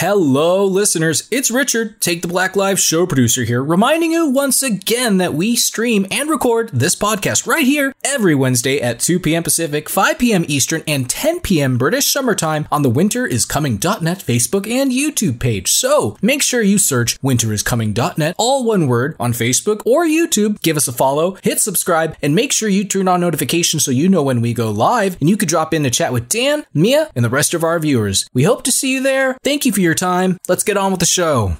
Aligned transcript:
Hello, 0.00 0.64
listeners. 0.64 1.26
It's 1.32 1.50
Richard, 1.50 2.00
Take 2.00 2.22
the 2.22 2.28
Black 2.28 2.54
Live 2.54 2.78
show 2.78 3.04
producer 3.04 3.42
here, 3.42 3.60
reminding 3.60 4.12
you 4.12 4.30
once 4.30 4.62
again 4.62 5.16
that 5.16 5.34
we 5.34 5.56
stream 5.56 6.06
and 6.12 6.30
record 6.30 6.70
this 6.72 6.94
podcast 6.94 7.48
right 7.48 7.66
here 7.66 7.92
every 8.04 8.32
Wednesday 8.32 8.80
at 8.80 9.00
2 9.00 9.18
p.m. 9.18 9.42
Pacific, 9.42 9.88
5 9.88 10.16
p.m. 10.16 10.44
Eastern, 10.46 10.84
and 10.86 11.10
10 11.10 11.40
p.m. 11.40 11.78
British 11.78 12.12
summertime 12.12 12.68
on 12.70 12.82
the 12.82 12.88
Winter 12.88 13.26
is 13.26 13.44
winteriscoming.net 13.44 14.18
Facebook 14.18 14.70
and 14.70 14.92
YouTube 14.92 15.40
page. 15.40 15.72
So 15.72 16.16
make 16.22 16.42
sure 16.42 16.62
you 16.62 16.78
search 16.78 17.20
Winter 17.20 17.52
is 17.52 17.64
winteriscoming.net, 17.64 18.36
all 18.38 18.62
one 18.62 18.86
word, 18.86 19.16
on 19.18 19.32
Facebook 19.32 19.82
or 19.84 20.04
YouTube. 20.04 20.62
Give 20.62 20.76
us 20.76 20.86
a 20.86 20.92
follow, 20.92 21.36
hit 21.42 21.58
subscribe, 21.58 22.16
and 22.22 22.36
make 22.36 22.52
sure 22.52 22.68
you 22.68 22.84
turn 22.84 23.08
on 23.08 23.20
notifications 23.20 23.84
so 23.84 23.90
you 23.90 24.08
know 24.08 24.22
when 24.22 24.42
we 24.42 24.54
go 24.54 24.70
live. 24.70 25.16
And 25.20 25.28
you 25.28 25.36
could 25.36 25.48
drop 25.48 25.74
in 25.74 25.82
to 25.82 25.90
chat 25.90 26.12
with 26.12 26.28
Dan, 26.28 26.66
Mia, 26.72 27.10
and 27.16 27.24
the 27.24 27.28
rest 27.28 27.52
of 27.52 27.64
our 27.64 27.80
viewers. 27.80 28.30
We 28.32 28.44
hope 28.44 28.62
to 28.62 28.70
see 28.70 28.92
you 28.92 29.02
there. 29.02 29.36
Thank 29.42 29.66
you 29.66 29.72
for 29.72 29.80
your 29.80 29.87
time. 29.94 30.38
Let's 30.48 30.64
get 30.64 30.76
on 30.76 30.90
with 30.90 31.00
the 31.00 31.06
show. 31.06 31.56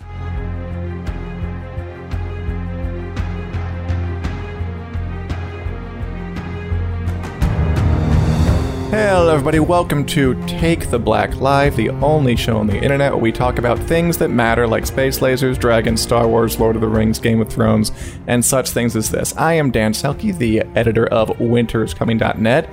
Hello, 8.91 9.35
everybody. 9.35 9.61
Welcome 9.61 10.07
to 10.07 10.35
Take 10.47 10.89
the 10.89 10.99
Black 10.99 11.37
Live, 11.37 11.77
the 11.77 11.91
only 11.91 12.37
show 12.37 12.57
on 12.57 12.67
the 12.67 12.83
internet 12.83 13.13
where 13.13 13.21
we 13.21 13.31
talk 13.31 13.59
about 13.59 13.79
things 13.79 14.17
that 14.17 14.31
matter 14.31 14.67
like 14.67 14.87
space 14.87 15.19
lasers, 15.19 15.59
dragons, 15.59 16.01
Star 16.01 16.27
Wars, 16.27 16.59
Lord 16.59 16.75
of 16.75 16.81
the 16.81 16.89
Rings, 16.89 17.19
Game 17.19 17.43
of 17.43 17.51
Thrones, 17.51 17.93
and 18.27 18.43
such 18.43 18.71
things 18.71 18.97
as 18.97 19.11
this. 19.11 19.37
I 19.37 19.53
am 19.53 19.71
Dan 19.71 19.93
Selcke, 19.93 20.39
the 20.39 20.61
editor 20.75 21.07
of 21.09 21.29
WintersComing.net, 21.29 22.71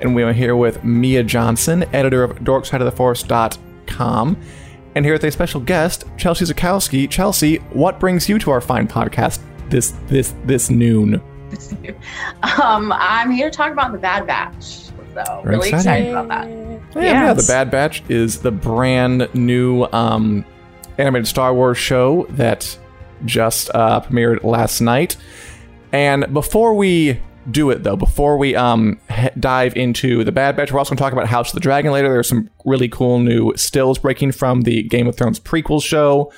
and 0.00 0.14
we 0.14 0.22
are 0.22 0.34
here 0.34 0.54
with 0.54 0.84
Mia 0.84 1.22
Johnson, 1.22 1.84
editor 1.94 2.22
of 2.22 2.40
dorksideoftheforce.com, 2.40 4.36
and 4.94 5.04
here 5.04 5.14
with 5.14 5.24
a 5.24 5.30
special 5.30 5.60
guest, 5.60 6.04
Chelsea 6.16 6.44
Zukowski. 6.44 7.08
Chelsea, 7.10 7.56
what 7.72 7.98
brings 7.98 8.28
you 8.28 8.38
to 8.38 8.50
our 8.50 8.60
fine 8.60 8.86
podcast 8.86 9.40
this 9.70 9.92
this 10.06 10.34
this 10.44 10.70
noon? 10.70 11.22
um, 12.62 12.92
I'm 12.92 13.30
here 13.30 13.50
to 13.50 13.56
talk 13.56 13.72
about 13.72 13.92
the 13.92 13.98
Bad 13.98 14.26
Batch. 14.26 14.64
So 15.14 15.42
Very 15.44 15.56
really 15.56 15.68
exciting. 15.68 16.08
excited 16.08 16.10
about 16.10 16.28
that. 16.28 16.48
Yeah, 16.96 17.26
yeah, 17.26 17.34
The 17.34 17.44
Bad 17.46 17.70
Batch 17.70 18.02
is 18.08 18.40
the 18.40 18.50
brand 18.50 19.28
new 19.34 19.84
um, 19.92 20.44
animated 20.98 21.28
Star 21.28 21.54
Wars 21.54 21.78
show 21.78 22.26
that 22.30 22.76
just 23.24 23.70
uh, 23.74 24.00
premiered 24.00 24.42
last 24.42 24.80
night. 24.80 25.16
And 25.92 26.32
before 26.34 26.74
we 26.74 27.20
do 27.50 27.70
it, 27.70 27.82
though, 27.82 27.96
before 27.96 28.36
we 28.38 28.54
um, 28.54 29.00
he- 29.10 29.28
dive 29.38 29.76
into 29.76 30.24
the 30.24 30.32
Bad 30.32 30.56
Batch, 30.56 30.72
we're 30.72 30.78
also 30.78 30.90
going 30.90 30.98
to 30.98 31.02
talk 31.02 31.12
about 31.12 31.28
House 31.28 31.50
of 31.50 31.54
the 31.54 31.60
Dragon 31.60 31.92
later. 31.92 32.08
There's 32.08 32.28
some 32.28 32.50
really 32.64 32.88
cool 32.88 33.18
new 33.18 33.52
stills 33.56 33.98
breaking 33.98 34.32
from 34.32 34.62
the 34.62 34.82
Game 34.84 35.06
of 35.06 35.16
Thrones 35.16 35.40
prequel 35.40 35.82
show. 35.82 36.32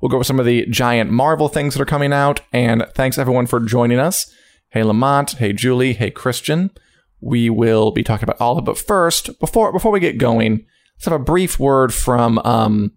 We'll 0.00 0.10
go 0.10 0.16
over 0.16 0.24
some 0.24 0.38
of 0.38 0.46
the 0.46 0.66
giant 0.66 1.10
Marvel 1.10 1.48
things 1.48 1.74
that 1.74 1.82
are 1.82 1.86
coming 1.86 2.12
out. 2.12 2.40
And 2.52 2.86
thanks 2.94 3.18
everyone 3.18 3.46
for 3.46 3.60
joining 3.60 3.98
us. 3.98 4.32
Hey 4.70 4.82
Lamont, 4.82 5.32
hey 5.32 5.52
Julie, 5.52 5.94
hey 5.94 6.10
Christian. 6.10 6.70
We 7.20 7.48
will 7.48 7.92
be 7.92 8.02
talking 8.02 8.24
about 8.24 8.40
all 8.40 8.52
of 8.52 8.58
it. 8.58 8.66
But 8.66 8.78
first, 8.78 9.38
before 9.40 9.72
before 9.72 9.90
we 9.90 10.00
get 10.00 10.18
going, 10.18 10.66
let's 10.96 11.06
have 11.06 11.14
a 11.14 11.18
brief 11.18 11.58
word 11.58 11.94
from 11.94 12.38
um, 12.40 12.92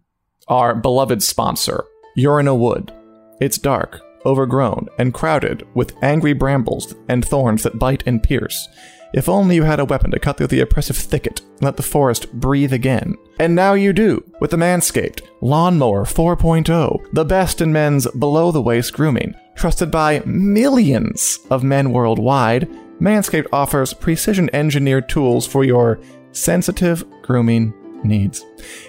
our 0.48 0.76
beloved 0.76 1.24
sponsor, 1.24 1.86
Urina 2.18 2.58
Wood. 2.58 2.92
It's 3.40 3.58
dark, 3.58 4.02
overgrown, 4.26 4.88
and 4.98 5.14
crowded 5.14 5.68
with 5.74 5.96
angry 6.04 6.34
brambles 6.34 6.96
and 7.08 7.24
thorns 7.24 7.64
that 7.64 7.80
bite 7.80 8.04
and 8.06 8.22
pierce. 8.24 8.68
If 9.14 9.28
only 9.28 9.56
you 9.56 9.64
had 9.64 9.80
a 9.80 9.86
weapon 9.86 10.12
to 10.12 10.20
cut 10.20 10.38
through 10.38 10.48
the 10.48 10.60
oppressive 10.60 10.96
thicket 10.96 11.42
and 11.42 11.64
let 11.64 11.78
the 11.78 11.84
forest 11.84 12.32
breathe 12.34 12.74
again. 12.74 13.16
And 13.40 13.56
now 13.56 13.74
you 13.74 13.92
do, 13.92 14.24
with 14.40 14.52
the 14.52 14.58
Manscaped 14.58 15.22
Lawnmower 15.42 16.04
4.0, 16.04 17.14
the 17.14 17.26
best 17.26 17.62
in 17.62 17.74
men's 17.74 18.10
below 18.12 18.52
the 18.52 18.62
waist 18.62 18.94
grooming. 18.94 19.34
Trusted 19.56 19.90
by 19.90 20.20
millions 20.26 21.40
of 21.50 21.64
men 21.64 21.92
worldwide, 21.92 22.70
Manscaped 23.02 23.48
offers 23.52 23.94
precision 23.94 24.50
engineered 24.54 25.10
tools 25.10 25.48
for 25.48 25.64
your 25.64 26.00
sensitive 26.32 27.04
grooming 27.24 27.74
needs. 28.04 28.46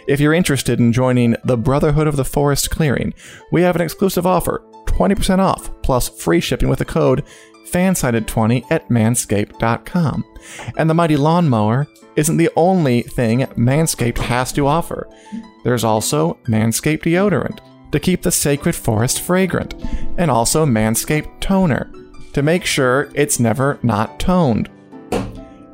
If 0.07 0.21
you're 0.21 0.35
interested 0.35 0.79
in 0.79 0.93
joining 0.93 1.37
the 1.45 1.57
Brotherhood 1.57 2.07
of 2.07 2.17
the 2.17 2.25
Forest 2.25 2.71
Clearing, 2.71 3.15
we 3.53 3.63
have 3.63 3.75
an 3.75 3.83
exclusive 3.83 4.27
offer 4.27 4.63
20% 4.91 5.39
off 5.39 5.71
plus 5.83 6.09
free 6.09 6.41
shipping 6.41 6.69
with 6.69 6.79
the 6.81 6.85
code 6.85 7.25
fansided20 7.71 8.65
at 8.71 8.89
manscaped.com. 8.89 10.25
And 10.77 10.91
the 10.91 10.95
mighty 10.95 11.17
lawnmower 11.17 11.87
isn't 12.17 12.37
the 12.37 12.51
only 12.57 13.03
thing 13.03 13.41
Manscaped 13.57 14.19
has 14.19 14.53
to 14.53 14.67
offer. 14.67 15.09
There's 15.65 15.85
also 15.85 16.39
Manscaped 16.49 17.03
deodorant 17.03 17.61
to 17.93 18.01
keep 18.01 18.23
the 18.23 18.31
sacred 18.31 18.75
forest 18.75 19.21
fragrant, 19.21 19.75
and 20.19 20.31
also 20.31 20.65
Manscaped 20.65 21.41
toner 21.41 21.91
to 22.33 22.43
make 22.43 22.65
sure 22.65 23.11
it's 23.15 23.41
never 23.41 23.79
not 23.83 24.21
toned. 24.21 24.69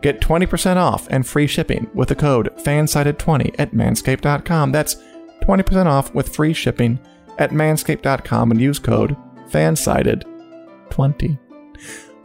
Get 0.02 0.20
20% 0.20 0.76
off 0.76 1.06
and 1.10 1.26
free 1.26 1.46
shipping 1.46 1.90
with 1.94 2.08
the 2.08 2.14
code 2.14 2.54
fansided20 2.58 3.54
at 3.58 3.72
manscaped.com. 3.72 4.72
That's 4.72 4.96
20% 5.42 5.86
off 5.86 6.14
with 6.14 6.34
free 6.34 6.52
shipping 6.52 6.98
at 7.38 7.50
manscaped.com 7.50 8.50
and 8.50 8.60
use 8.60 8.78
code 8.78 9.16
fansided20. 9.50 11.38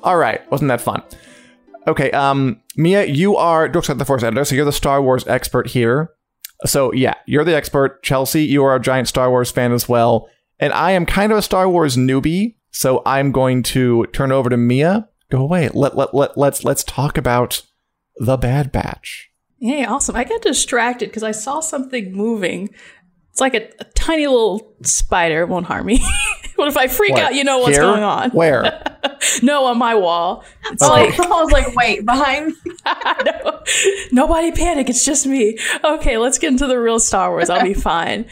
All 0.04 0.18
right, 0.18 0.50
wasn't 0.52 0.70
that 0.70 0.82
fun? 0.82 1.04
Okay, 1.88 2.12
um, 2.12 2.62
Mia, 2.76 3.06
you 3.06 3.38
are 3.38 3.68
Dork 3.68 3.86
Side 3.86 3.94
of 3.94 4.00
the 4.00 4.06
Force 4.06 4.24
editor, 4.24 4.46
so 4.46 4.56
you're 4.56 4.66
the 4.66 4.72
Star 4.72 5.02
Wars 5.02 5.28
expert 5.28 5.68
here. 5.68 6.12
So 6.66 6.94
yeah, 6.94 7.16
you're 7.26 7.44
the 7.44 7.56
expert. 7.56 8.04
Chelsea, 8.04 8.44
you 8.44 8.64
are 8.64 8.76
a 8.76 8.82
giant 8.82 9.08
Star 9.08 9.30
Wars 9.30 9.50
fan 9.52 9.72
as 9.72 9.90
well, 9.90 10.30
and 10.60 10.72
I 10.74 10.92
am 10.92 11.06
kind 11.06 11.32
of 11.32 11.38
a 11.38 11.42
Star 11.42 11.68
Wars 11.70 11.98
newbie. 11.98 12.56
So 12.72 13.02
I'm 13.06 13.32
going 13.32 13.64
to 13.64 14.06
turn 14.08 14.32
over 14.32 14.50
to 14.50 14.58
Mia. 14.58 15.10
Go 15.30 15.42
away. 15.42 15.70
Let 15.74 15.98
let 15.98 16.14
let 16.14 16.38
let's 16.38 16.64
let's 16.64 16.84
talk 16.84 17.18
about 17.18 17.64
the 18.18 18.38
Bad 18.38 18.72
Batch. 18.72 19.32
Hey, 19.60 19.86
awesome. 19.86 20.16
I 20.16 20.24
got 20.24 20.42
distracted 20.42 21.10
because 21.10 21.24
I 21.24 21.32
saw 21.32 21.60
something 21.60 22.14
moving. 22.14 22.74
It's 23.32 23.42
like 23.42 23.54
a, 23.56 23.70
a 23.80 23.84
tiny 23.96 24.28
little 24.28 24.74
spider. 24.84 25.42
It 25.42 25.50
won't 25.50 25.66
harm 25.66 25.86
me. 25.86 26.00
but 26.58 26.68
if 26.68 26.78
I 26.78 26.88
freak 26.88 27.14
What, 27.14 27.24
out, 27.24 27.36
you 27.36 27.44
know 27.44 27.60
what's 27.60 27.76
here? 27.78 27.82
going 27.84 28.04
on. 28.04 28.32
Where? 28.32 28.84
No, 29.44 29.66
on 29.66 29.78
my 29.78 29.94
wall. 29.94 30.44
It's 30.72 30.82
Oh, 30.84 30.90
like, 30.90 31.20
I 31.20 31.28
was 31.28 31.52
like, 31.52 31.76
wait, 31.76 32.06
behind 32.06 32.54
no, 33.46 33.62
nobody 34.12 34.52
panic. 34.52 34.90
It's 34.90 35.06
just 35.06 35.28
me. 35.28 35.58
Okay, 35.84 36.18
let's 36.18 36.38
get 36.40 36.52
into 36.52 36.66
the 36.68 36.80
real 36.80 37.00
Star 37.00 37.30
Wars. 37.30 37.50
I'll 37.50 37.64
be 37.64 37.74
fine. 37.76 38.26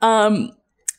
Um, 0.00 0.52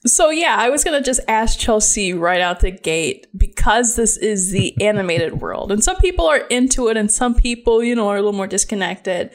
so 0.05 0.29
yeah, 0.29 0.55
I 0.59 0.69
was 0.69 0.83
gonna 0.83 1.01
just 1.01 1.21
ask 1.27 1.57
Chelsea 1.59 2.13
right 2.13 2.39
out 2.41 2.59
the 2.59 2.71
gate 2.71 3.27
because 3.35 3.95
this 3.95 4.15
is 4.17 4.51
the 4.51 4.79
animated 4.81 5.41
world, 5.41 5.71
and 5.71 5.83
some 5.83 5.97
people 5.97 6.27
are 6.27 6.39
into 6.47 6.87
it, 6.89 6.97
and 6.97 7.11
some 7.11 7.33
people, 7.35 7.83
you 7.83 7.95
know, 7.95 8.09
are 8.09 8.15
a 8.17 8.19
little 8.21 8.33
more 8.33 8.47
disconnected. 8.47 9.31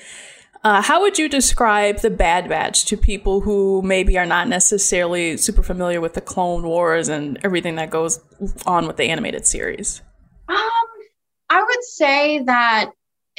Uh, 0.66 0.82
how 0.82 1.00
would 1.00 1.16
you 1.16 1.28
describe 1.28 1.99
the 1.99 2.10
Bad 2.10 2.49
Batch 2.49 2.87
to 2.87 2.97
people 2.97 3.41
who 3.41 3.82
maybe 3.82 4.19
are 4.19 4.27
not 4.27 4.49
necessarily 4.49 5.37
super 5.37 5.62
familiar 5.62 6.00
with 6.00 6.15
the 6.15 6.21
Clone 6.21 6.65
Wars 6.65 7.09
and 7.09 7.38
everything 7.44 7.77
that 7.77 7.88
goes 7.88 8.19
on 8.66 8.88
with 8.88 8.97
the 8.97 9.05
animated 9.05 9.47
series? 9.47 10.03
Um, 10.49 10.59
I 11.49 11.62
would 11.62 11.84
say 11.84 12.43
that 12.43 12.91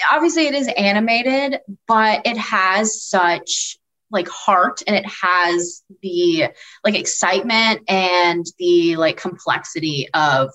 obviously 0.10 0.48
it 0.48 0.54
is 0.54 0.70
animated, 0.78 1.60
but 1.86 2.26
it 2.26 2.38
has 2.38 3.04
such 3.04 3.78
like 4.10 4.30
heart 4.30 4.82
and 4.88 4.96
it 4.96 5.06
has 5.06 5.84
the 6.02 6.48
like 6.86 6.96
excitement 6.96 7.82
and 7.90 8.46
the 8.58 8.96
like 8.96 9.18
complexity 9.18 10.08
of 10.14 10.50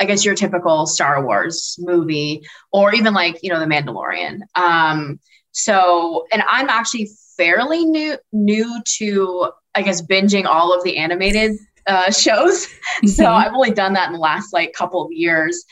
I 0.00 0.04
guess 0.04 0.24
your 0.24 0.34
typical 0.34 0.86
Star 0.86 1.24
Wars 1.24 1.76
movie 1.78 2.42
or 2.72 2.92
even 2.92 3.14
like, 3.14 3.38
you 3.44 3.50
know, 3.50 3.60
The 3.60 3.66
Mandalorian. 3.66 4.40
Um, 4.56 5.20
so 5.58 6.26
and 6.32 6.42
I'm 6.48 6.68
actually 6.68 7.10
fairly 7.36 7.84
new 7.84 8.16
new 8.32 8.80
to 8.98 9.50
I 9.74 9.82
guess 9.82 10.02
binging 10.02 10.44
all 10.46 10.72
of 10.76 10.84
the 10.84 10.96
animated 10.96 11.56
uh, 11.86 12.10
shows. 12.10 12.66
so 13.06 13.24
Mhm. 13.24 13.26
I've 13.26 13.52
only 13.54 13.70
done 13.70 13.94
that 13.94 14.06
in 14.08 14.12
the 14.12 14.18
last 14.18 14.52
like 14.52 14.72
couple 14.72 15.04
of 15.04 15.12
years. 15.12 15.64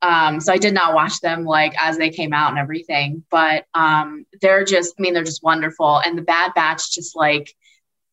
Um, 0.00 0.40
so 0.40 0.52
I 0.52 0.58
did 0.58 0.74
not 0.74 0.94
watch 0.94 1.20
them 1.20 1.44
like 1.44 1.74
as 1.80 1.98
they 1.98 2.10
came 2.10 2.32
out 2.32 2.50
and 2.50 2.58
everything, 2.58 3.24
but 3.30 3.66
um, 3.74 4.24
they're 4.40 4.64
just, 4.64 4.94
I 4.96 5.02
mean, 5.02 5.12
they're 5.12 5.24
just 5.24 5.42
wonderful. 5.42 5.98
And 6.04 6.16
the 6.16 6.22
Bad 6.22 6.52
Batch 6.54 6.92
just 6.92 7.16
like 7.16 7.52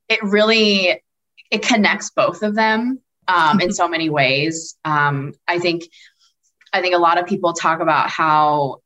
it 0.09 0.19
really 0.23 1.01
it 1.51 1.61
connects 1.61 2.09
both 2.09 2.41
of 2.41 2.55
them 2.55 2.99
um, 3.27 3.61
in 3.61 3.71
so 3.71 3.87
many 3.87 4.09
ways. 4.09 4.75
Um, 4.83 5.33
I 5.47 5.59
think 5.59 5.83
I 6.73 6.81
think 6.81 6.95
a 6.95 6.99
lot 6.99 7.19
of 7.19 7.27
people 7.27 7.53
talk 7.53 7.79
about 7.79 8.09
how 8.09 8.81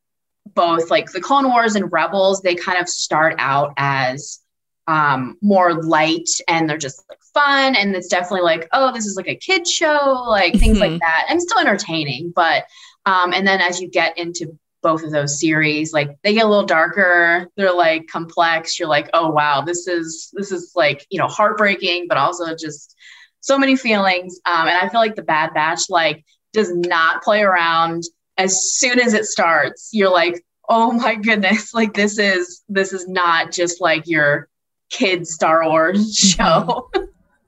both 0.54 0.90
like 0.90 1.12
the 1.12 1.22
Clone 1.22 1.50
Wars 1.50 1.76
and 1.76 1.92
Rebels 1.92 2.42
they 2.42 2.56
kind 2.56 2.80
of 2.80 2.88
start 2.90 3.36
out 3.40 3.74
as 3.78 4.40
um, 4.88 5.38
more 5.42 5.84
light 5.84 6.30
and 6.48 6.68
they're 6.68 6.78
just 6.78 7.04
like 7.10 7.20
fun 7.34 7.76
and 7.76 7.96
it's 7.96 8.08
definitely 8.08 8.42
like 8.42 8.68
oh 8.74 8.92
this 8.92 9.06
is 9.06 9.16
like 9.16 9.28
a 9.28 9.36
kid 9.36 9.68
show 9.68 10.26
like 10.28 10.56
things 10.60 10.80
like 10.80 10.92
Mhm. 10.92 11.00
that 11.00 11.28
and 11.30 11.42
still 11.42 11.60
entertaining 11.60 12.34
but 12.36 12.66
um, 13.06 13.34
and 13.34 13.48
then 13.48 13.62
as 13.62 13.80
you 13.80 13.88
get 13.90 14.18
into 14.18 14.58
both 14.82 15.04
of 15.04 15.12
those 15.12 15.40
series. 15.40 15.92
Like 15.92 16.18
they 16.24 16.34
get 16.34 16.46
a 16.46 16.48
little 16.48 16.66
darker, 16.66 17.50
they're 17.58 17.74
like 17.74 18.08
complex. 18.08 18.80
You're 18.80 18.88
like, 18.88 19.10
oh 19.14 19.30
wow, 19.30 19.62
this 19.62 19.88
is 19.88 20.32
this 20.34 20.54
is 20.54 20.72
like 20.76 21.06
you 21.10 21.20
know 21.20 21.28
heartbreaking, 21.28 22.06
but 22.08 22.18
also 22.18 22.56
just 22.56 22.96
so 23.42 23.58
many 23.58 23.76
feelings. 23.76 24.40
Um, 24.46 24.68
and 24.68 24.78
I 24.78 24.88
feel 24.88 25.02
like 25.02 25.16
the 25.16 25.22
Bad 25.22 25.54
Batch 25.54 25.90
like 25.90 26.24
does 26.54 26.72
not 26.74 27.24
play 27.24 27.42
around. 27.42 28.04
As 28.40 28.74
soon 28.74 29.00
as 29.00 29.14
it 29.14 29.26
starts, 29.26 29.90
you're 29.92 30.12
like, 30.12 30.44
oh 30.70 30.92
my 30.94 31.16
goodness, 31.16 31.74
like 31.74 31.94
this 31.94 32.18
is 32.18 32.64
this 32.70 32.94
is 32.94 33.08
not 33.08 33.52
just 33.52 33.82
like 33.82 34.08
your 34.08 34.48
kids 34.90 35.32
Star 35.32 35.68
Wars 35.68 36.16
show. 36.16 36.90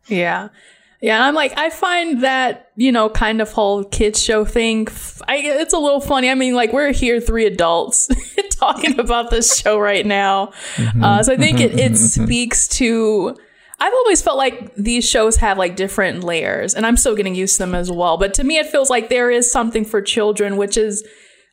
yeah. 0.07 0.49
Yeah, 1.03 1.15
and 1.15 1.23
I'm 1.23 1.33
like, 1.33 1.57
I 1.57 1.71
find 1.71 2.21
that 2.21 2.71
you 2.75 2.91
know, 2.91 3.09
kind 3.09 3.41
of 3.41 3.51
whole 3.51 3.83
kids 3.83 4.21
show 4.21 4.45
thing. 4.45 4.87
I, 5.27 5.37
it's 5.37 5.73
a 5.73 5.77
little 5.77 6.01
funny. 6.01 6.29
I 6.29 6.35
mean, 6.35 6.55
like 6.55 6.73
we're 6.73 6.91
here, 6.91 7.19
three 7.19 7.45
adults, 7.45 8.09
talking 8.51 8.99
about 8.99 9.29
this 9.29 9.59
show 9.59 9.79
right 9.79 10.05
now. 10.05 10.47
Mm-hmm. 10.75 11.03
Uh, 11.03 11.23
so 11.23 11.33
I 11.33 11.37
think 11.37 11.59
it, 11.59 11.79
it 11.79 11.97
speaks 11.97 12.67
to. 12.69 13.37
I've 13.81 13.93
always 13.93 14.21
felt 14.21 14.37
like 14.37 14.75
these 14.75 15.09
shows 15.09 15.37
have 15.37 15.57
like 15.57 15.75
different 15.75 16.23
layers, 16.23 16.75
and 16.75 16.85
I'm 16.85 16.97
still 16.97 17.15
getting 17.15 17.33
used 17.33 17.55
to 17.55 17.63
them 17.63 17.73
as 17.73 17.91
well. 17.91 18.15
But 18.15 18.35
to 18.35 18.43
me, 18.43 18.59
it 18.59 18.67
feels 18.67 18.91
like 18.91 19.09
there 19.09 19.31
is 19.31 19.51
something 19.51 19.85
for 19.85 20.03
children, 20.03 20.55
which 20.55 20.77
is, 20.77 21.03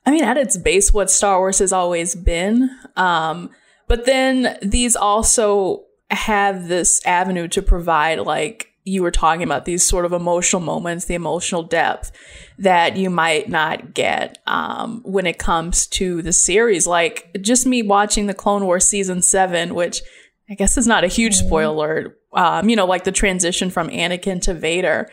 I 0.04 0.10
mean, 0.10 0.24
at 0.24 0.36
its 0.36 0.58
base, 0.58 0.92
what 0.92 1.10
Star 1.10 1.38
Wars 1.38 1.58
has 1.60 1.72
always 1.72 2.14
been. 2.14 2.70
Um, 2.96 3.48
but 3.86 4.04
then 4.04 4.58
these 4.60 4.94
also 4.94 5.86
have 6.10 6.68
this 6.68 7.00
avenue 7.06 7.48
to 7.48 7.62
provide 7.62 8.20
like 8.20 8.72
you 8.84 9.02
were 9.02 9.10
talking 9.10 9.42
about 9.42 9.64
these 9.64 9.82
sort 9.82 10.04
of 10.04 10.12
emotional 10.12 10.60
moments, 10.60 11.06
the 11.06 11.14
emotional 11.14 11.62
depth 11.62 12.12
that 12.58 12.96
you 12.96 13.08
might 13.08 13.48
not 13.48 13.94
get 13.94 14.38
um, 14.46 15.00
when 15.04 15.26
it 15.26 15.38
comes 15.38 15.86
to 15.86 16.20
the 16.20 16.32
series. 16.32 16.86
Like 16.86 17.30
just 17.40 17.66
me 17.66 17.82
watching 17.82 18.26
the 18.26 18.34
Clone 18.34 18.66
Wars 18.66 18.86
season 18.86 19.22
seven, 19.22 19.74
which 19.74 20.02
I 20.50 20.54
guess 20.54 20.76
it's 20.76 20.86
not 20.86 21.04
a 21.04 21.08
huge 21.08 21.36
mm-hmm. 21.36 21.46
spoiler. 21.46 22.16
Um, 22.32 22.68
you 22.68 22.76
know, 22.76 22.86
like 22.86 23.04
the 23.04 23.12
transition 23.12 23.70
from 23.70 23.88
Anakin 23.88 24.40
to 24.42 24.54
Vader. 24.54 25.10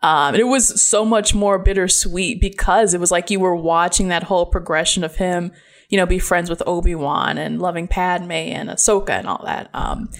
Um, 0.00 0.34
it 0.34 0.46
was 0.46 0.80
so 0.80 1.04
much 1.04 1.34
more 1.34 1.58
bittersweet 1.58 2.40
because 2.40 2.94
it 2.94 3.00
was 3.00 3.10
like 3.10 3.30
you 3.30 3.40
were 3.40 3.56
watching 3.56 4.08
that 4.08 4.22
whole 4.22 4.46
progression 4.46 5.02
of 5.02 5.16
him, 5.16 5.52
you 5.88 5.96
know, 5.96 6.06
be 6.06 6.20
friends 6.20 6.48
with 6.48 6.62
Obi 6.66 6.94
Wan 6.94 7.36
and 7.36 7.60
loving 7.60 7.88
Padme 7.88 8.30
and 8.30 8.68
Ahsoka 8.68 9.10
and 9.10 9.26
all 9.26 9.42
that. 9.44 9.70
Um, 9.74 10.10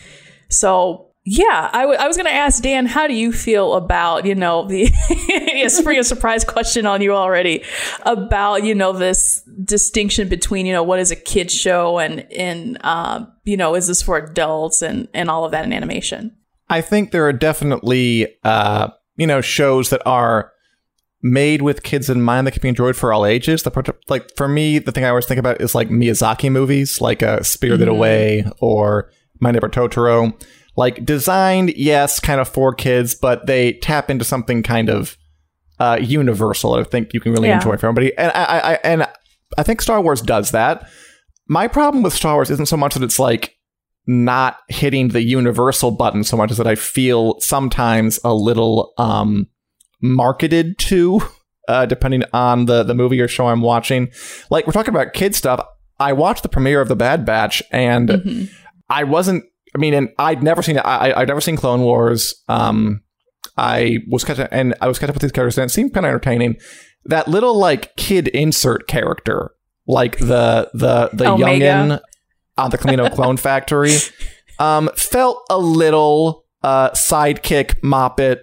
so 0.50 1.07
yeah, 1.30 1.68
I, 1.74 1.82
w- 1.82 1.98
I 1.98 2.06
was 2.06 2.16
going 2.16 2.26
to 2.26 2.32
ask 2.32 2.62
Dan, 2.62 2.86
how 2.86 3.06
do 3.06 3.12
you 3.12 3.32
feel 3.32 3.74
about, 3.74 4.24
you 4.24 4.34
know, 4.34 4.66
the 4.66 4.86
spring 5.68 5.98
a 5.98 6.04
surprise 6.04 6.42
question 6.42 6.86
on 6.86 7.02
you 7.02 7.12
already 7.12 7.62
about, 8.02 8.64
you 8.64 8.74
know, 8.74 8.94
this 8.94 9.42
distinction 9.62 10.30
between, 10.30 10.64
you 10.64 10.72
know, 10.72 10.82
what 10.82 10.98
is 11.00 11.10
a 11.10 11.16
kid 11.16 11.50
show 11.50 11.98
and, 11.98 12.20
and, 12.32 12.78
uh, 12.80 13.26
you 13.44 13.58
know, 13.58 13.74
is 13.74 13.88
this 13.88 14.00
for 14.00 14.16
adults 14.16 14.80
and, 14.80 15.06
and 15.12 15.28
all 15.28 15.44
of 15.44 15.50
that 15.50 15.66
in 15.66 15.72
animation? 15.74 16.34
I 16.70 16.80
think 16.80 17.10
there 17.10 17.26
are 17.26 17.32
definitely, 17.34 18.34
uh, 18.44 18.88
you 19.16 19.26
know, 19.26 19.42
shows 19.42 19.90
that 19.90 20.00
are 20.06 20.50
made 21.20 21.60
with 21.60 21.82
kids 21.82 22.08
in 22.08 22.22
mind 22.22 22.46
that 22.46 22.52
can 22.52 22.62
be 22.62 22.68
enjoyed 22.70 22.96
for 22.96 23.12
all 23.12 23.26
ages. 23.26 23.64
The 23.64 23.94
like 24.08 24.34
for 24.34 24.48
me, 24.48 24.78
the 24.78 24.92
thing 24.92 25.04
I 25.04 25.10
always 25.10 25.26
think 25.26 25.38
about 25.38 25.60
is 25.60 25.74
like 25.74 25.90
Miyazaki 25.90 26.50
movies, 26.50 27.02
like 27.02 27.22
uh, 27.22 27.42
Spirited 27.42 27.88
mm-hmm. 27.88 27.96
Away 27.96 28.44
or 28.60 29.10
My 29.40 29.50
Neighbor 29.50 29.68
Totoro 29.68 30.32
like 30.78 31.04
designed, 31.04 31.74
yes, 31.74 32.20
kind 32.20 32.40
of 32.40 32.48
for 32.48 32.72
kids, 32.72 33.16
but 33.16 33.46
they 33.46 33.72
tap 33.72 34.10
into 34.10 34.24
something 34.24 34.62
kind 34.62 34.88
of 34.88 35.18
uh, 35.80 35.98
universal. 36.00 36.74
I 36.74 36.84
think 36.84 37.12
you 37.12 37.18
can 37.18 37.32
really 37.32 37.48
yeah. 37.48 37.56
enjoy 37.56 37.76
for 37.76 37.88
everybody, 37.88 38.16
and 38.16 38.30
I, 38.32 38.58
I 38.58 38.74
and 38.84 39.08
I 39.58 39.64
think 39.64 39.82
Star 39.82 40.00
Wars 40.00 40.22
does 40.22 40.52
that. 40.52 40.88
My 41.48 41.66
problem 41.66 42.04
with 42.04 42.12
Star 42.12 42.34
Wars 42.34 42.48
isn't 42.50 42.68
so 42.68 42.76
much 42.76 42.94
that 42.94 43.02
it's 43.02 43.18
like 43.18 43.56
not 44.06 44.58
hitting 44.68 45.08
the 45.08 45.20
universal 45.20 45.90
button 45.90 46.22
so 46.22 46.36
much 46.36 46.52
as 46.52 46.58
that 46.58 46.68
I 46.68 46.76
feel 46.76 47.40
sometimes 47.40 48.20
a 48.22 48.32
little 48.32 48.92
um, 48.98 49.48
marketed 50.00 50.78
to, 50.78 51.20
uh, 51.68 51.86
depending 51.86 52.22
on 52.32 52.66
the 52.66 52.84
the 52.84 52.94
movie 52.94 53.20
or 53.20 53.26
show 53.26 53.48
I'm 53.48 53.62
watching. 53.62 54.12
Like 54.48 54.68
we're 54.68 54.74
talking 54.74 54.94
about 54.94 55.12
kid 55.12 55.34
stuff. 55.34 55.60
I 55.98 56.12
watched 56.12 56.44
the 56.44 56.48
premiere 56.48 56.80
of 56.80 56.86
The 56.86 56.94
Bad 56.94 57.24
Batch, 57.24 57.64
and 57.72 58.08
mm-hmm. 58.08 58.44
I 58.88 59.02
wasn't 59.02 59.44
I 59.74 59.78
mean, 59.78 59.94
and 59.94 60.08
I'd 60.18 60.42
never 60.42 60.62
seen 60.62 60.78
I 60.78 61.12
I'd 61.16 61.28
never 61.28 61.40
seen 61.40 61.56
Clone 61.56 61.82
Wars. 61.82 62.34
Um, 62.48 63.02
I 63.56 63.98
was 64.08 64.28
of 64.28 64.48
and 64.50 64.74
I 64.80 64.88
was 64.88 64.98
kind 64.98 65.10
of 65.10 65.16
with 65.16 65.22
these 65.22 65.32
characters, 65.32 65.58
and 65.58 65.70
it 65.70 65.74
seemed 65.74 65.94
kind 65.94 66.06
of 66.06 66.10
entertaining. 66.10 66.56
That 67.04 67.28
little 67.28 67.56
like 67.58 67.96
kid 67.96 68.28
insert 68.28 68.86
character, 68.86 69.52
like 69.86 70.18
the 70.18 70.70
the 70.74 71.10
the 71.12 71.30
Omega. 71.30 71.64
youngin 71.64 72.00
on 72.56 72.70
the 72.70 72.78
Kamino 72.78 73.12
Clone 73.14 73.36
Factory, 73.36 73.94
um, 74.58 74.90
felt 74.96 75.44
a 75.50 75.58
little 75.58 76.44
uh, 76.62 76.90
sidekick 76.90 77.80
moppet. 77.80 78.40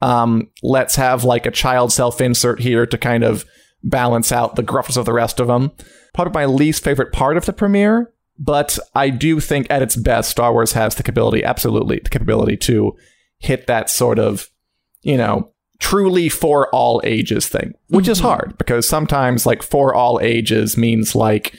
Um, 0.00 0.50
let's 0.62 0.96
have 0.96 1.24
like 1.24 1.46
a 1.46 1.50
child 1.50 1.92
self 1.92 2.20
insert 2.20 2.60
here 2.60 2.86
to 2.86 2.98
kind 2.98 3.24
of 3.24 3.44
balance 3.82 4.32
out 4.32 4.56
the 4.56 4.62
gruffness 4.62 4.96
of 4.96 5.04
the 5.04 5.12
rest 5.12 5.40
of 5.40 5.46
them. 5.46 5.72
Probably 6.14 6.32
my 6.32 6.46
least 6.46 6.84
favorite 6.84 7.12
part 7.12 7.36
of 7.36 7.46
the 7.46 7.52
premiere 7.52 8.13
but 8.38 8.78
I 8.94 9.10
do 9.10 9.40
think 9.40 9.66
at 9.70 9.82
its 9.82 9.96
best, 9.96 10.30
Star 10.30 10.52
Wars 10.52 10.72
has 10.72 10.94
the 10.94 11.02
capability, 11.02 11.44
absolutely, 11.44 12.00
the 12.02 12.10
capability 12.10 12.56
to 12.58 12.96
hit 13.38 13.66
that 13.66 13.90
sort 13.90 14.18
of, 14.18 14.48
you 15.02 15.16
know, 15.16 15.52
truly 15.78 16.28
for 16.28 16.68
all 16.74 17.00
ages 17.04 17.48
thing, 17.48 17.74
which 17.88 18.04
mm-hmm. 18.04 18.12
is 18.12 18.20
hard 18.20 18.56
because 18.58 18.88
sometimes 18.88 19.46
like 19.46 19.62
for 19.62 19.94
all 19.94 20.20
ages 20.20 20.76
means 20.76 21.14
like, 21.14 21.54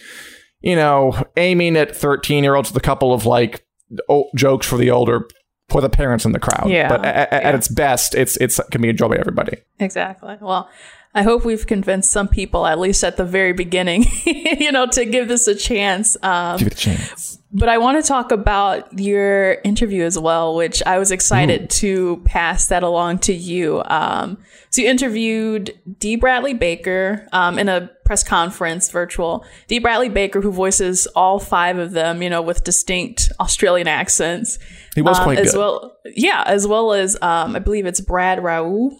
you 0.62 0.75
know, 0.75 1.16
aiming 1.38 1.77
at 1.77 1.95
13 1.95 2.44
year 2.44 2.56
olds 2.56 2.72
with 2.72 2.81
a 2.81 2.86
couple 2.86 3.13
of 3.13 3.25
like 3.25 3.66
o- 4.10 4.30
jokes 4.36 4.68
for 4.68 4.78
the 4.78 4.92
older 4.92 5.28
for 5.69 5.81
the 5.81 5.89
parents 5.89 6.25
in 6.25 6.31
the 6.31 6.39
crowd. 6.39 6.69
Yeah. 6.69 6.89
But 6.89 7.06
a- 7.06 7.36
a- 7.36 7.39
yeah. 7.42 7.48
at 7.50 7.56
its 7.56 7.68
best, 7.68 8.16
it's 8.16 8.36
it's 8.38 8.60
can 8.71 8.81
be 8.81 8.89
enjoyed 8.89 9.12
by 9.12 9.18
everybody. 9.18 9.57
Exactly. 9.80 10.38
Well, 10.42 10.69
I 11.16 11.24
hope 11.24 11.46
we've 11.46 11.66
convinced 11.66 12.12
some 12.12 12.28
people, 12.28 12.68
at 12.68 12.78
least 12.78 13.02
at 13.02 13.16
the 13.16 13.24
very 13.24 13.54
beginning, 13.54 14.06
you 14.26 14.70
know, 14.74 14.86
to 14.88 15.06
give 15.06 15.30
this 15.30 15.48
a 15.48 15.56
chance. 15.56 16.18
Um, 16.22 16.58
give 16.58 16.68
it 16.68 16.74
a 16.74 16.78
chance. 16.78 17.40
But 17.54 17.70
I 17.70 17.78
want 17.78 18.04
to 18.04 18.06
talk 18.06 18.34
about 18.34 19.00
your 19.00 19.54
interview 19.64 20.04
as 20.04 20.20
well, 20.20 20.56
which 20.56 20.84
I 20.86 21.00
was 21.00 21.12
excited 21.12 21.64
Ooh. 21.64 21.68
to 21.68 22.22
pass 22.26 22.68
that 22.68 22.84
along 22.84 23.20
to 23.20 23.34
you. 23.34 23.82
Um, 23.86 24.40
so 24.72 24.82
you 24.82 24.90
interviewed 24.90 25.80
Dee 26.00 26.18
Bradley 26.18 26.54
Baker 26.54 27.26
um, 27.32 27.58
in 27.58 27.70
a 27.70 27.90
press 28.04 28.22
conference, 28.22 28.90
virtual. 28.92 29.46
Dee 29.68 29.80
Bradley 29.80 30.10
Baker, 30.10 30.42
who 30.42 30.52
voices 30.52 31.08
all 31.16 31.40
five 31.40 31.78
of 31.78 31.92
them, 31.92 32.22
you 32.22 32.30
know, 32.30 32.42
with 32.42 32.66
distinct 32.66 33.32
Australian 33.40 33.88
accents. 33.88 34.60
He 34.94 35.02
was 35.02 35.18
quite 35.18 35.38
um, 35.38 35.46
as 35.46 35.54
good. 35.54 35.60
well. 35.60 35.98
Yeah, 36.04 36.44
as 36.46 36.68
well 36.68 36.92
as 36.92 37.16
um, 37.22 37.56
I 37.56 37.60
believe 37.60 37.86
it's 37.86 38.02
Brad 38.02 38.44
Rau 38.44 38.92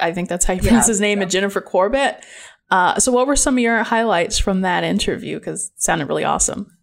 I 0.00 0.12
think 0.12 0.28
that's 0.28 0.44
how 0.44 0.54
you 0.54 0.60
pronounce 0.60 0.86
yeah, 0.86 0.92
his 0.92 1.00
name, 1.00 1.18
yeah. 1.18 1.22
and 1.22 1.30
Jennifer 1.30 1.60
Corbett. 1.60 2.24
Uh, 2.70 2.98
so, 2.98 3.12
what 3.12 3.26
were 3.26 3.36
some 3.36 3.54
of 3.54 3.60
your 3.60 3.82
highlights 3.82 4.38
from 4.38 4.62
that 4.62 4.84
interview? 4.84 5.38
Because 5.38 5.66
it 5.66 5.82
sounded 5.82 6.08
really 6.08 6.24
awesome. 6.24 6.78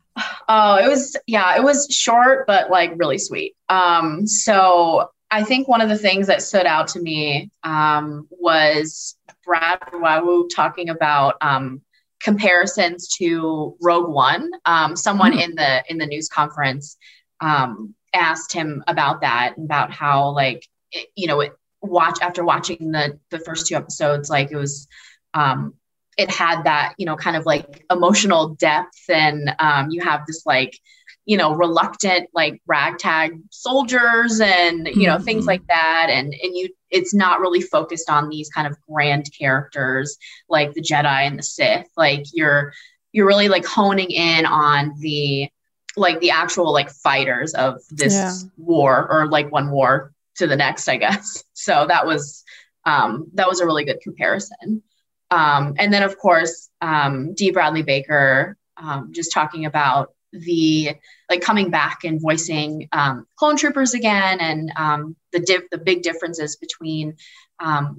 Oh, 0.47 0.75
it 0.75 0.87
was 0.87 1.17
yeah, 1.27 1.55
it 1.57 1.63
was 1.63 1.87
short 1.89 2.47
but 2.47 2.69
like 2.69 2.93
really 2.95 3.17
sweet. 3.17 3.55
Um, 3.69 4.25
so 4.27 5.09
I 5.31 5.43
think 5.43 5.67
one 5.67 5.81
of 5.81 5.89
the 5.89 5.97
things 5.97 6.27
that 6.27 6.41
stood 6.41 6.65
out 6.65 6.87
to 6.89 7.01
me 7.01 7.51
um, 7.63 8.27
was 8.29 9.17
Brad 9.43 9.79
Rau 9.91 10.45
talking 10.53 10.89
about 10.89 11.35
um, 11.41 11.81
comparisons 12.21 13.09
to 13.17 13.75
Rogue 13.81 14.09
One. 14.09 14.49
Um, 14.65 14.95
someone 14.95 15.33
mm. 15.33 15.43
in 15.43 15.55
the 15.55 15.83
in 15.89 15.97
the 15.97 16.05
news 16.05 16.29
conference 16.29 16.97
um, 17.41 17.93
asked 18.13 18.53
him 18.53 18.83
about 18.87 19.21
that, 19.21 19.55
about 19.57 19.91
how 19.91 20.29
like 20.29 20.65
it, 20.91 21.09
you 21.15 21.27
know 21.27 21.41
it, 21.41 21.53
watch 21.85 22.19
after 22.21 22.43
watching 22.43 22.91
the 22.91 23.19
the 23.29 23.39
first 23.39 23.67
two 23.67 23.75
episodes 23.75 24.29
like 24.29 24.51
it 24.51 24.57
was 24.57 24.87
um 25.33 25.73
it 26.17 26.29
had 26.29 26.63
that 26.63 26.93
you 26.97 27.05
know 27.05 27.15
kind 27.15 27.35
of 27.35 27.45
like 27.45 27.85
emotional 27.89 28.49
depth 28.55 29.09
and 29.09 29.53
um 29.59 29.89
you 29.89 30.01
have 30.01 30.25
this 30.27 30.45
like 30.45 30.77
you 31.25 31.37
know 31.37 31.53
reluctant 31.53 32.29
like 32.33 32.61
ragtag 32.67 33.39
soldiers 33.49 34.39
and 34.39 34.87
you 34.87 35.07
know 35.07 35.15
mm-hmm. 35.15 35.23
things 35.23 35.45
like 35.45 35.65
that 35.67 36.07
and 36.09 36.33
and 36.33 36.55
you 36.55 36.69
it's 36.89 37.13
not 37.13 37.39
really 37.39 37.61
focused 37.61 38.09
on 38.09 38.29
these 38.29 38.49
kind 38.49 38.67
of 38.67 38.77
grand 38.89 39.29
characters 39.37 40.17
like 40.49 40.73
the 40.73 40.81
jedi 40.81 41.27
and 41.27 41.37
the 41.37 41.43
sith 41.43 41.87
like 41.97 42.23
you're 42.33 42.71
you're 43.11 43.27
really 43.27 43.49
like 43.49 43.65
honing 43.65 44.11
in 44.11 44.45
on 44.45 44.93
the 44.99 45.49
like 45.97 46.19
the 46.19 46.31
actual 46.31 46.71
like 46.73 46.89
fighters 46.89 47.53
of 47.53 47.79
this 47.89 48.13
yeah. 48.13 48.33
war 48.57 49.07
or 49.09 49.27
like 49.27 49.51
one 49.51 49.71
war 49.71 50.13
to 50.35 50.47
the 50.47 50.55
next, 50.55 50.87
I 50.87 50.97
guess. 50.97 51.43
So 51.57 51.85
that 51.87 52.05
was 52.05 52.43
um, 52.85 53.27
that 53.33 53.47
was 53.47 53.59
a 53.59 53.65
really 53.65 53.85
good 53.85 53.99
comparison. 54.01 54.83
Um, 55.31 55.73
and 55.79 55.91
then 55.91 56.03
of 56.03 56.15
course, 56.19 56.69
um, 56.79 57.33
Dee 57.33 57.49
Bradley 57.49 57.81
Baker 57.81 58.55
um, 58.77 59.11
just 59.13 59.31
talking 59.31 59.65
about 59.65 60.13
the 60.31 60.95
like 61.27 61.41
coming 61.41 61.71
back 61.71 62.03
and 62.03 62.21
voicing 62.21 62.87
um, 62.91 63.25
clone 63.35 63.57
troopers 63.57 63.95
again 63.95 64.39
and 64.41 64.71
um, 64.75 65.15
the 65.31 65.39
diff- 65.39 65.69
the 65.71 65.79
big 65.79 66.03
differences 66.03 66.57
between 66.57 67.15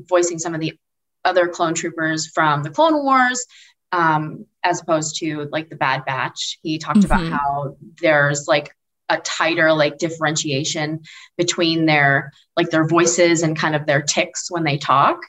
voicing 0.08 0.38
some 0.38 0.54
of 0.54 0.60
the 0.60 0.78
other 1.24 1.48
clone 1.48 1.74
troopers 1.74 2.28
from 2.28 2.62
the 2.62 2.70
Clone 2.70 3.02
Wars 3.04 3.44
um, 3.92 4.46
as 4.62 4.80
opposed 4.80 5.16
to 5.16 5.48
like 5.50 5.68
the 5.68 5.76
Bad 5.76 6.04
Batch. 6.04 6.58
He 6.62 6.78
talked 6.78 7.00
mm-hmm. 7.00 7.26
about 7.26 7.40
how 7.40 7.76
there's 8.00 8.46
like 8.46 8.74
a 9.08 9.18
tighter 9.18 9.72
like 9.72 9.98
differentiation 9.98 11.00
between 11.36 11.86
their 11.86 12.32
like 12.56 12.70
their 12.70 12.86
voices 12.86 13.42
and 13.42 13.56
kind 13.56 13.74
of 13.74 13.86
their 13.86 14.02
ticks 14.02 14.50
when 14.50 14.64
they 14.64 14.78
talk. 14.78 15.20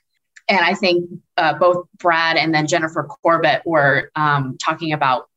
And 0.49 0.59
I 0.59 0.73
think 0.73 1.09
uh, 1.35 1.53
both 1.55 1.87
Brad 1.97 2.37
and 2.37 2.53
then 2.53 2.67
Jennifer 2.67 3.03
Corbett 3.03 3.63
were 3.65 4.11
um, 4.15 4.57
talking 4.57 4.93
about 4.93 5.29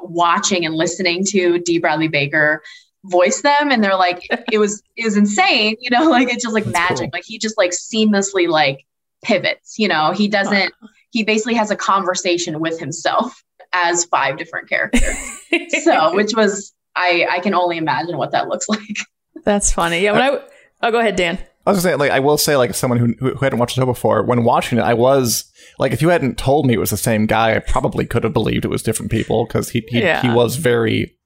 watching 0.00 0.66
and 0.66 0.74
listening 0.74 1.24
to 1.26 1.58
Dee 1.58 1.78
Bradley 1.78 2.08
Baker 2.08 2.62
voice 3.04 3.40
them 3.40 3.70
and 3.70 3.82
they're 3.82 3.96
like 3.96 4.26
it 4.52 4.58
was 4.58 4.82
it 4.96 5.04
was 5.04 5.16
insane 5.16 5.76
you 5.80 5.90
know 5.90 6.10
like 6.10 6.28
it's 6.28 6.42
just 6.42 6.54
like 6.54 6.64
That's 6.64 6.90
magic 6.90 6.98
cool. 6.98 7.10
like 7.12 7.24
he 7.24 7.38
just 7.38 7.56
like 7.56 7.70
seamlessly 7.70 8.48
like 8.48 8.84
pivots 9.22 9.78
you 9.78 9.88
know 9.88 10.12
he 10.12 10.28
doesn't 10.28 10.72
he 11.10 11.24
basically 11.24 11.54
has 11.54 11.70
a 11.70 11.76
conversation 11.76 12.60
with 12.60 12.78
himself 12.78 13.42
as 13.72 14.04
five 14.04 14.38
different 14.38 14.68
characters 14.68 15.16
so 15.84 16.14
which 16.14 16.34
was 16.34 16.72
i 16.96 17.26
i 17.30 17.40
can 17.40 17.54
only 17.54 17.76
imagine 17.76 18.16
what 18.16 18.32
that 18.32 18.48
looks 18.48 18.68
like 18.68 18.98
that's 19.44 19.72
funny 19.72 20.00
yeah 20.00 20.12
when 20.12 20.22
i 20.22 20.38
oh 20.82 20.90
go 20.90 20.98
ahead 20.98 21.16
dan 21.16 21.38
I 21.66 21.70
was 21.70 21.82
gonna 21.82 21.94
say, 21.94 21.98
like, 21.98 22.12
I 22.12 22.20
will 22.20 22.38
say, 22.38 22.56
like, 22.56 22.76
someone 22.76 23.00
who 23.00 23.14
who 23.18 23.38
hadn't 23.38 23.58
watched 23.58 23.74
the 23.74 23.82
show 23.82 23.86
before, 23.86 24.22
when 24.22 24.44
watching 24.44 24.78
it, 24.78 24.82
I 24.82 24.94
was 24.94 25.50
like, 25.80 25.92
if 25.92 26.00
you 26.00 26.10
hadn't 26.10 26.38
told 26.38 26.64
me 26.64 26.74
it 26.74 26.78
was 26.78 26.90
the 26.90 26.96
same 26.96 27.26
guy, 27.26 27.56
I 27.56 27.58
probably 27.58 28.06
could 28.06 28.22
have 28.22 28.32
believed 28.32 28.64
it 28.64 28.68
was 28.68 28.84
different 28.84 29.10
people 29.10 29.46
because 29.46 29.70
he 29.70 29.84
he, 29.88 30.00
yeah. 30.00 30.22
he 30.22 30.28
was 30.28 30.56
very 30.56 31.16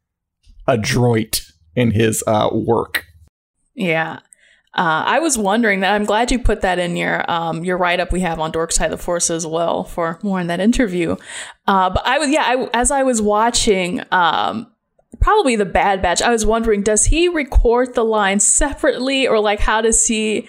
adroit 0.66 1.42
in 1.76 1.90
his 1.90 2.24
uh, 2.26 2.48
work. 2.52 3.04
Yeah. 3.74 4.20
Uh, 4.72 5.02
I 5.04 5.18
was 5.18 5.36
wondering 5.36 5.80
that. 5.80 5.94
I'm 5.94 6.04
glad 6.04 6.30
you 6.30 6.38
put 6.38 6.60
that 6.60 6.78
in 6.78 6.96
your 6.96 7.28
um, 7.30 7.64
your 7.64 7.76
write 7.76 7.98
up 7.98 8.12
we 8.12 8.20
have 8.20 8.38
on 8.38 8.52
Dork 8.52 8.70
Side 8.72 8.92
of 8.92 8.98
the 8.98 9.04
Force 9.04 9.28
as 9.28 9.46
well 9.46 9.82
for 9.82 10.18
more 10.22 10.40
in 10.40 10.46
that 10.46 10.60
interview. 10.60 11.16
Uh, 11.66 11.90
but 11.90 12.06
I 12.06 12.18
was 12.18 12.30
yeah, 12.30 12.44
I, 12.46 12.68
as 12.72 12.90
I 12.90 13.02
was 13.02 13.20
watching, 13.20 14.02
um, 14.12 14.72
probably 15.20 15.56
the 15.56 15.66
Bad 15.66 16.02
Batch. 16.02 16.22
I 16.22 16.30
was 16.30 16.44
wondering, 16.46 16.82
does 16.82 17.06
he 17.06 17.28
record 17.28 17.94
the 17.94 18.04
lines 18.04 18.46
separately, 18.46 19.26
or 19.28 19.40
like 19.40 19.60
how 19.60 19.80
does 19.80 20.06
he 20.06 20.48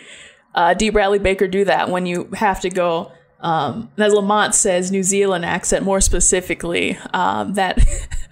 uh, 0.56 0.74
Dee 0.74 0.90
Bradley 0.90 1.20
Baker 1.20 1.48
do 1.48 1.66
that 1.66 1.90
when 1.90 2.06
you 2.06 2.30
have 2.34 2.62
to 2.62 2.70
go? 2.70 3.12
Um, 3.42 3.92
as 3.98 4.14
Lamont 4.14 4.54
says, 4.54 4.92
New 4.92 5.04
Zealand 5.04 5.46
accent 5.46 5.84
more 5.84 6.00
specifically. 6.00 6.98
Um, 7.14 7.56
that 7.56 7.80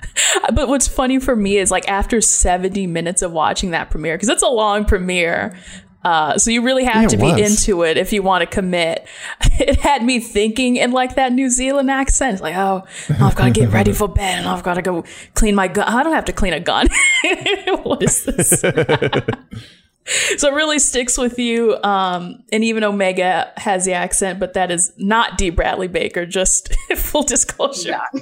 but 0.53 0.67
what's 0.67 0.87
funny 0.87 1.19
for 1.19 1.35
me 1.35 1.57
is 1.57 1.71
like 1.71 1.87
after 1.87 2.21
70 2.21 2.87
minutes 2.87 3.21
of 3.21 3.31
watching 3.31 3.71
that 3.71 3.89
premiere, 3.89 4.15
because 4.15 4.29
it's 4.29 4.43
a 4.43 4.49
long 4.49 4.85
premiere. 4.85 5.57
Uh, 6.03 6.37
so 6.37 6.49
you 6.49 6.61
really 6.61 6.85
have 6.85 7.03
yeah, 7.03 7.07
to 7.09 7.17
be 7.17 7.31
was. 7.33 7.59
into 7.61 7.83
it 7.83 7.97
if 7.97 8.13
you 8.13 8.23
want 8.23 8.41
to 8.41 8.45
commit. 8.45 9.07
It 9.61 9.81
had 9.81 10.05
me 10.05 10.21
thinking 10.21 10.77
in 10.77 10.93
like 10.93 11.15
that 11.15 11.33
New 11.33 11.49
Zealand 11.49 11.91
accent, 11.91 12.33
it's 12.35 12.41
like, 12.41 12.55
oh, 12.55 12.85
I've 13.09 13.35
got 13.35 13.45
to 13.45 13.51
get 13.51 13.73
ready 13.73 13.91
for 13.91 14.07
bed, 14.07 14.39
and 14.39 14.47
I've 14.47 14.63
got 14.63 14.75
to 14.75 14.81
go 14.81 15.03
clean 15.33 15.53
my 15.53 15.67
gun. 15.67 15.85
I 15.85 16.01
don't 16.01 16.13
have 16.13 16.23
to 16.25 16.31
clean 16.31 16.53
a 16.53 16.61
gun. 16.61 16.87
what 17.83 18.01
is 18.01 18.23
this? 18.23 18.61
so 18.61 20.47
it 20.47 20.53
really 20.53 20.79
sticks 20.79 21.17
with 21.17 21.37
you. 21.37 21.75
Um, 21.83 22.41
and 22.53 22.63
even 22.63 22.85
Omega 22.85 23.51
has 23.57 23.83
the 23.83 23.91
accent, 23.91 24.39
but 24.39 24.53
that 24.53 24.71
is 24.71 24.93
not 24.97 25.37
Dee 25.37 25.49
Bradley 25.49 25.89
Baker. 25.89 26.25
Just 26.25 26.73
full 26.95 27.23
disclosure. 27.23 27.99
Yeah 28.13 28.21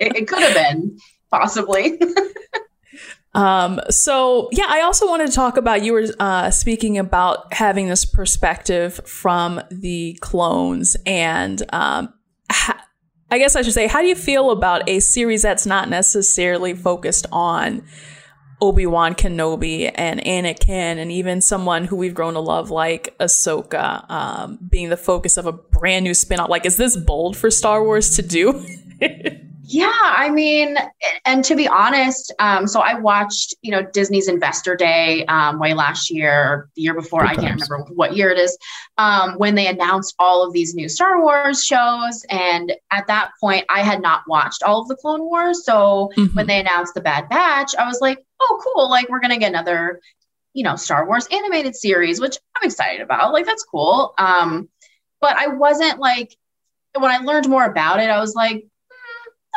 it, 0.00 0.16
it 0.16 0.28
could 0.28 0.42
have 0.42 0.54
been 0.54 0.98
possibly. 1.30 1.98
Um, 3.34 3.80
so 3.88 4.48
yeah, 4.52 4.66
I 4.68 4.82
also 4.82 5.06
wanted 5.06 5.28
to 5.28 5.32
talk 5.32 5.56
about 5.56 5.82
you 5.82 5.92
were 5.94 6.06
uh, 6.18 6.50
speaking 6.50 6.98
about 6.98 7.52
having 7.52 7.88
this 7.88 8.04
perspective 8.04 9.00
from 9.06 9.60
the 9.70 10.18
clones, 10.20 10.96
and 11.06 11.62
um, 11.72 12.12
ha- 12.50 12.86
I 13.30 13.38
guess 13.38 13.56
I 13.56 13.62
should 13.62 13.72
say, 13.72 13.86
how 13.86 14.02
do 14.02 14.06
you 14.06 14.14
feel 14.14 14.50
about 14.50 14.88
a 14.88 15.00
series 15.00 15.42
that's 15.42 15.64
not 15.64 15.88
necessarily 15.88 16.74
focused 16.74 17.26
on 17.32 17.82
Obi 18.60 18.86
Wan 18.86 19.14
Kenobi 19.14 19.90
and 19.94 20.20
Anakin, 20.20 20.98
and 20.98 21.10
even 21.10 21.40
someone 21.40 21.86
who 21.86 21.96
we've 21.96 22.14
grown 22.14 22.34
to 22.34 22.40
love 22.40 22.70
like 22.70 23.16
Ahsoka, 23.18 24.08
um, 24.10 24.58
being 24.70 24.90
the 24.90 24.96
focus 24.98 25.38
of 25.38 25.46
a 25.46 25.52
brand 25.52 26.04
new 26.04 26.12
spin-off? 26.12 26.50
Like, 26.50 26.66
is 26.66 26.76
this 26.76 26.96
bold 26.96 27.36
for 27.36 27.50
Star 27.50 27.82
Wars 27.82 28.16
to 28.16 28.22
do? 28.22 28.64
Yeah, 29.64 29.92
I 29.94 30.28
mean, 30.28 30.76
and 31.24 31.44
to 31.44 31.54
be 31.54 31.68
honest, 31.68 32.34
um, 32.40 32.66
so 32.66 32.80
I 32.80 32.94
watched, 32.94 33.54
you 33.62 33.70
know, 33.70 33.82
Disney's 33.82 34.26
Investor 34.26 34.74
Day 34.74 35.24
um, 35.26 35.60
way 35.60 35.72
last 35.72 36.10
year 36.10 36.32
or 36.32 36.70
the 36.74 36.82
year 36.82 36.94
before. 36.94 37.20
Good 37.20 37.30
I 37.30 37.34
can't 37.36 37.60
remember 37.60 37.86
what 37.94 38.16
year 38.16 38.30
it 38.30 38.38
is. 38.38 38.58
Um, 38.98 39.34
when 39.34 39.54
they 39.54 39.68
announced 39.68 40.16
all 40.18 40.44
of 40.44 40.52
these 40.52 40.74
new 40.74 40.88
Star 40.88 41.20
Wars 41.22 41.62
shows, 41.62 42.24
and 42.28 42.72
at 42.90 43.06
that 43.06 43.30
point, 43.40 43.64
I 43.68 43.82
had 43.82 44.02
not 44.02 44.22
watched 44.26 44.64
all 44.64 44.82
of 44.82 44.88
the 44.88 44.96
Clone 44.96 45.22
Wars. 45.22 45.64
So 45.64 46.10
mm-hmm. 46.16 46.34
when 46.34 46.48
they 46.48 46.58
announced 46.58 46.94
the 46.94 47.00
Bad 47.00 47.28
Batch, 47.28 47.76
I 47.78 47.86
was 47.86 48.00
like, 48.00 48.18
oh, 48.40 48.62
cool! 48.64 48.90
Like 48.90 49.08
we're 49.10 49.20
gonna 49.20 49.38
get 49.38 49.50
another, 49.50 50.00
you 50.54 50.64
know, 50.64 50.74
Star 50.74 51.06
Wars 51.06 51.28
animated 51.30 51.76
series, 51.76 52.20
which 52.20 52.36
I'm 52.56 52.66
excited 52.66 53.00
about. 53.00 53.32
Like 53.32 53.46
that's 53.46 53.64
cool. 53.64 54.12
Um, 54.18 54.68
but 55.20 55.36
I 55.36 55.48
wasn't 55.48 56.00
like 56.00 56.36
when 56.98 57.10
I 57.10 57.18
learned 57.18 57.48
more 57.48 57.64
about 57.64 58.00
it, 58.00 58.10
I 58.10 58.18
was 58.18 58.34
like 58.34 58.66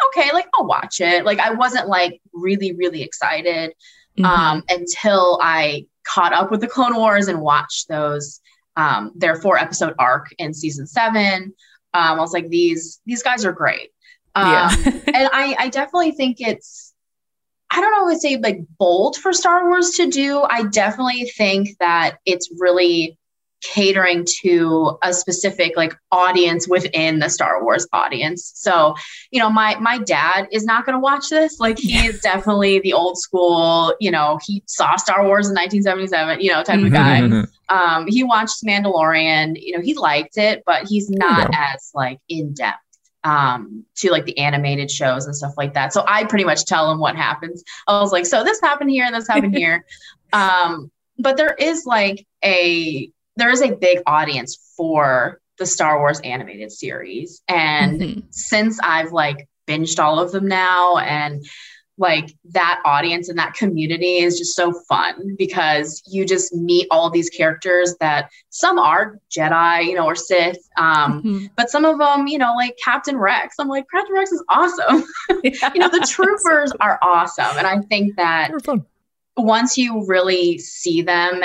okay, 0.08 0.32
like 0.34 0.48
I'll 0.56 0.66
watch 0.66 1.02
it. 1.02 1.25
Like 1.25 1.40
I 1.40 1.52
wasn't 1.52 1.88
like 1.88 2.22
really, 2.34 2.74
really 2.74 3.02
excited 3.02 3.74
mm-hmm. 4.18 4.25
um, 4.25 4.64
until 4.70 5.40
I 5.42 5.86
caught 6.04 6.34
up 6.34 6.52
with 6.52 6.62
the 6.62 6.68
Clone 6.68 6.96
Wars 6.96 7.28
and 7.28 7.42
watched 7.42 7.88
those 7.88 8.42
um, 8.78 9.12
their 9.16 9.36
four 9.36 9.58
episode 9.58 9.94
arc 9.98 10.34
in 10.38 10.54
season 10.54 10.88
seven. 10.88 11.54
Um, 11.94 12.20
I 12.20 12.20
was 12.20 12.34
like, 12.34 12.50
these 12.50 13.02
these 13.06 13.24
guys 13.24 13.46
are 13.46 13.54
great. 13.54 13.90
Um, 14.36 14.52
yeah. 14.52 14.70
and 14.86 15.30
I, 15.32 15.56
I 15.58 15.70
definitely 15.70 16.12
think 16.12 16.38
it's 16.40 16.94
I 17.72 17.82
don't 17.82 18.06
would 18.06 18.22
say 18.22 18.38
like 18.38 18.60
bold 18.78 19.18
for 19.18 19.34
Star 19.34 19.68
Wars 19.68 19.92
to 19.92 20.08
do. 20.08 20.42
I 20.42 20.64
definitely 20.64 21.25
think 21.25 21.78
that 21.80 22.18
it's 22.25 22.50
really 22.58 23.18
catering 23.62 24.26
to 24.42 24.98
a 25.04 25.14
specific 25.14 25.76
like 25.76 25.96
audience 26.12 26.68
within 26.68 27.20
the 27.20 27.30
Star 27.30 27.64
Wars 27.64 27.88
audience. 27.94 28.52
So, 28.56 28.96
you 29.32 29.40
know, 29.40 29.50
my 29.50 29.76
my 29.80 29.98
dad 30.00 30.48
is 30.52 30.66
not 30.66 30.86
going 30.86 30.96
to 30.96 31.00
watch 31.00 31.30
this. 31.30 31.60
Like 31.60 31.80
he 31.80 32.06
is 32.06 32.20
definitely 32.22 32.80
the 32.80 32.94
old 32.94 33.18
school, 33.18 33.96
you 34.00 34.12
know, 34.12 34.40
he 34.46 34.64
saw 34.68 34.96
Star 34.98 35.26
Wars 35.26 35.48
in 35.48 35.56
1977, 35.56 36.42
you 36.42 36.52
know, 36.52 36.64
type 36.64 36.84
of 36.84 36.92
guy. 36.92 37.22
Mm-hmm. 37.22 37.42
Um, 37.68 38.06
he 38.06 38.24
watched 38.24 38.64
Mandalorian, 38.64 39.60
you 39.60 39.76
know, 39.76 39.82
he 39.82 39.96
liked 39.96 40.38
it, 40.38 40.62
but 40.68 40.88
he's 40.88 41.10
not 41.10 41.50
as 41.52 41.90
like 41.96 42.20
in 42.30 42.54
depth 42.54 42.78
um, 43.26 43.84
to 43.96 44.12
like 44.12 44.26
the 44.26 44.38
animated 44.38 44.90
shows 44.90 45.26
and 45.26 45.36
stuff 45.36 45.56
like 45.58 45.74
that. 45.74 45.92
So 45.92 46.06
I 46.08 46.24
pretty 46.26 46.46
much 46.46 46.66
tell 46.66 46.92
him 46.92 47.00
what 47.00 47.16
happens. 47.16 47.64
I 47.88 48.00
was 48.00 48.12
like, 48.12 48.28
so 48.28 48.44
this 48.44 48.62
happened 48.62 48.92
here 48.92 49.04
and 49.04 49.16
this 49.16 49.28
happened 49.28 49.58
here. 49.58 49.84
Um, 50.32 50.92
but 51.18 51.36
there 51.36 51.56
is 51.56 51.86
like 51.86 52.26
a 52.44 53.10
there 53.36 53.50
is 53.50 53.62
a 53.62 53.75
big 53.75 54.00
audience 54.06 54.74
for 54.75 55.39
the 55.58 55.65
Star 55.65 56.00
Wars 56.00 56.20
animated 56.22 56.72
series. 56.72 57.42
And 57.48 58.01
mm-hmm. 58.01 58.20
since 58.32 58.80
I've 58.84 59.12
like 59.12 59.48
binged 59.68 60.04
all 60.04 60.20
of 60.20 60.32
them 60.32 60.48
now 60.48 60.98
and 60.98 61.46
like 61.98 62.36
that 62.51 62.82
audience 62.84 63.30
and 63.30 63.39
that 63.39 63.54
community 63.54 64.18
is 64.18 64.38
just 64.38 64.54
so 64.54 64.74
fun 64.88 65.36
because 65.38 66.04
you 66.06 66.25
just 66.25 66.54
meet 66.54 66.88
all 66.92 67.10
these 67.10 67.30
characters 67.30 67.96
that 68.01 68.30
some 68.50 68.77
are 68.77 69.18
Jedi, 69.30 69.86
you 69.86 69.96
know, 69.96 70.06
or 70.06 70.15
Sith, 70.15 70.58
um, 70.77 71.24
mm-hmm. 71.24 71.46
but 71.56 71.70
some 71.70 71.86
of 71.86 71.98
them, 71.98 72.27
you 72.27 72.38
know, 72.38 72.54
like 72.54 72.77
Captain 72.84 73.18
Rex. 73.18 73.56
I'm 73.60 73.70
like, 73.70 73.86
Captain 73.89 74.13
Rex 74.13 74.32
is 74.32 74.44
awesome. 74.50 75.06
Yeah, 75.44 75.72
you 75.74 75.80
know, 75.80 75.89
the 75.89 76.06
troopers 76.10 76.72
are 76.82 76.98
awesome. 77.01 77.58
And 77.58 77.68
I 77.68 77.80
think 77.82 78.15
that 78.15 78.51
once 79.38 79.77
you 79.77 80.06
really 80.08 80.58
see 80.58 81.01
them 81.01 81.44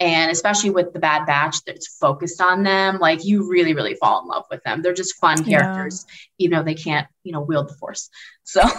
and 0.00 0.30
especially 0.30 0.70
with 0.70 0.92
the 0.92 0.98
bad 0.98 1.26
batch 1.26 1.62
that's 1.64 1.86
focused 1.98 2.40
on 2.40 2.62
them 2.62 2.98
like 2.98 3.24
you 3.24 3.48
really 3.48 3.74
really 3.74 3.94
fall 3.94 4.22
in 4.22 4.28
love 4.28 4.44
with 4.50 4.62
them. 4.64 4.82
They're 4.82 4.94
just 4.94 5.16
fun 5.16 5.44
characters 5.44 6.06
yeah. 6.08 6.44
even 6.46 6.58
though 6.58 6.64
they 6.64 6.74
can't 6.74 7.06
you 7.22 7.32
know 7.32 7.40
wield 7.40 7.68
the 7.68 7.74
force. 7.74 8.10
So. 8.44 8.62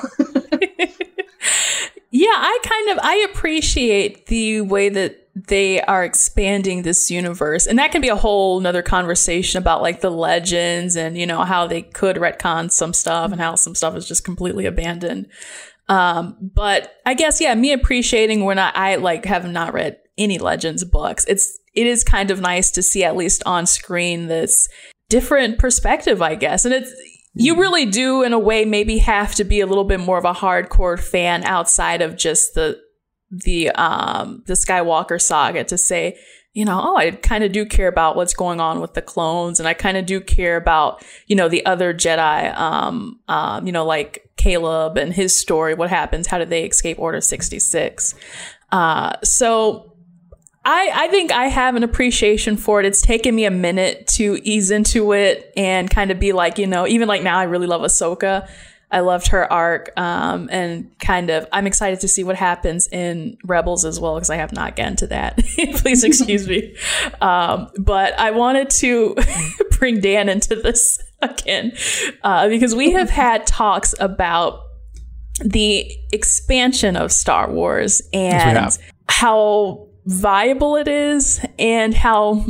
Yeah 2.14 2.28
i 2.28 2.60
kind 2.62 2.90
of 2.90 3.00
i 3.06 3.26
appreciate 3.32 4.26
the 4.26 4.60
way 4.60 4.90
that 4.90 5.22
they 5.36 5.82
are 5.82 6.04
expanding 6.04 6.82
this 6.82 7.10
universe. 7.10 7.66
And 7.66 7.80
that 7.80 7.92
can 7.92 8.02
be 8.02 8.10
a 8.10 8.16
whole 8.16 8.60
nother 8.60 8.82
conversation 8.82 9.60
about 9.60 9.82
like 9.82 10.02
the 10.02 10.12
legends 10.12 10.96
and 10.96 11.18
you 11.18 11.26
know 11.26 11.44
how 11.44 11.68
they 11.68 11.84
could 11.84 12.18
retcon 12.18 12.72
some 12.72 12.94
stuff 12.94 13.32
and 13.32 13.40
how 13.40 13.56
some 13.56 13.76
stuff 13.76 13.96
is 13.96 14.08
just 14.08 14.24
completely 14.24 14.66
abandoned. 14.66 15.28
Um, 15.88 16.38
but 16.42 16.96
I 17.06 17.14
guess 17.14 17.42
yeah, 17.42 17.56
me 17.56 17.72
appreciating 17.72 18.46
when 18.46 18.60
I, 18.60 18.72
I 18.74 18.96
like 18.96 19.26
have 19.26 19.50
not 19.50 19.74
read 19.74 19.98
any 20.18 20.38
Legends 20.38 20.84
books. 20.84 21.26
It's 21.28 21.60
it 21.74 21.88
is 21.88 22.04
kind 22.04 22.32
of 22.32 22.42
nice 22.42 22.72
to 22.72 22.82
see 22.82 23.04
at 23.04 23.16
least 23.16 23.44
on 23.46 23.66
screen 23.66 24.28
this 24.28 24.68
different 25.10 25.58
perspective, 25.58 26.22
I 26.22 26.36
guess. 26.36 26.66
And 26.66 26.74
it's 26.74 26.94
you 27.34 27.54
mm-hmm. 27.54 27.62
really 27.62 27.86
do 27.86 28.24
in 28.24 28.34
a 28.34 28.40
way 28.40 28.66
maybe 28.66 28.98
have 29.00 29.36
to 29.36 29.44
be 29.44 29.62
a 29.62 29.66
little 29.66 29.86
bit 29.86 30.00
more 30.00 30.18
of 30.18 30.26
a 30.26 30.34
hardcore 30.34 31.00
fan 31.00 31.44
outside 31.44 32.02
of 32.02 32.18
just 32.18 32.56
the 32.56 32.80
the 33.30 33.70
um 33.72 34.44
the 34.48 34.54
Skywalker 34.54 35.22
saga 35.22 35.64
to 35.66 35.78
say 35.78 36.18
you 36.54 36.66
know, 36.66 36.82
oh, 36.84 36.98
I 36.98 37.12
kind 37.12 37.44
of 37.44 37.54
do 37.54 37.66
care 37.66 37.88
about 37.88 38.18
what's 38.18 38.34
going 38.34 38.60
on 38.60 38.82
with 38.82 38.94
the 38.94 39.02
clones, 39.02 39.60
and 39.60 39.70
I 39.70 39.74
kind 39.74 39.96
of 39.96 40.06
do 40.06 40.20
care 40.20 40.58
about, 40.58 41.04
you 41.28 41.36
know, 41.36 41.48
the 41.48 41.66
other 41.66 41.94
Jedi, 41.94 42.58
um, 42.58 43.20
um, 43.30 43.66
you 43.66 43.72
know, 43.72 43.86
like 43.86 44.30
Caleb 44.36 44.98
and 44.98 45.14
his 45.14 45.36
story. 45.36 45.76
What 45.76 45.90
happens? 45.90 46.28
How 46.28 46.38
did 46.38 46.50
they 46.50 46.66
escape 46.66 47.00
Order 47.00 47.22
sixty 47.22 47.60
six? 47.60 48.16
Uh, 48.72 49.14
so 49.24 49.91
I, 50.64 50.92
I 50.94 51.08
think 51.08 51.32
I 51.32 51.48
have 51.48 51.76
an 51.76 51.84
appreciation 51.84 52.56
for 52.56 52.80
it. 52.80 52.86
It's 52.86 53.02
taken 53.02 53.34
me 53.36 53.46
a 53.46 53.52
minute 53.52 54.06
to 54.10 54.40
ease 54.44 54.70
into 54.70 55.12
it 55.14 55.52
and 55.58 55.90
kind 55.90 56.12
of 56.12 56.20
be 56.20 56.34
like, 56.34 56.60
you 56.60 56.68
know, 56.68 56.86
even 56.86 57.08
like 57.08 57.24
now, 57.24 57.40
I 57.40 57.44
really 57.44 57.68
love 57.68 57.82
Ahsoka. 57.82 58.48
I 58.92 59.00
loved 59.00 59.28
her 59.28 59.52
arc, 59.52 59.98
um, 59.98 60.50
and 60.52 60.92
kind 61.00 61.30
of 61.30 61.48
I'm 61.54 61.66
excited 61.66 62.02
to 62.02 62.10
see 62.10 62.26
what 62.26 62.36
happens 62.36 62.90
in 62.90 63.38
Rebels 63.46 63.86
as 63.86 64.02
well 64.02 64.16
because 64.16 64.30
I 64.30 64.36
have 64.36 64.52
not 64.52 64.76
gotten 64.76 64.98
to 64.98 65.08
that. 65.08 65.38
Please 65.76 66.04
excuse 66.04 66.46
me, 66.46 66.76
um, 67.22 67.70
but 67.80 68.20
I 68.20 68.32
wanted 68.32 68.70
to 68.82 69.16
bring 69.80 70.02
Dan 70.02 70.28
into 70.28 70.58
this 70.58 71.02
again 71.22 71.72
uh, 72.24 72.50
because 72.50 72.76
we 72.76 72.92
have 72.92 73.10
had 73.10 73.48
talks 73.48 73.96
about 73.98 74.60
the 75.40 75.90
expansion 76.12 76.98
of 76.98 77.14
Star 77.14 77.50
Wars 77.50 78.02
and 78.12 78.78
how 79.08 79.88
viable 80.06 80.76
it 80.76 80.88
is 80.88 81.44
and 81.60 81.94
how 81.94 82.46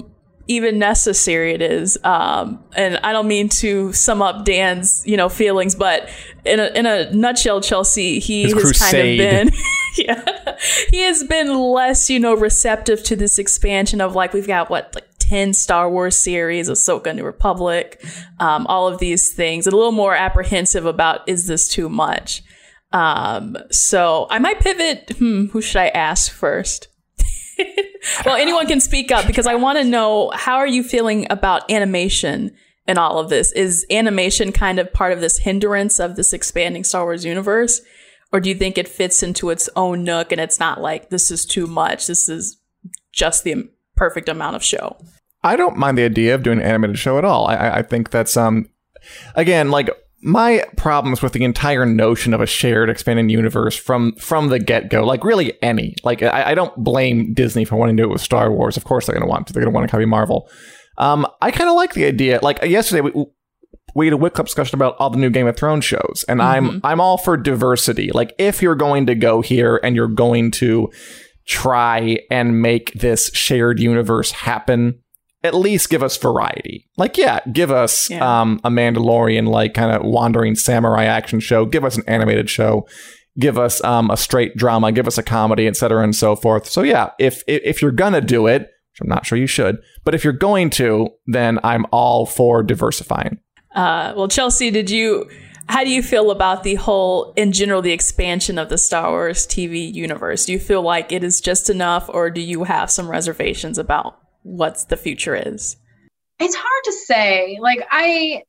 even 0.47 0.79
necessary 0.79 1.53
it 1.53 1.61
is. 1.61 1.97
Um, 2.03 2.63
and 2.75 2.97
I 2.97 3.13
don't 3.13 3.27
mean 3.27 3.47
to 3.49 3.93
sum 3.93 4.21
up 4.21 4.43
Dan's, 4.43 5.03
you 5.05 5.15
know, 5.15 5.29
feelings, 5.29 5.75
but 5.75 6.09
in 6.45 6.59
a, 6.59 6.67
in 6.75 6.85
a 6.85 7.11
nutshell, 7.13 7.61
Chelsea, 7.61 8.19
he 8.19 8.43
His 8.43 8.53
has 8.53 8.61
crusade. 8.63 9.19
kind 9.19 9.47
of 9.47 9.53
been, 9.53 9.61
yeah, 9.97 10.57
he 10.89 11.03
has 11.03 11.23
been 11.23 11.57
less, 11.57 12.09
you 12.09 12.19
know, 12.19 12.33
receptive 12.33 13.03
to 13.03 13.15
this 13.15 13.39
expansion 13.39 14.01
of 14.01 14.15
like, 14.15 14.33
we've 14.33 14.47
got 14.47 14.69
what, 14.69 14.93
like 14.95 15.05
10 15.19 15.53
Star 15.53 15.89
Wars 15.89 16.17
series, 16.17 16.69
Ahsoka 16.69 17.15
New 17.15 17.23
Republic, 17.23 18.03
um, 18.39 18.67
all 18.67 18.87
of 18.87 18.99
these 18.99 19.31
things, 19.31 19.67
and 19.67 19.73
a 19.73 19.77
little 19.77 19.93
more 19.93 20.15
apprehensive 20.15 20.85
about, 20.85 21.21
is 21.29 21.47
this 21.47 21.69
too 21.69 21.87
much? 21.87 22.43
Um, 22.91 23.55
so 23.69 24.27
I 24.29 24.39
might 24.39 24.59
pivot. 24.59 25.11
Hmm, 25.17 25.45
who 25.45 25.61
should 25.61 25.79
I 25.79 25.87
ask 25.89 26.29
first? 26.29 26.89
well, 28.25 28.35
anyone 28.35 28.67
can 28.67 28.79
speak 28.79 29.11
up 29.11 29.27
because 29.27 29.47
I 29.47 29.55
want 29.55 29.77
to 29.77 29.83
know 29.83 30.31
how 30.33 30.55
are 30.55 30.67
you 30.67 30.83
feeling 30.83 31.27
about 31.29 31.69
animation 31.71 32.51
and 32.87 32.97
all 32.97 33.19
of 33.19 33.29
this? 33.29 33.51
Is 33.51 33.85
animation 33.89 34.51
kind 34.51 34.79
of 34.79 34.91
part 34.91 35.13
of 35.13 35.21
this 35.21 35.37
hindrance 35.37 35.99
of 35.99 36.15
this 36.15 36.33
expanding 36.33 36.83
Star 36.83 37.03
Wars 37.03 37.25
universe? 37.25 37.81
Or 38.31 38.39
do 38.39 38.49
you 38.49 38.55
think 38.55 38.77
it 38.77 38.87
fits 38.87 39.23
into 39.23 39.49
its 39.49 39.69
own 39.75 40.03
nook 40.03 40.31
and 40.31 40.39
it's 40.39 40.59
not 40.59 40.81
like 40.81 41.09
this 41.09 41.31
is 41.31 41.45
too 41.45 41.67
much? 41.67 42.07
This 42.07 42.29
is 42.29 42.57
just 43.11 43.43
the 43.43 43.69
perfect 43.95 44.29
amount 44.29 44.55
of 44.55 44.63
show. 44.63 44.97
I 45.43 45.55
don't 45.55 45.77
mind 45.77 45.97
the 45.97 46.05
idea 46.05 46.35
of 46.35 46.43
doing 46.43 46.59
an 46.59 46.65
animated 46.65 46.97
show 46.97 47.17
at 47.17 47.25
all. 47.25 47.47
I 47.47 47.79
I 47.79 47.81
think 47.81 48.09
that's 48.09 48.37
um, 48.37 48.69
again, 49.35 49.71
like 49.71 49.89
my 50.23 50.63
problems 50.77 51.21
with 51.21 51.33
the 51.33 51.43
entire 51.43 51.85
notion 51.85 52.33
of 52.33 52.41
a 52.41 52.45
shared 52.45 52.89
expanding 52.89 53.29
universe 53.29 53.75
from 53.75 54.13
from 54.15 54.49
the 54.49 54.59
get 54.59 54.89
go, 54.89 55.03
like 55.03 55.23
really 55.23 55.61
any, 55.63 55.95
like 56.03 56.21
I, 56.21 56.51
I 56.51 56.55
don't 56.55 56.75
blame 56.83 57.33
Disney 57.33 57.65
for 57.65 57.75
wanting 57.75 57.97
to 57.97 58.03
do 58.03 58.09
it 58.09 58.11
with 58.11 58.21
Star 58.21 58.51
Wars. 58.51 58.77
Of 58.77 58.83
course, 58.83 59.05
they're 59.05 59.15
going 59.15 59.25
to 59.25 59.29
want 59.29 59.47
to. 59.47 59.53
They're 59.53 59.63
going 59.63 59.73
to 59.73 59.75
want 59.75 59.87
to 59.87 59.91
copy 59.91 60.05
Marvel. 60.05 60.49
Um, 60.97 61.25
I 61.41 61.51
kind 61.51 61.69
of 61.69 61.75
like 61.75 61.93
the 61.93 62.05
idea. 62.05 62.39
Like 62.41 62.61
yesterday, 62.63 63.01
we 63.01 63.25
we 63.95 64.05
had 64.05 64.13
a 64.13 64.17
Wick 64.17 64.33
Club 64.33 64.47
discussion 64.47 64.75
about 64.75 64.95
all 64.99 65.09
the 65.09 65.17
new 65.17 65.29
Game 65.29 65.47
of 65.47 65.57
Thrones 65.57 65.85
shows, 65.85 66.23
and 66.27 66.41
I'm 66.41 66.81
I'm 66.83 67.01
all 67.01 67.17
for 67.17 67.37
diversity. 67.37 68.11
Like 68.13 68.33
if 68.37 68.61
you're 68.61 68.75
going 68.75 69.07
to 69.07 69.15
go 69.15 69.41
here 69.41 69.79
and 69.83 69.95
you're 69.95 70.07
going 70.07 70.51
to 70.51 70.91
try 71.47 72.17
and 72.29 72.61
make 72.61 72.93
this 72.93 73.31
shared 73.33 73.79
universe 73.79 74.31
happen, 74.31 75.00
at 75.43 75.53
least 75.55 75.89
give 75.89 76.03
us 76.03 76.17
variety. 76.17 76.87
Like, 76.97 77.17
yeah, 77.17 77.39
give 77.51 77.71
us 77.71 78.09
Yeah. 78.09 78.41
um, 78.41 78.59
a 78.63 78.69
Mandalorian 78.69 79.47
like 79.47 79.73
kind 79.73 79.91
of 79.95 80.03
wandering 80.03 80.55
samurai 80.55 81.05
action 81.05 81.39
show. 81.39 81.65
Give 81.65 81.83
us 81.83 81.97
an 81.97 82.03
animated 82.07 82.49
show. 82.49 82.87
Give 83.39 83.57
us 83.57 83.83
um, 83.83 84.11
a 84.11 84.17
straight 84.17 84.55
drama. 84.57 84.91
Give 84.91 85.07
us 85.07 85.17
a 85.17 85.23
comedy, 85.23 85.65
et 85.65 85.75
cetera, 85.77 86.03
and 86.03 86.15
so 86.15 86.35
forth. 86.35 86.67
So 86.69 86.83
yeah, 86.83 87.11
if 87.19 87.43
if, 87.47 87.61
if 87.63 87.81
you're 87.81 87.91
gonna 87.91 88.21
do 88.21 88.45
it, 88.47 88.61
which 88.61 89.01
I'm 89.01 89.07
not 89.07 89.25
sure 89.25 89.37
you 89.37 89.47
should, 89.47 89.77
but 90.03 90.13
if 90.13 90.23
you're 90.23 90.33
going 90.33 90.69
to, 90.71 91.07
then 91.27 91.57
I'm 91.63 91.85
all 91.91 92.25
for 92.25 92.61
diversifying. 92.61 93.39
Uh, 93.73 94.13
well, 94.17 94.27
Chelsea, 94.27 94.69
did 94.69 94.89
you? 94.89 95.29
How 95.69 95.85
do 95.85 95.89
you 95.89 96.03
feel 96.03 96.31
about 96.31 96.63
the 96.63 96.75
whole, 96.75 97.31
in 97.37 97.53
general, 97.53 97.81
the 97.81 97.93
expansion 97.93 98.57
of 98.59 98.67
the 98.67 98.77
Star 98.77 99.09
Wars 99.09 99.47
TV 99.47 99.93
universe? 99.93 100.45
Do 100.45 100.51
you 100.51 100.59
feel 100.59 100.81
like 100.81 101.13
it 101.13 101.23
is 101.23 101.39
just 101.39 101.69
enough, 101.69 102.09
or 102.09 102.29
do 102.29 102.41
you 102.41 102.65
have 102.65 102.91
some 102.91 103.09
reservations 103.09 103.77
about 103.77 104.17
what 104.43 104.85
the 104.89 104.97
future 104.97 105.35
is? 105.35 105.77
it's 106.39 106.55
hard 106.55 106.83
to 106.85 106.91
say 106.93 107.59
like 107.61 107.85
i 107.91 108.41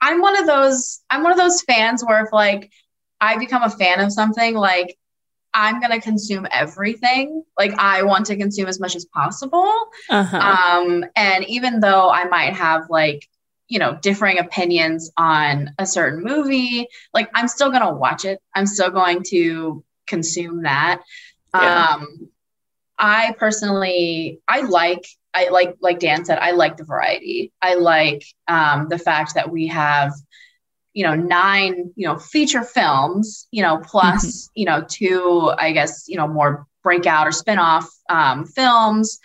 i'm 0.00 0.20
one 0.20 0.36
of 0.36 0.44
those 0.46 1.02
i'm 1.08 1.22
one 1.22 1.30
of 1.30 1.38
those 1.38 1.62
fans 1.62 2.04
where 2.04 2.24
if 2.24 2.32
like 2.32 2.72
i 3.20 3.38
become 3.38 3.62
a 3.62 3.70
fan 3.70 4.00
of 4.00 4.12
something 4.12 4.54
like 4.56 4.96
i'm 5.54 5.78
going 5.80 5.92
to 5.92 6.00
consume 6.00 6.46
everything 6.50 7.44
like 7.56 7.72
i 7.78 8.02
want 8.02 8.26
to 8.26 8.36
consume 8.36 8.66
as 8.66 8.80
much 8.80 8.96
as 8.96 9.04
possible 9.04 9.72
Uh-huh. 10.10 10.36
um 10.36 11.04
and 11.14 11.44
even 11.44 11.78
though 11.78 12.10
i 12.10 12.24
might 12.24 12.54
have 12.54 12.90
like 12.90 13.28
you 13.68 13.78
know 13.78 13.96
differing 14.02 14.38
opinions 14.40 15.10
on 15.16 15.70
a 15.78 15.86
certain 15.86 16.24
movie 16.24 16.88
like 17.14 17.30
i'm 17.34 17.46
still 17.46 17.70
going 17.70 17.82
to 17.86 17.92
watch 17.94 18.24
it 18.24 18.40
i'm 18.56 18.66
still 18.66 18.90
going 18.90 19.22
to 19.28 19.84
consume 20.08 20.62
that 20.64 21.02
Yeah. 21.54 21.86
um 21.94 22.30
i 22.98 23.34
personally 23.38 24.40
i 24.48 24.60
like 24.62 25.06
i 25.34 25.48
like 25.48 25.76
like 25.80 25.98
dan 25.98 26.24
said 26.24 26.38
i 26.38 26.52
like 26.52 26.76
the 26.76 26.84
variety. 26.84 27.52
I 27.60 27.74
like 27.74 28.24
um 28.48 28.88
the 28.88 28.98
fact 28.98 29.34
that 29.34 29.50
we 29.50 29.66
have 29.68 30.12
you 30.94 31.04
know 31.04 31.14
nine 31.14 31.92
you 31.94 32.06
know 32.06 32.16
feature 32.16 32.62
films 32.62 33.46
you 33.50 33.62
know 33.62 33.78
plus 33.84 34.50
you 34.54 34.64
know 34.64 34.82
two 34.88 35.52
i 35.58 35.72
guess 35.72 36.08
you 36.08 36.16
know 36.16 36.26
more 36.26 36.66
breakout 36.86 37.26
or 37.26 37.32
spin-off 37.32 37.90
um, 38.08 38.46
films. 38.46 39.18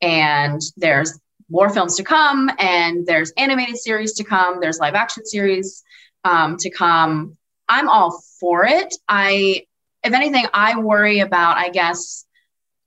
And 0.00 0.60
there's 0.76 1.18
more 1.50 1.68
films 1.68 1.96
to 1.96 2.04
come 2.04 2.48
and 2.60 3.04
there's 3.06 3.32
animated 3.36 3.76
series 3.76 4.12
to 4.12 4.22
come 4.22 4.60
there's 4.60 4.78
live 4.78 4.94
action 4.94 5.26
series 5.26 5.82
um, 6.22 6.56
to 6.58 6.70
come. 6.70 7.36
I'm 7.68 7.88
all 7.88 8.22
for 8.38 8.64
it. 8.64 8.94
I 9.08 9.64
if 10.04 10.12
anything 10.12 10.46
i 10.54 10.78
worry 10.78 11.18
about 11.18 11.56
i 11.56 11.70
guess 11.70 12.24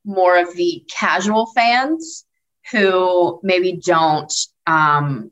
more 0.06 0.38
of 0.40 0.56
the 0.56 0.84
casual 0.90 1.46
fans 1.56 2.26
who 2.72 3.40
maybe 3.44 3.80
don't 3.84 4.34
um, 4.68 5.32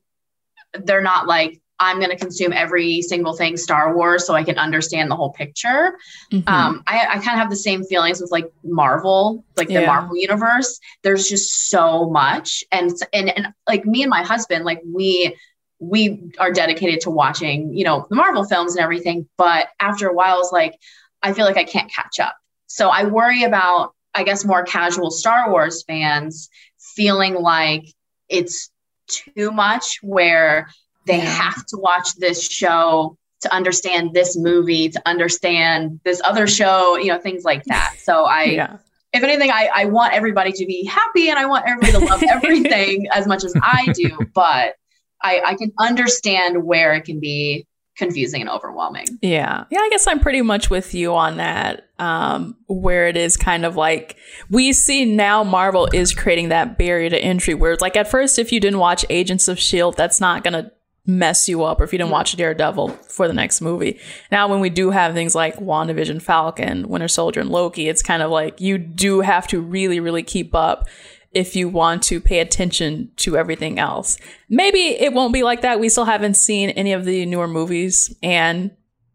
they're 0.84 1.01
not 1.01 1.27
like 1.27 1.60
i'm 1.79 1.97
going 1.97 2.10
to 2.10 2.17
consume 2.17 2.51
every 2.53 3.01
single 3.01 3.34
thing 3.34 3.55
star 3.58 3.95
wars 3.95 4.27
so 4.27 4.34
i 4.36 4.43
can 4.43 4.58
understand 4.58 5.10
the 5.10 5.15
whole 5.15 5.32
picture 5.32 5.97
Mhm. 6.32 6.47
um, 6.47 6.84
I, 6.86 6.99
I 6.99 7.13
kind 7.15 7.29
of 7.29 7.39
have 7.39 7.49
the 7.49 7.55
same 7.55 7.84
feelings 7.84 8.19
with 8.21 8.32
like 8.32 8.51
Marvel, 8.63 9.43
like 9.58 9.67
the 9.67 9.75
Yeah. 9.75 9.86
Marvel 9.88 10.15
universe. 10.17 10.79
There's 11.03 11.27
just 11.27 11.69
so 11.69 12.10
much, 12.10 12.63
and 12.71 12.91
and 13.13 13.29
and 13.36 13.47
like 13.67 13.86
me 13.86 14.03
and 14.03 14.10
my 14.12 14.21
husband, 14.23 14.63
like 14.65 14.82
we 14.86 15.36
we 15.79 16.32
are 16.38 16.51
dedicated 16.51 17.01
to 17.01 17.10
watching, 17.10 17.73
you 17.75 17.84
know, 17.86 18.05
the 18.10 18.15
Marvel 18.15 18.43
films 18.43 18.75
and 18.75 18.84
everything. 18.84 19.27
But 19.38 19.69
after 19.79 20.08
a 20.10 20.13
while, 20.13 20.39
it's 20.41 20.51
like 20.51 20.75
I 21.23 21.34
feel 21.34 21.45
like 21.45 21.58
I 21.58 21.63
can't 21.63 21.91
catch 21.91 22.19
up. 22.19 22.36
So 22.67 22.89
I 22.89 23.05
worry 23.05 23.43
about, 23.43 23.93
I 24.13 24.23
guess, 24.23 24.45
more 24.45 24.63
casual 24.63 25.11
Star 25.11 25.51
Wars 25.51 25.83
fans 25.83 26.49
feeling 26.79 27.35
like 27.35 27.85
it's 28.27 28.69
too 29.07 29.51
much, 29.51 29.99
where 30.01 30.67
they 31.05 31.17
Yeah. 31.17 31.25
have 31.25 31.65
to 31.67 31.77
watch 31.77 32.15
this 32.15 32.43
show 32.47 33.17
to 33.41 33.53
understand 33.53 34.13
this 34.13 34.37
movie, 34.37 34.89
to 34.89 35.01
understand 35.05 35.99
this 36.03 36.21
other 36.23 36.45
show, 36.45 36.97
you 36.97 37.07
know, 37.07 37.17
things 37.19 37.43
like 37.43 37.63
that. 37.65 37.95
So 38.03 38.25
I, 38.25 38.43
yeah. 38.59 38.77
if 39.13 39.23
anything, 39.23 39.49
I, 39.49 39.69
I 39.73 39.85
want 39.85 40.13
everybody 40.13 40.51
to 40.51 40.65
be 40.65 40.83
happy 40.85 41.29
and 41.29 41.39
I 41.39 41.45
want 41.45 41.65
everybody 41.67 41.93
to 41.93 41.99
love 41.99 42.21
everything 42.29 43.07
as 43.13 43.27
much 43.27 43.43
as 43.43 43.53
I 43.61 43.91
do, 43.93 44.19
but 44.35 44.75
I, 45.21 45.41
I 45.45 45.55
can 45.55 45.71
understand 45.79 46.63
where 46.63 46.93
it 46.93 47.05
can 47.05 47.19
be 47.19 47.65
confusing 47.99 48.41
and 48.41 48.49
overwhelming. 48.49 49.05
Yeah. 49.21 49.65
Yeah, 49.69 49.79
I 49.79 49.89
guess 49.91 50.07
I'm 50.07 50.19
pretty 50.19 50.41
much 50.41 50.69
with 50.69 50.95
you 50.95 51.13
on 51.13 51.38
that. 51.38 51.85
Um, 51.99 52.55
where 52.67 53.07
it 53.09 53.17
is 53.17 53.35
kind 53.35 53.65
of 53.65 53.75
like 53.75 54.15
we 54.49 54.71
see 54.71 55.03
now 55.03 55.43
Marvel 55.43 55.89
is 55.91 56.15
creating 56.15 56.47
that 56.47 56.77
barrier 56.77 57.09
to 57.09 57.17
entry 57.17 57.53
where 57.53 57.73
it's 57.73 57.81
like 57.81 57.97
at 57.97 58.09
first 58.09 58.39
if 58.39 58.53
you 58.53 58.62
didn't 58.62 58.79
watch 58.79 59.05
Agents 59.09 59.49
of 59.49 59.59
Shield, 59.59 59.97
that's 59.97 60.21
not 60.21 60.45
gonna 60.45 60.71
mess 61.05 61.49
you 61.49 61.63
up 61.63 61.81
or 61.81 61.83
if 61.83 61.91
you 61.91 61.99
didn't 61.99 62.12
watch 62.12 62.38
Daredevil 62.38 62.89
for 62.89 63.27
the 63.27 63.33
next 63.33 63.59
movie. 63.59 63.99
Now 64.31 64.47
when 64.47 64.62
we 64.62 64.69
do 64.69 64.91
have 64.91 65.13
things 65.13 65.35
like 65.35 65.57
WandaVision, 65.57 66.21
Falcon, 66.21 66.88
Winter 66.88 67.09
Soldier, 67.09 67.41
and 67.41 67.49
Loki, 67.49 67.89
it's 67.89 68.01
kind 68.01 68.23
of 68.23 68.31
like 68.31 68.62
you 68.62 68.77
do 68.77 69.19
have 69.19 69.45
to 69.47 69.59
really, 69.59 69.99
really 69.99 70.23
keep 70.23 70.55
up 70.55 70.88
if 71.31 71.55
you 71.55 71.69
want 71.69 72.01
to 72.03 72.19
pay 72.19 72.39
attention 72.39 73.11
to 73.17 73.37
everything 73.37 73.77
else. 73.77 74.17
Maybe 74.49 74.79
it 74.79 75.13
won't 75.13 75.33
be 75.33 75.43
like 75.43 75.61
that. 75.61 75.79
We 75.79 75.89
still 75.89 76.05
haven't 76.05 76.35
seen 76.35 76.71
any 76.71 76.91
of 76.93 77.05
the 77.05 77.25
newer 77.25 77.47
movies 77.47 78.15
and 78.23 78.71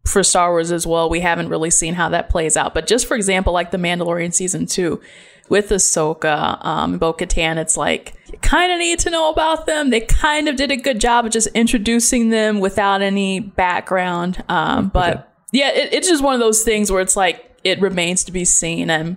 for 0.07 0.22
Star 0.22 0.50
Wars 0.50 0.70
as 0.70 0.87
well, 0.87 1.09
we 1.09 1.20
haven't 1.20 1.48
really 1.48 1.70
seen 1.70 1.94
how 1.94 2.11
that 2.11 2.29
plays 2.29 2.57
out. 2.57 2.74
But 2.74 2.87
just 2.87 3.07
for 3.07 3.14
example, 3.14 3.53
like 3.53 3.70
The 3.70 3.79
Mandalorian 3.79 4.35
season 4.35 4.66
two, 4.66 5.00
with 5.48 5.70
Ahsoka, 5.70 6.64
um, 6.64 6.98
Bo 6.98 7.12
Katan, 7.12 7.57
it's 7.57 7.77
like 7.77 8.14
you 8.33 8.38
kind 8.38 8.72
of 8.72 8.79
need 8.79 8.98
to 9.00 9.11
know 9.11 9.31
about 9.31 9.66
them. 9.66 9.90
They 9.90 10.00
kind 10.00 10.48
of 10.48 10.57
did 10.57 10.70
a 10.70 10.77
good 10.77 11.00
job 11.00 11.27
of 11.27 11.33
just 11.33 11.48
introducing 11.48 12.31
them 12.31 12.61
without 12.61 13.03
any 13.03 13.40
background. 13.40 14.42
Um, 14.48 14.88
but 14.88 15.16
okay. 15.16 15.24
yeah, 15.53 15.70
it, 15.70 15.92
it's 15.92 16.09
just 16.09 16.22
one 16.22 16.35
of 16.35 16.40
those 16.40 16.62
things 16.62 16.90
where 16.90 17.00
it's 17.00 17.16
like 17.16 17.59
it 17.62 17.81
remains 17.81 18.24
to 18.24 18.33
be 18.33 18.44
seen, 18.44 18.90
and 18.90 19.16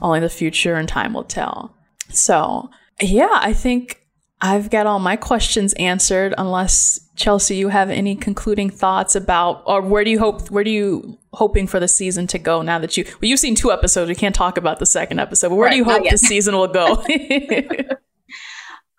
only 0.00 0.20
the 0.20 0.28
future 0.28 0.74
and 0.74 0.88
time 0.88 1.12
will 1.12 1.24
tell. 1.24 1.75
So 2.10 2.70
yeah, 3.00 3.28
I 3.32 3.52
think 3.52 4.06
I've 4.40 4.70
got 4.70 4.86
all 4.86 4.98
my 4.98 5.16
questions 5.16 5.72
answered. 5.74 6.34
Unless 6.36 7.00
Chelsea, 7.16 7.56
you 7.56 7.68
have 7.68 7.90
any 7.90 8.14
concluding 8.14 8.70
thoughts 8.70 9.14
about, 9.14 9.62
or 9.66 9.80
where 9.80 10.04
do 10.04 10.10
you 10.10 10.18
hope, 10.18 10.50
where 10.50 10.64
do 10.64 10.70
you 10.70 11.18
hoping 11.32 11.66
for 11.66 11.80
the 11.80 11.88
season 11.88 12.26
to 12.28 12.38
go 12.38 12.62
now 12.62 12.78
that 12.78 12.96
you, 12.96 13.04
well, 13.04 13.28
you've 13.28 13.40
seen 13.40 13.54
two 13.54 13.72
episodes. 13.72 14.08
We 14.08 14.14
can't 14.14 14.34
talk 14.34 14.56
about 14.56 14.78
the 14.78 14.86
second 14.86 15.20
episode, 15.20 15.50
but 15.50 15.56
where 15.56 15.66
right, 15.66 15.72
do 15.72 15.78
you 15.78 15.84
hope 15.84 16.08
the 16.08 16.18
season 16.18 16.54
will 16.54 16.68
go? 16.68 16.86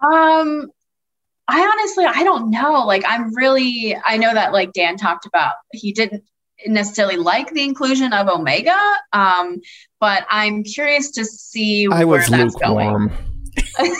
um, 0.02 0.72
I 1.48 1.62
honestly, 1.62 2.06
I 2.06 2.24
don't 2.24 2.50
know. 2.50 2.86
Like, 2.86 3.04
I'm 3.08 3.34
really, 3.36 3.98
I 4.06 4.18
know 4.18 4.34
that 4.34 4.54
like 4.54 4.74
Dan 4.74 4.98
talked 4.98 5.26
about, 5.26 5.54
he 5.72 5.94
didn't 5.94 6.24
necessarily 6.66 7.18
like 7.18 7.52
the 7.52 7.64
inclusion 7.64 8.14
of 8.14 8.28
Omega, 8.28 8.78
um, 9.14 9.62
but 10.00 10.26
I'm 10.30 10.64
curious 10.64 11.12
to 11.12 11.26
see 11.26 11.88
I 11.92 12.04
where 12.06 12.26
that's 12.28 12.56
lukewarm. 12.56 13.12
going. 13.80 13.96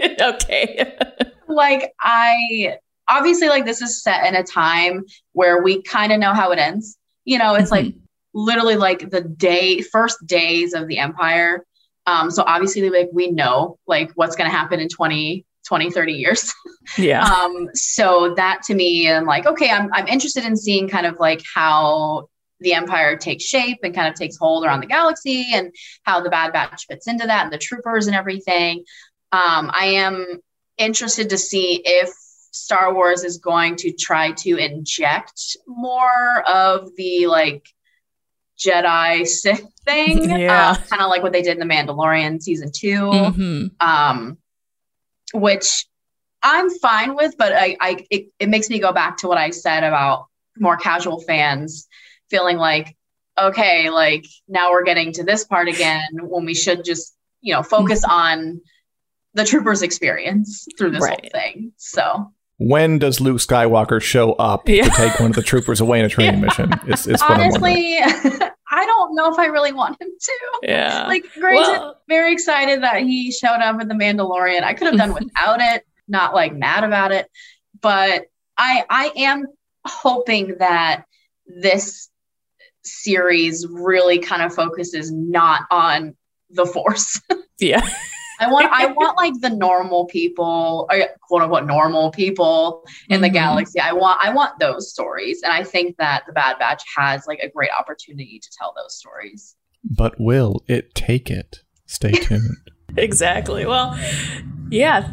okay. 0.20 0.96
like 1.48 1.92
I 2.00 2.78
obviously 3.08 3.48
like 3.48 3.64
this 3.64 3.82
is 3.82 4.02
set 4.02 4.26
in 4.26 4.34
a 4.34 4.42
time 4.42 5.04
where 5.32 5.62
we 5.62 5.82
kind 5.82 6.12
of 6.12 6.18
know 6.18 6.34
how 6.34 6.50
it 6.52 6.58
ends. 6.58 6.98
You 7.24 7.38
know, 7.38 7.54
it's 7.54 7.70
mm-hmm. 7.70 7.86
like 7.86 7.94
literally 8.34 8.76
like 8.76 9.10
the 9.10 9.22
day 9.22 9.80
first 9.80 10.26
days 10.26 10.74
of 10.74 10.88
the 10.88 10.98
empire. 10.98 11.64
Um, 12.06 12.30
so 12.30 12.44
obviously 12.46 12.88
like 12.88 13.10
we 13.12 13.30
know 13.30 13.78
like 13.86 14.12
what's 14.14 14.36
gonna 14.36 14.50
happen 14.50 14.80
in 14.80 14.88
20, 14.88 15.44
20, 15.66 15.90
30 15.90 16.12
years. 16.12 16.52
Yeah. 16.96 17.24
um, 17.24 17.68
so 17.74 18.34
that 18.36 18.62
to 18.66 18.74
me, 18.74 19.10
I'm 19.10 19.24
like, 19.24 19.44
okay, 19.44 19.70
I'm 19.70 19.92
I'm 19.92 20.06
interested 20.06 20.44
in 20.44 20.56
seeing 20.56 20.88
kind 20.88 21.04
of 21.04 21.18
like 21.18 21.42
how 21.52 22.28
the 22.60 22.74
empire 22.74 23.16
takes 23.16 23.44
shape 23.44 23.78
and 23.82 23.94
kind 23.94 24.08
of 24.08 24.14
takes 24.14 24.36
hold 24.36 24.64
around 24.64 24.80
the 24.80 24.86
galaxy 24.86 25.46
and 25.52 25.74
how 26.02 26.20
the 26.20 26.30
bad 26.30 26.52
batch 26.52 26.86
fits 26.88 27.08
into 27.08 27.26
that 27.26 27.44
and 27.44 27.52
the 27.52 27.58
troopers 27.58 28.06
and 28.06 28.16
everything 28.16 28.84
um, 29.32 29.70
i 29.72 29.86
am 29.86 30.40
interested 30.78 31.30
to 31.30 31.38
see 31.38 31.82
if 31.84 32.10
star 32.52 32.94
wars 32.94 33.24
is 33.24 33.38
going 33.38 33.76
to 33.76 33.92
try 33.92 34.32
to 34.32 34.56
inject 34.56 35.56
more 35.66 36.42
of 36.48 36.88
the 36.96 37.26
like 37.26 37.66
jedi 38.58 39.26
sith 39.26 39.66
thing 39.84 40.30
yeah. 40.40 40.70
uh, 40.70 40.76
kind 40.88 41.02
of 41.02 41.08
like 41.08 41.22
what 41.22 41.32
they 41.32 41.42
did 41.42 41.58
in 41.58 41.68
the 41.68 41.74
mandalorian 41.74 42.40
season 42.40 42.70
2 42.74 42.88
mm-hmm. 42.88 43.66
um, 43.86 44.38
which 45.34 45.86
i'm 46.42 46.70
fine 46.70 47.14
with 47.14 47.36
but 47.36 47.52
i, 47.52 47.76
I 47.80 48.06
it, 48.10 48.26
it 48.38 48.48
makes 48.48 48.68
me 48.70 48.78
go 48.78 48.92
back 48.92 49.18
to 49.18 49.28
what 49.28 49.38
i 49.38 49.50
said 49.50 49.84
about 49.84 50.26
more 50.58 50.76
casual 50.76 51.20
fans 51.20 51.88
feeling 52.30 52.56
like, 52.56 52.96
okay, 53.38 53.90
like 53.90 54.26
now 54.48 54.70
we're 54.70 54.84
getting 54.84 55.12
to 55.12 55.24
this 55.24 55.44
part 55.44 55.68
again 55.68 56.08
when 56.22 56.44
we 56.44 56.54
should 56.54 56.84
just, 56.84 57.14
you 57.40 57.52
know, 57.54 57.62
focus 57.62 58.02
mm-hmm. 58.02 58.10
on 58.10 58.60
the 59.34 59.44
troopers' 59.44 59.82
experience 59.82 60.66
through 60.78 60.90
this 60.90 61.02
right. 61.02 61.20
whole 61.20 61.30
thing. 61.30 61.72
So 61.76 62.32
when 62.58 62.98
does 62.98 63.20
Luke 63.20 63.38
Skywalker 63.38 64.00
show 64.00 64.32
up 64.34 64.68
yeah. 64.68 64.84
to 64.84 64.90
take 64.90 65.20
one 65.20 65.30
of 65.30 65.36
the 65.36 65.42
troopers 65.42 65.80
away 65.80 65.98
in 65.98 66.06
a 66.06 66.08
training 66.08 66.34
yeah. 66.40 66.46
mission? 66.46 66.72
Is, 66.86 67.06
is 67.06 67.22
Honestly, 67.22 67.98
I 68.76 68.84
don't 68.84 69.14
know 69.14 69.32
if 69.32 69.38
I 69.38 69.46
really 69.46 69.72
want 69.72 70.00
him 70.00 70.08
to. 70.20 70.32
Yeah. 70.62 71.06
Like 71.06 71.24
Gray's 71.32 71.66
well, 71.66 71.98
very 72.08 72.30
excited 72.30 72.82
that 72.82 73.00
he 73.00 73.32
showed 73.32 73.60
up 73.62 73.80
in 73.80 73.88
the 73.88 73.94
Mandalorian. 73.94 74.62
I 74.62 74.74
could 74.74 74.88
have 74.88 74.98
done 74.98 75.14
without 75.20 75.60
it, 75.60 75.86
not 76.06 76.34
like 76.34 76.54
mad 76.54 76.84
about 76.84 77.10
it. 77.10 77.30
But 77.80 78.26
I 78.58 78.84
I 78.90 79.12
am 79.16 79.46
hoping 79.86 80.56
that 80.58 81.04
this 81.46 82.10
series 82.84 83.66
really 83.66 84.18
kind 84.18 84.42
of 84.42 84.54
focuses 84.54 85.10
not 85.10 85.62
on 85.70 86.14
the 86.50 86.66
force. 86.66 87.18
yeah. 87.58 87.88
I 88.38 88.50
want 88.50 88.70
I 88.72 88.86
want 88.92 89.16
like 89.16 89.40
the 89.40 89.50
normal 89.50 90.06
people, 90.06 90.86
or 90.90 90.98
quote 91.22 91.42
unquote 91.42 91.66
normal 91.66 92.10
people 92.10 92.84
in 93.08 93.16
mm-hmm. 93.16 93.22
the 93.22 93.28
galaxy. 93.28 93.80
I 93.80 93.92
want 93.92 94.20
I 94.22 94.32
want 94.32 94.58
those 94.58 94.90
stories. 94.90 95.42
And 95.42 95.52
I 95.52 95.62
think 95.62 95.96
that 95.98 96.24
the 96.26 96.32
Bad 96.32 96.58
Batch 96.58 96.82
has 96.96 97.26
like 97.26 97.40
a 97.40 97.48
great 97.48 97.70
opportunity 97.78 98.38
to 98.38 98.48
tell 98.58 98.72
those 98.76 98.96
stories. 98.96 99.56
But 99.84 100.14
will 100.18 100.62
it 100.66 100.94
take 100.94 101.30
it? 101.30 101.62
Stay 101.86 102.12
tuned. 102.12 102.56
exactly. 102.96 103.66
Well, 103.66 103.98
yeah. 104.70 105.12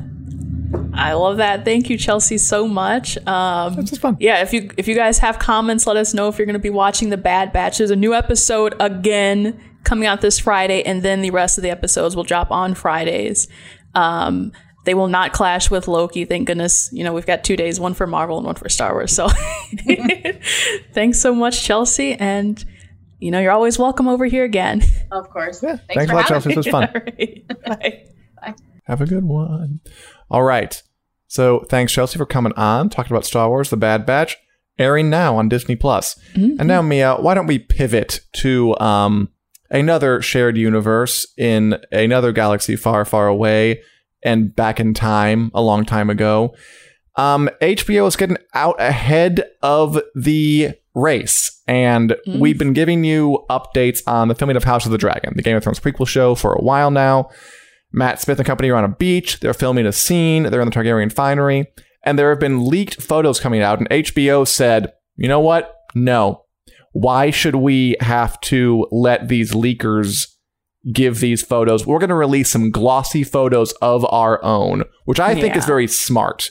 I 0.95 1.13
love 1.13 1.38
that. 1.38 1.65
Thank 1.65 1.89
you, 1.89 1.97
Chelsea, 1.97 2.38
so 2.38 2.67
much. 2.67 3.17
Um, 3.27 3.75
That's 3.75 3.91
just 3.91 4.01
fun. 4.01 4.17
Yeah, 4.19 4.41
if 4.41 4.53
you 4.53 4.71
if 4.77 4.88
you 4.88 4.95
guys 4.95 5.19
have 5.19 5.39
comments, 5.39 5.86
let 5.86 5.97
us 5.97 6.13
know 6.13 6.27
if 6.29 6.38
you're 6.38 6.45
going 6.45 6.53
to 6.53 6.59
be 6.59 6.69
watching 6.69 7.09
the 7.09 7.17
Bad 7.17 7.51
Batch. 7.53 7.77
There's 7.79 7.91
a 7.91 7.95
new 7.95 8.13
episode 8.13 8.75
again 8.79 9.59
coming 9.84 10.08
out 10.08 10.22
this 10.22 10.39
Friday, 10.39 10.84
and 10.84 11.04
then 11.04 11.22
the 11.22 11.32
rest 11.32 11.58
of 11.58 11.62
the 11.62 11.69
episodes 11.69 12.15
will 12.15 12.24
drop 12.24 12.52
on 12.52 12.74
Fridays. 12.74 13.48
Um, 13.96 14.52
they 14.86 14.93
will 14.93 15.08
not 15.08 15.34
clash 15.34 15.72
with 15.72 15.88
Loki. 15.88 16.26
Thank 16.26 16.48
goodness. 16.48 16.89
You 16.91 17.04
know, 17.04 17.13
we've 17.13 17.26
got 17.26 17.43
two 17.43 17.56
days, 17.56 17.80
one 17.80 17.93
for 17.93 18.06
Marvel 18.06 18.38
and 18.38 18.46
one 18.46 18.56
for 18.56 18.67
Star 18.69 18.93
Wars. 18.93 19.13
So 19.13 19.30
thanks 20.93 21.22
so 21.22 21.34
much, 21.34 21.63
Chelsea. 21.63 22.13
And, 22.13 22.63
you 23.19 23.32
know, 23.32 23.39
you're 23.39 23.52
always 23.52 23.80
welcome 23.80 24.08
over 24.08 24.26
here 24.26 24.43
again. 24.43 24.82
Of 25.12 25.30
course. 25.30 25.63
Yeah. 25.63 25.78
Thanks, 25.78 25.96
thanks 25.96 26.12
a 26.12 26.15
lot, 26.15 26.28
Chelsea. 26.28 26.50
This 26.50 26.58
was 26.58 26.67
fun. 26.67 26.89
right. 26.93 27.48
Bye. 27.65 28.04
Bye. 28.41 28.56
Have 28.86 29.00
a 29.00 29.06
good 29.06 29.24
one. 29.24 29.80
All 30.30 30.43
right. 30.43 30.82
So 31.28 31.65
thanks, 31.69 31.93
Chelsea, 31.93 32.17
for 32.17 32.26
coming 32.26 32.54
on, 32.54 32.89
talking 32.89 33.12
about 33.12 33.26
Star 33.26 33.48
Wars 33.48 33.69
The 33.69 33.78
Bad 33.78 34.06
Batch, 34.06 34.36
airing 34.78 35.10
now 35.10 35.38
on 35.38 35.48
Disney 35.48 35.78
Plus. 35.78 36.19
Mm-hmm. 36.34 36.60
And 36.60 36.67
now, 36.67 36.82
Mia, 36.82 37.15
why 37.15 37.34
don't 37.34 37.48
we 37.48 37.58
pivot 37.58 38.19
to 38.34 38.78
um, 38.80 39.30
another 39.73 40.21
shared 40.21 40.57
universe 40.57 41.27
in 41.38 41.77
another 41.91 42.31
galaxy 42.31 42.77
far, 42.77 43.03
far 43.03 43.27
away 43.27 43.81
and 44.23 44.55
back 44.55 44.79
in 44.79 44.93
time 44.93 45.51
a 45.53 45.62
long 45.62 45.83
time 45.83 46.09
ago? 46.09 46.55
Um, 47.15 47.49
HBO 47.62 48.07
is 48.07 48.15
getting 48.15 48.38
out 48.53 48.79
ahead 48.79 49.43
of 49.62 49.99
the 50.15 50.71
race, 50.95 51.62
and 51.67 52.12
mm-hmm. 52.12 52.39
we've 52.39 52.57
been 52.57 52.73
giving 52.73 53.03
you 53.03 53.45
updates 53.49 54.01
on 54.07 54.29
the 54.29 54.36
filming 54.36 54.57
of 54.57 54.63
House 54.63 54.86
of 54.86 54.91
the 54.91 54.97
Dragon, 54.97 55.33
the 55.36 55.43
Game 55.43 55.55
of 55.55 55.63
Thrones 55.63 55.79
prequel 55.79 56.07
show, 56.07 56.33
for 56.33 56.53
a 56.53 56.62
while 56.62 56.89
now. 56.89 57.29
Matt 57.93 58.19
Smith 58.19 58.39
and 58.39 58.45
company 58.45 58.69
are 58.69 58.75
on 58.75 58.83
a 58.83 58.89
beach. 58.89 59.39
They're 59.39 59.53
filming 59.53 59.86
a 59.86 59.91
scene. 59.91 60.43
They're 60.43 60.62
in 60.62 60.69
the 60.69 60.75
Targaryen 60.75 61.13
finery. 61.13 61.67
And 62.03 62.17
there 62.17 62.29
have 62.31 62.39
been 62.39 62.67
leaked 62.67 63.01
photos 63.01 63.39
coming 63.39 63.62
out. 63.62 63.77
And 63.77 63.89
HBO 63.89 64.47
said, 64.47 64.91
you 65.15 65.27
know 65.27 65.39
what? 65.39 65.75
No. 65.93 66.42
Why 66.93 67.29
should 67.29 67.56
we 67.56 67.95
have 67.99 68.39
to 68.41 68.88
let 68.91 69.27
these 69.27 69.51
leakers 69.51 70.27
give 70.91 71.19
these 71.19 71.41
photos? 71.41 71.86
We're 71.86 71.99
going 71.99 72.10
to 72.10 72.15
release 72.15 72.49
some 72.49 72.71
glossy 72.71 73.23
photos 73.23 73.73
of 73.73 74.06
our 74.12 74.43
own, 74.43 74.84
which 75.06 75.19
I 75.19 75.32
yeah. 75.32 75.41
think 75.41 75.56
is 75.56 75.65
very 75.65 75.88
smart. 75.88 76.49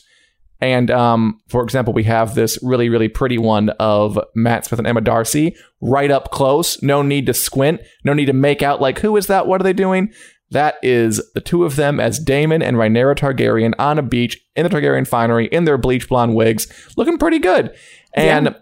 And 0.60 0.92
um, 0.92 1.40
for 1.48 1.64
example, 1.64 1.92
we 1.92 2.04
have 2.04 2.36
this 2.36 2.56
really, 2.62 2.88
really 2.88 3.08
pretty 3.08 3.36
one 3.36 3.70
of 3.80 4.18
Matt 4.36 4.64
Smith 4.64 4.78
and 4.78 4.86
Emma 4.86 5.00
D'Arcy 5.00 5.56
right 5.80 6.10
up 6.10 6.30
close. 6.30 6.80
No 6.82 7.02
need 7.02 7.26
to 7.26 7.34
squint. 7.34 7.80
No 8.04 8.12
need 8.12 8.26
to 8.26 8.32
make 8.32 8.62
out 8.62 8.80
like, 8.80 9.00
who 9.00 9.16
is 9.16 9.26
that? 9.26 9.48
What 9.48 9.60
are 9.60 9.64
they 9.64 9.72
doing? 9.72 10.12
That 10.50 10.76
is 10.82 11.20
the 11.34 11.40
two 11.40 11.64
of 11.64 11.76
them 11.76 11.98
as 11.98 12.18
Daemon 12.18 12.62
and 12.62 12.76
Rhaenyra 12.76 13.16
Targaryen 13.16 13.74
on 13.78 13.98
a 13.98 14.02
beach 14.02 14.38
in 14.54 14.64
the 14.64 14.70
Targaryen 14.70 15.08
finery 15.08 15.46
in 15.46 15.64
their 15.64 15.78
bleach 15.78 16.08
blonde 16.08 16.34
wigs, 16.34 16.66
looking 16.96 17.18
pretty 17.18 17.38
good. 17.38 17.74
And 18.14 18.46
yeah. 18.46 18.52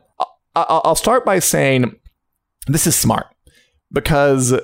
I'll 0.54 0.96
start 0.96 1.24
by 1.24 1.38
saying 1.38 1.94
this 2.66 2.86
is 2.86 2.96
smart 2.96 3.26
because 3.92 4.58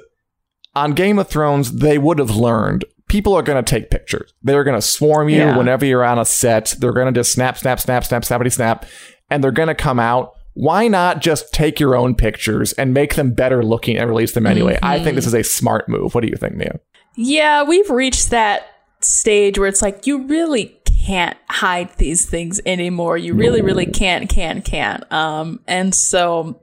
on 0.75 0.92
Game 0.92 1.18
of 1.18 1.29
Thrones, 1.29 1.72
they 1.72 1.99
would 1.99 2.18
have 2.18 2.37
learned 2.37 2.85
people 3.09 3.35
are 3.35 3.42
going 3.42 3.62
to 3.62 3.68
take 3.68 3.90
pictures. 3.90 4.33
They're 4.42 4.64
going 4.64 4.77
to 4.77 4.87
swarm 4.87 5.29
you 5.29 5.38
yeah. 5.38 5.57
whenever 5.57 5.85
you're 5.85 6.05
on 6.05 6.18
a 6.18 6.25
set. 6.25 6.75
They're 6.79 6.92
going 6.92 7.12
to 7.12 7.18
just 7.18 7.33
snap, 7.33 7.57
snap, 7.59 7.81
snap, 7.81 8.05
snap, 8.05 8.22
snappity 8.22 8.53
snap, 8.53 8.85
and 9.31 9.42
they're 9.42 9.51
going 9.51 9.68
to 9.68 9.75
come 9.75 9.99
out. 9.99 10.33
Why 10.55 10.88
not 10.88 11.20
just 11.20 11.53
take 11.53 11.79
your 11.79 11.94
own 11.94 12.14
pictures 12.14 12.72
and 12.75 12.94
make 12.94 13.14
them 13.14 13.33
better 13.33 13.62
looking 13.62 13.99
and 13.99 14.09
release 14.09 14.33
them 14.33 14.46
anyway? 14.46 14.75
Mm-hmm. 14.75 14.85
I 14.85 15.03
think 15.03 15.14
this 15.16 15.27
is 15.27 15.35
a 15.35 15.44
smart 15.44 15.88
move. 15.88 16.14
What 16.14 16.22
do 16.22 16.29
you 16.29 16.37
think, 16.37 16.57
Mia? 16.57 16.81
Yeah, 17.14 17.62
we've 17.62 17.90
reached 17.90 18.31
that 18.31 18.66
stage 19.01 19.59
where 19.59 19.68
it's 19.68 19.83
like 19.83 20.07
you 20.07 20.27
really 20.27 20.79
can't 21.07 21.37
hide 21.49 21.97
these 21.99 22.29
things 22.29 22.61
anymore. 22.66 23.16
You 23.16 23.35
really, 23.35 23.62
really 23.62 23.87
can't, 23.87 24.29
can't, 24.29 24.64
can't. 24.64 25.11
Um, 25.12 25.61
and 25.69 25.95
so 25.95 26.61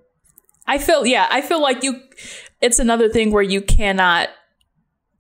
I 0.68 0.80
feel, 0.80 1.06
yeah, 1.06 1.28
I 1.32 1.42
feel 1.42 1.62
like 1.62 1.82
you, 1.82 2.02
it's 2.60 2.78
another 2.78 3.08
thing 3.08 3.32
where 3.32 3.44
you 3.44 3.62
cannot 3.62 4.30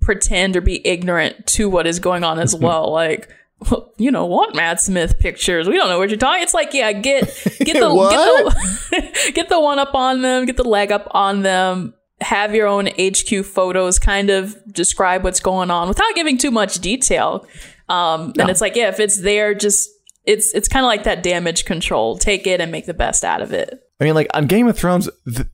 pretend 0.01 0.57
or 0.57 0.61
be 0.61 0.85
ignorant 0.85 1.47
to 1.47 1.69
what 1.69 1.87
is 1.87 1.99
going 1.99 2.25
on 2.25 2.37
as 2.37 2.53
well. 2.53 2.91
like, 2.91 3.29
well, 3.71 3.93
you 3.97 4.11
know, 4.11 4.25
want 4.25 4.55
Matt 4.55 4.81
Smith 4.81 5.17
pictures. 5.19 5.69
We 5.69 5.77
don't 5.77 5.87
know 5.87 5.99
what 5.99 6.09
you're 6.09 6.17
talking. 6.17 6.43
It's 6.43 6.53
like, 6.53 6.73
yeah, 6.73 6.91
get 6.91 7.23
get 7.59 7.79
the 7.79 8.51
get 8.91 8.99
the 8.99 9.31
get 9.35 9.47
the 9.47 9.59
one 9.59 9.79
up 9.79 9.95
on 9.95 10.21
them, 10.21 10.45
get 10.45 10.57
the 10.57 10.65
leg 10.65 10.91
up 10.91 11.07
on 11.11 11.43
them, 11.43 11.93
have 12.19 12.53
your 12.53 12.67
own 12.67 12.87
HQ 12.99 13.45
photos, 13.45 13.99
kind 13.99 14.29
of 14.29 14.57
describe 14.73 15.23
what's 15.23 15.39
going 15.39 15.71
on 15.71 15.87
without 15.87 16.13
giving 16.13 16.37
too 16.37 16.51
much 16.51 16.79
detail. 16.79 17.47
Um, 17.89 18.33
And 18.39 18.49
it's 18.49 18.61
like, 18.61 18.75
yeah, 18.75 18.89
if 18.89 18.99
it's 18.99 19.21
there, 19.21 19.53
just 19.53 19.89
it's 20.25 20.53
it's 20.53 20.67
kind 20.67 20.85
of 20.85 20.87
like 20.87 21.03
that 21.03 21.21
damage 21.23 21.65
control. 21.65 22.17
Take 22.17 22.47
it 22.47 22.61
and 22.61 22.71
make 22.71 22.85
the 22.85 22.93
best 22.93 23.23
out 23.23 23.41
of 23.41 23.51
it. 23.53 23.79
I 23.99 24.03
mean, 24.05 24.15
like 24.15 24.27
on 24.33 24.47
Game 24.47 24.67
of 24.67 24.77
Thrones, 24.77 25.09
th- 25.25 25.47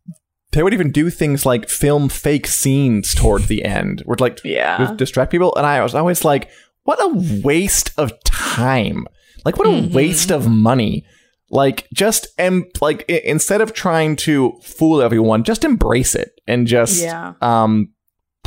they 0.51 0.63
would 0.63 0.73
even 0.73 0.91
do 0.91 1.09
things 1.09 1.45
like 1.45 1.69
film 1.69 2.09
fake 2.09 2.47
scenes 2.47 3.13
toward 3.15 3.43
the 3.43 3.63
end, 3.65 4.01
where 4.05 4.17
like 4.19 4.39
Yeah. 4.43 4.93
distract 4.95 5.31
people. 5.31 5.55
And 5.55 5.65
I 5.65 5.81
was 5.83 5.93
always 5.95 6.23
like, 6.25 6.49
what 6.83 6.99
a 7.01 7.41
waste 7.43 7.91
of 7.97 8.11
time! 8.23 9.05
Like, 9.45 9.57
what 9.57 9.67
a 9.67 9.71
Mm-hmm. 9.71 9.93
waste 9.93 10.31
of 10.31 10.47
money! 10.47 11.05
Like, 11.51 11.87
just 11.93 12.27
em- 12.37 12.65
like 12.81 13.05
i- 13.09 13.21
instead 13.25 13.61
of 13.61 13.73
trying 13.73 14.15
to 14.17 14.53
fool 14.63 15.01
everyone, 15.01 15.43
just 15.43 15.63
embrace 15.63 16.13
it 16.15 16.31
and 16.47 16.67
just 16.67 17.01
Yeah. 17.01 17.33
um 17.41 17.89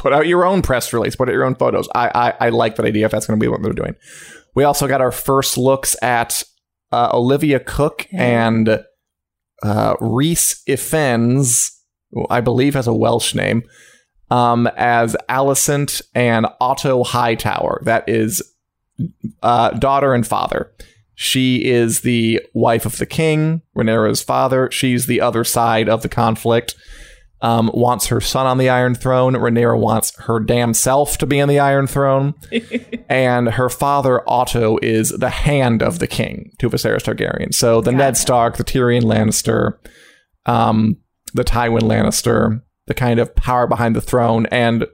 put 0.03 0.12
out 0.12 0.27
your 0.27 0.45
own 0.45 0.62
press 0.62 0.93
release, 0.93 1.15
put 1.15 1.29
out 1.29 1.33
your 1.33 1.45
own 1.45 1.55
photos. 1.55 1.88
I 1.95 2.11
I, 2.15 2.47
I 2.47 2.49
like 2.49 2.75
that 2.77 2.85
idea 2.85 3.07
if 3.07 3.12
that's 3.12 3.27
going 3.27 3.38
to 3.38 3.43
be 3.43 3.49
what 3.49 3.62
they're 3.62 3.73
doing. 3.73 3.95
We 4.55 4.65
also 4.65 4.88
got 4.88 5.01
our 5.01 5.12
first 5.12 5.57
looks 5.57 5.97
at 6.03 6.43
uh, 6.91 7.11
Olivia 7.15 7.61
Cooke 7.61 8.07
and 8.12 8.85
uh, 9.62 9.95
Rhys 10.01 10.62
Ifans, 10.69 11.71
who 12.11 12.27
I 12.29 12.41
believe 12.41 12.75
has 12.75 12.88
a 12.88 12.93
Welsh 12.93 13.35
name, 13.35 13.62
um, 14.29 14.67
as 14.77 15.17
Alicent 15.29 16.03
and 16.15 16.47
Otto 16.61 17.05
Hightower. 17.05 17.81
That 17.85 18.09
is 18.09 18.43
uh, 19.43 19.71
daughter 19.71 20.15
and 20.15 20.27
father. 20.27 20.73
She 21.15 21.65
is 21.65 22.01
the 22.01 22.41
wife 22.53 22.85
of 22.85 22.97
the 22.97 23.07
king, 23.07 23.62
Rhaenyra's 23.77 24.23
father. 24.23 24.69
She's 24.73 25.07
the 25.07 25.21
other 25.21 25.45
side 25.45 25.88
of 25.88 26.03
the 26.03 26.09
conflict. 26.09 26.75
Um, 27.42 27.72
wants 27.74 28.07
her 28.07 28.20
son 28.20 28.46
on 28.46 28.59
the 28.59 28.68
Iron 28.68 28.94
Throne. 28.94 29.35
Rhaenyra 29.35 29.76
wants 29.76 30.16
her 30.20 30.38
damn 30.38 30.72
self 30.72 31.18
to 31.18 31.26
be 31.26 31.40
on 31.40 31.48
the 31.48 31.59
Iron 31.59 31.88
Throne. 31.88 32.35
and 33.09 33.48
her 33.48 33.68
father, 33.68 34.22
Otto, 34.31 34.78
is 34.81 35.09
the 35.11 35.28
hand 35.28 35.83
of 35.83 35.98
the 35.98 36.07
king 36.07 36.52
to 36.61 36.70
Viserys 36.70 37.02
Targaryen. 37.02 37.52
So 37.52 37.81
the 37.81 37.90
Ned 37.90 38.16
Stark, 38.16 38.59
the 38.59 38.64
Tyrion 38.64 39.02
Lannister, 39.02 39.76
um, 40.46 40.96
the 41.35 41.42
Tywin 41.42 41.81
Lannister, 41.81 42.62
the 42.87 42.94
kind 42.94 43.18
of 43.18 43.35
power 43.35 43.66
behind 43.66 43.96
the 43.96 44.00
throne. 44.00 44.46
And 44.46 44.87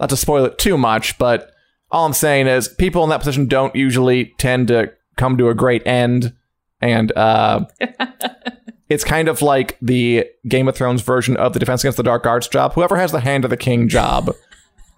not 0.00 0.10
to 0.10 0.16
spoil 0.16 0.44
it 0.46 0.58
too 0.58 0.78
much, 0.78 1.18
but 1.18 1.50
all 1.90 2.06
I'm 2.06 2.14
saying 2.14 2.46
is 2.46 2.68
people 2.68 3.04
in 3.04 3.10
that 3.10 3.18
position 3.18 3.46
don't 3.46 3.76
usually 3.76 4.32
tend 4.38 4.68
to 4.68 4.92
come 5.16 5.36
to 5.38 5.48
a 5.48 5.54
great 5.54 5.86
end. 5.86 6.34
And 6.80 7.12
uh, 7.12 7.66
it's 8.92 9.04
kind 9.04 9.28
of 9.28 9.42
like 9.42 9.78
the 9.80 10.26
Game 10.48 10.68
of 10.68 10.76
Thrones 10.76 11.02
version 11.02 11.36
of 11.36 11.52
the 11.52 11.58
Defense 11.58 11.82
Against 11.82 11.96
the 11.96 12.02
Dark 12.02 12.26
Arts 12.26 12.48
job. 12.48 12.74
Whoever 12.74 12.96
has 12.96 13.12
the 13.12 13.20
Hand 13.20 13.44
of 13.44 13.50
the 13.50 13.56
King 13.56 13.88
job, 13.88 14.34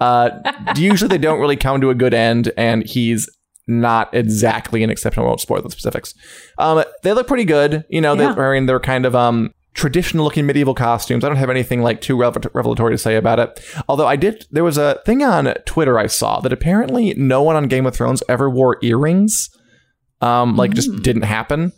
uh, 0.01 0.31
usually 0.77 1.09
they 1.09 1.19
don't 1.19 1.41
really 1.41 1.57
come 1.57 1.81
to 1.81 1.91
a 1.91 1.95
good 1.95 2.15
end, 2.15 2.53
and 2.57 2.87
he's 2.87 3.29
not 3.67 4.13
exactly 4.15 4.83
an 4.83 4.91
exceptional. 4.91 5.27
I 5.27 5.29
won't 5.31 5.41
spoil 5.41 5.63
the 5.63 5.71
specifics. 5.71 6.15
Um, 6.59 6.85
they 7.03 7.13
look 7.13 7.27
pretty 7.27 7.45
good. 7.45 7.85
You 7.89 8.01
know, 8.01 8.15
they're 8.15 8.35
wearing 8.35 8.67
their 8.67 8.81
kind 8.81 9.07
of 9.07 9.15
um, 9.15 9.55
traditional 9.75 10.25
looking 10.25 10.47
medieval 10.47 10.75
costumes. 10.75 11.25
I 11.25 11.29
don't 11.29 11.37
have 11.37 11.51
anything 11.51 11.83
like 11.83 12.01
too 12.01 12.17
revel- 12.17 12.51
revelatory 12.53 12.93
to 12.93 12.99
say 12.99 13.17
about 13.17 13.39
it. 13.41 13.65
Although 13.89 14.07
I 14.07 14.17
did, 14.17 14.47
there 14.51 14.65
was 14.65 14.79
a 14.79 15.01
thing 15.05 15.23
on 15.23 15.55
Twitter 15.67 15.99
I 15.99 16.07
saw 16.07 16.41
that 16.41 16.53
apparently 16.53 17.15
no 17.15 17.43
one 17.43 17.57
on 17.57 17.69
Game 17.69 17.87
of 17.87 17.95
Thrones 17.95 18.23
ever 18.29 18.51
wore 18.51 18.79
earrings. 18.83 19.51
Um, 20.21 20.57
like 20.57 20.73
just 20.73 21.03
didn't 21.03 21.23
happen. 21.23 21.73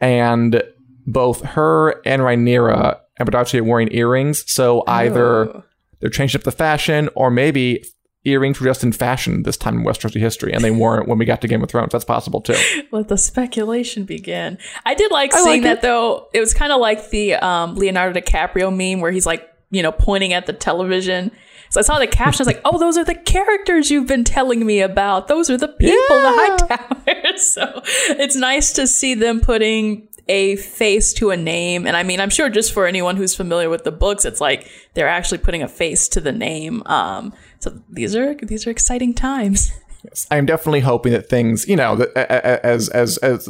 And 0.00 0.62
both 1.06 1.42
her 1.42 2.00
and 2.06 2.22
Rhaenyra 2.22 2.98
and 3.18 3.28
Bradacci 3.30 3.60
are 3.60 3.64
wearing 3.64 3.92
earrings. 3.92 4.44
So 4.50 4.84
either 4.86 5.46
Oh. 5.48 5.62
they're 6.00 6.10
changing 6.10 6.38
up 6.40 6.44
the 6.44 6.52
fashion, 6.52 7.08
or 7.14 7.30
maybe 7.30 7.84
earrings 8.24 8.60
were 8.60 8.66
just 8.66 8.84
in 8.84 8.92
fashion 8.92 9.42
this 9.42 9.56
time 9.56 9.78
in 9.78 9.84
Westerosi 9.84 10.20
history, 10.20 10.52
and 10.52 10.62
they 10.62 10.70
weren't 10.70 11.08
when 11.08 11.18
we 11.18 11.24
got 11.24 11.40
to 11.40 11.48
Game 11.48 11.62
of 11.62 11.68
Thrones. 11.68 11.90
That's 11.92 12.04
possible 12.04 12.40
too. 12.40 12.54
Let 12.92 13.08
the 13.08 13.18
speculation 13.18 14.04
begin. 14.04 14.58
I 14.86 14.94
did 14.94 15.10
like 15.10 15.34
I 15.34 15.38
seeing 15.38 15.62
like 15.62 15.62
that 15.62 15.78
it. 15.78 15.82
though. 15.82 16.28
It 16.32 16.40
was 16.40 16.54
kind 16.54 16.72
of 16.72 16.80
like 16.80 17.10
the 17.10 17.34
um, 17.34 17.74
Leonardo 17.74 18.20
DiCaprio 18.20 18.74
meme 18.74 19.00
where 19.00 19.10
he's 19.10 19.26
like, 19.26 19.48
you 19.70 19.82
know, 19.82 19.90
pointing 19.92 20.32
at 20.34 20.46
the 20.46 20.52
television. 20.52 21.32
So 21.70 21.80
I 21.80 21.82
saw 21.82 21.98
the 21.98 22.06
caption. 22.06 22.42
I 22.42 22.44
was 22.46 22.54
like, 22.54 22.60
"Oh, 22.66 22.78
those 22.78 22.98
are 22.98 23.04
the 23.04 23.14
characters 23.14 23.90
you've 23.90 24.06
been 24.06 24.24
telling 24.24 24.64
me 24.66 24.82
about. 24.82 25.26
Those 25.28 25.48
are 25.48 25.56
the 25.56 25.68
people, 25.68 25.96
the 26.20 26.66
high 26.68 26.76
towers." 27.24 27.54
so 27.54 27.80
it's 28.18 28.36
nice 28.36 28.74
to 28.74 28.86
see 28.86 29.14
them 29.14 29.40
putting 29.40 30.06
a 30.28 30.56
face 30.56 31.12
to 31.14 31.30
a 31.30 31.36
name. 31.36 31.86
And 31.86 31.96
I 31.96 32.02
mean, 32.02 32.20
I'm 32.20 32.30
sure 32.30 32.48
just 32.48 32.72
for 32.72 32.86
anyone 32.86 33.16
who's 33.16 33.34
familiar 33.34 33.68
with 33.68 33.84
the 33.84 33.92
books, 33.92 34.24
it's 34.24 34.40
like 34.40 34.68
they're 34.94 35.08
actually 35.08 35.38
putting 35.38 35.62
a 35.62 35.68
face 35.68 36.08
to 36.08 36.20
the 36.20 36.32
name. 36.32 36.82
Um, 36.86 37.32
so 37.58 37.78
these 37.90 38.14
are 38.16 38.34
these 38.34 38.66
are 38.66 38.70
exciting 38.70 39.14
times. 39.14 39.70
I'm 40.30 40.46
definitely 40.46 40.80
hoping 40.80 41.12
that 41.12 41.28
things, 41.28 41.68
you 41.68 41.76
know, 41.76 41.96
that 41.96 42.08
a- 42.16 42.32
a- 42.32 42.66
as 42.66 42.88
as 42.88 43.18
as 43.18 43.48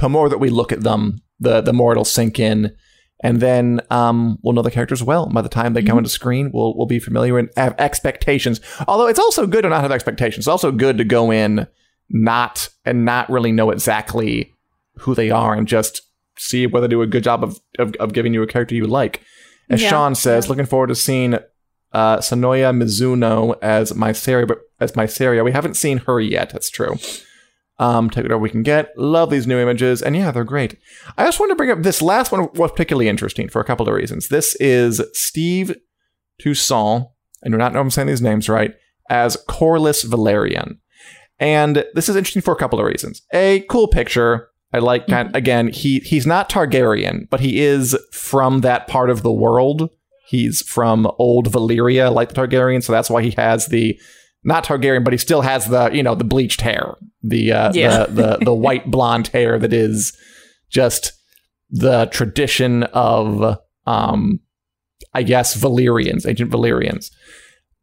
the 0.00 0.08
more 0.08 0.28
that 0.28 0.38
we 0.38 0.48
look 0.50 0.72
at 0.72 0.82
them, 0.82 1.22
the 1.40 1.60
the 1.60 1.72
more 1.72 1.92
it'll 1.92 2.04
sink 2.04 2.38
in, 2.38 2.74
and 3.22 3.40
then 3.40 3.80
um, 3.90 4.38
we'll 4.42 4.54
know 4.54 4.62
the 4.62 4.70
characters 4.70 5.02
well. 5.02 5.26
By 5.26 5.42
the 5.42 5.48
time 5.48 5.72
they 5.72 5.82
come 5.82 5.98
into 5.98 6.10
screen, 6.10 6.50
we'll 6.52 6.76
we'll 6.76 6.86
be 6.86 7.00
familiar 7.00 7.38
and 7.38 7.48
have 7.56 7.74
expectations. 7.78 8.60
Although 8.86 9.08
it's 9.08 9.18
also 9.18 9.46
good 9.46 9.62
to 9.62 9.68
not 9.68 9.82
have 9.82 9.92
expectations. 9.92 10.44
It's 10.44 10.48
also 10.48 10.70
good 10.72 10.98
to 10.98 11.04
go 11.04 11.30
in 11.32 11.66
not 12.10 12.68
and 12.84 13.04
not 13.04 13.30
really 13.30 13.52
know 13.52 13.70
exactly 13.70 14.52
who 14.98 15.14
they 15.14 15.30
are 15.30 15.54
and 15.54 15.66
just 15.66 16.02
see 16.36 16.66
whether 16.66 16.86
they 16.86 16.92
do 16.92 17.02
a 17.02 17.06
good 17.06 17.24
job 17.24 17.42
of 17.44 17.60
of, 17.78 17.94
of 17.96 18.12
giving 18.12 18.34
you 18.34 18.42
a 18.42 18.46
character 18.46 18.74
you 18.74 18.86
like. 18.86 19.22
As 19.70 19.82
Yeah, 19.82 19.90
Sean 19.90 20.14
says, 20.14 20.48
looking 20.48 20.66
forward 20.66 20.88
to 20.88 20.94
seeing 20.94 21.34
uh, 21.92 22.18
Sonoya 22.18 22.74
Mizuno 22.76 23.56
as 23.62 23.92
Mysaria, 23.92 24.46
but 24.46 24.58
as 24.80 24.92
Mysaria, 24.92 25.44
we 25.44 25.52
haven't 25.52 25.76
seen 25.76 25.98
her 25.98 26.20
yet. 26.20 26.50
That's 26.50 26.70
true. 26.70 26.96
Um, 27.78 28.10
take 28.10 28.24
whatever 28.24 28.40
we 28.40 28.50
can 28.50 28.62
get. 28.62 28.96
Love 28.96 29.30
these 29.30 29.46
new 29.46 29.58
images, 29.58 30.02
and 30.02 30.16
yeah, 30.16 30.30
they're 30.30 30.44
great. 30.44 30.76
I 31.16 31.24
just 31.24 31.40
want 31.40 31.50
to 31.50 31.56
bring 31.56 31.70
up 31.70 31.82
this 31.82 32.02
last 32.02 32.30
one 32.30 32.48
was 32.54 32.70
particularly 32.70 33.08
interesting 33.08 33.48
for 33.48 33.60
a 33.60 33.64
couple 33.64 33.88
of 33.88 33.94
reasons. 33.94 34.28
This 34.28 34.54
is 34.56 35.02
Steve 35.14 35.74
Toussaint, 36.40 37.06
I 37.44 37.48
do 37.48 37.56
not 37.56 37.72
know 37.72 37.80
if 37.80 37.84
I'm 37.84 37.90
saying 37.90 38.08
these 38.08 38.22
names 38.22 38.48
right, 38.48 38.74
as 39.10 39.36
Corlys 39.48 40.04
Velaryon. 40.04 40.78
And 41.38 41.84
this 41.94 42.08
is 42.08 42.16
interesting 42.16 42.42
for 42.42 42.52
a 42.52 42.58
couple 42.58 42.78
of 42.78 42.86
reasons. 42.86 43.22
A 43.32 43.64
cool 43.68 43.88
picture. 43.88 44.48
I 44.72 44.78
like 44.78 45.06
kind 45.06 45.34
again, 45.36 45.68
he 45.68 45.98
he's 46.00 46.26
not 46.26 46.48
Targaryen, 46.48 47.28
but 47.28 47.40
he 47.40 47.60
is 47.60 47.96
from 48.12 48.60
that 48.62 48.86
part 48.88 49.10
of 49.10 49.22
the 49.22 49.32
world. 49.32 49.90
He's 50.26 50.62
from 50.62 51.06
old 51.18 51.52
Valyria, 51.52 52.12
like 52.12 52.30
the 52.30 52.34
Targaryen, 52.34 52.82
so 52.82 52.92
that's 52.92 53.10
why 53.10 53.22
he 53.22 53.32
has 53.32 53.66
the 53.66 54.00
not 54.44 54.64
Targaryen, 54.64 55.04
but 55.04 55.12
he 55.12 55.18
still 55.18 55.42
has 55.42 55.66
the 55.66 55.90
you 55.92 56.02
know 56.02 56.14
the 56.14 56.24
bleached 56.24 56.62
hair, 56.62 56.94
the 57.22 57.52
uh, 57.52 57.72
Yeah. 57.74 58.06
the, 58.06 58.38
the 58.38 58.44
the 58.46 58.54
white 58.66 58.90
blonde 58.90 59.28
hair 59.28 59.58
that 59.58 59.72
is 59.72 60.16
just 60.70 61.12
the 61.70 62.06
tradition 62.06 62.84
of 62.84 63.58
um 63.86 64.40
I 65.12 65.22
guess 65.22 65.54
Valyrians, 65.56 66.26
ancient 66.26 66.50
Valyrians. 66.50 67.10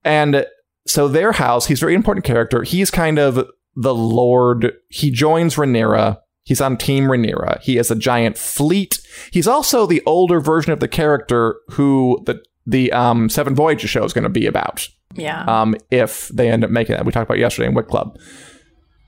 And 0.04 0.46
so 0.88 1.08
their 1.08 1.34
house, 1.34 1.68
he's 1.68 1.80
a 1.80 1.86
very 1.86 1.94
important 1.94 2.26
character. 2.26 2.64
He's 2.64 2.90
kind 2.90 3.20
of 3.20 3.48
the 3.76 3.94
lord. 3.94 4.74
He 4.88 5.12
joins 5.12 5.56
Rhaenyra. 5.56 6.18
He's 6.50 6.62
on 6.62 6.78
Team 6.78 7.04
Rhaenyra. 7.04 7.62
He 7.62 7.76
has 7.76 7.92
a 7.92 7.96
giant 7.96 8.36
fleet. 8.40 9.00
He's 9.32 9.48
also 9.48 9.86
the 9.86 10.02
older 10.08 10.40
version 10.42 10.74
of 10.74 10.80
the 10.80 10.88
character 10.88 11.58
who 11.74 12.22
the 12.26 12.44
the 12.66 12.92
um, 12.92 13.30
Seven 13.30 13.54
Voyages 13.54 13.90
show 13.92 14.04
is 14.04 14.14
going 14.14 14.24
to 14.24 14.30
be 14.30 14.48
about 14.48 14.88
Yeah. 15.16 15.44
um, 15.46 15.76
if 15.92 16.28
they 16.30 16.50
end 16.50 16.64
up 16.64 16.72
making 16.72 16.96
that. 16.96 17.06
We 17.06 17.12
talked 17.12 17.30
about 17.30 17.38
yesterday 17.40 17.68
in 17.68 17.76
Wit 17.76 17.88
Club. 17.88 18.18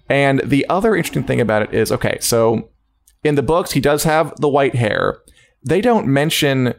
And 0.08 0.40
the 0.46 0.68
other 0.70 0.96
interesting 0.96 1.24
thing 1.24 1.42
about 1.42 1.64
it 1.64 1.74
is 1.74 1.92
okay, 1.92 2.18
so 2.22 2.70
in 3.24 3.36
the 3.36 3.44
books, 3.44 3.72
he 3.72 3.80
does 3.82 4.04
have 4.04 4.34
the 4.40 4.50
white 4.50 4.76
hair. 4.76 5.18
They 5.68 5.82
don't 5.82 6.06
mention 6.08 6.74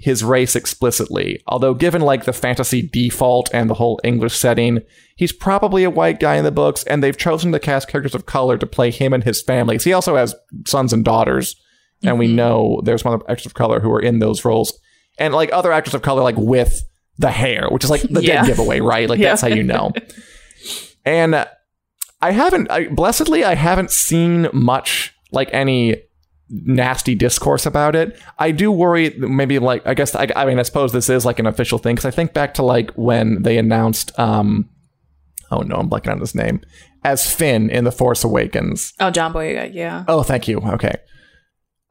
his 0.00 0.22
race 0.22 0.54
explicitly, 0.54 1.42
although, 1.48 1.74
given 1.74 2.02
like 2.02 2.24
the 2.24 2.32
fantasy 2.32 2.82
default 2.82 3.50
and 3.52 3.68
the 3.68 3.74
whole 3.74 4.00
English 4.04 4.36
setting, 4.36 4.80
he's 5.16 5.32
probably 5.32 5.82
a 5.82 5.90
white 5.90 6.20
guy 6.20 6.36
in 6.36 6.44
the 6.44 6.52
books, 6.52 6.84
and 6.84 7.02
they've 7.02 7.16
chosen 7.16 7.50
to 7.52 7.58
cast 7.58 7.88
characters 7.88 8.14
of 8.14 8.24
color 8.24 8.56
to 8.56 8.66
play 8.66 8.90
him 8.92 9.12
and 9.12 9.24
his 9.24 9.42
family. 9.42 9.74
'Cause 9.76 9.84
He 9.84 9.92
also 9.92 10.14
has 10.16 10.34
sons 10.66 10.92
and 10.92 11.04
daughters, 11.04 11.56
and 12.04 12.16
we 12.18 12.26
mm-hmm. 12.26 12.36
know 12.36 12.80
there's 12.84 13.04
other 13.04 13.18
actors 13.28 13.46
of 13.46 13.54
color 13.54 13.80
who 13.80 13.90
are 13.92 14.00
in 14.00 14.20
those 14.20 14.44
roles, 14.44 14.78
and 15.18 15.34
like 15.34 15.52
other 15.52 15.72
actors 15.72 15.94
of 15.94 16.02
color, 16.02 16.22
like 16.22 16.36
with 16.38 16.80
the 17.18 17.32
hair, 17.32 17.66
which 17.70 17.82
is 17.82 17.90
like 17.90 18.02
the 18.02 18.22
Yeah. 18.22 18.42
dead 18.42 18.46
giveaway, 18.46 18.78
right? 18.80 19.08
Like 19.08 19.18
Yeah. 19.18 19.30
that's 19.30 19.42
how 19.42 19.48
you 19.48 19.64
know. 19.64 19.92
and 21.04 21.44
I 22.20 22.30
haven't, 22.30 22.70
I, 22.70 22.86
blessedly, 22.86 23.42
I 23.44 23.56
haven't 23.56 23.90
seen 23.90 24.48
much 24.52 25.12
like 25.32 25.48
any 25.52 25.96
nasty 26.50 27.14
discourse 27.14 27.66
about 27.66 27.94
it. 27.94 28.18
I 28.38 28.50
do 28.50 28.72
worry, 28.72 29.10
maybe 29.18 29.58
like 29.58 29.86
I 29.86 29.94
guess 29.94 30.14
I, 30.14 30.28
I 30.34 30.44
mean 30.46 30.58
I 30.58 30.62
suppose 30.62 30.92
this 30.92 31.10
is 31.10 31.24
like 31.26 31.38
an 31.38 31.46
official 31.46 31.78
thing 31.78 31.94
because 31.94 32.06
I 32.06 32.10
think 32.10 32.32
back 32.32 32.54
to 32.54 32.62
like 32.62 32.90
when 32.92 33.42
they 33.42 33.58
announced, 33.58 34.18
um, 34.18 34.68
oh 35.50 35.60
no, 35.60 35.76
I'm 35.76 35.90
blanking 35.90 36.12
on 36.12 36.20
his 36.20 36.34
name 36.34 36.60
as 37.04 37.30
Finn 37.32 37.70
in 37.70 37.84
the 37.84 37.92
Force 37.92 38.24
Awakens. 38.24 38.92
oh, 39.00 39.10
John 39.10 39.32
Boyega. 39.32 39.72
Yeah. 39.72 40.04
Oh, 40.08 40.22
thank 40.22 40.48
you. 40.48 40.58
Okay. 40.58 40.94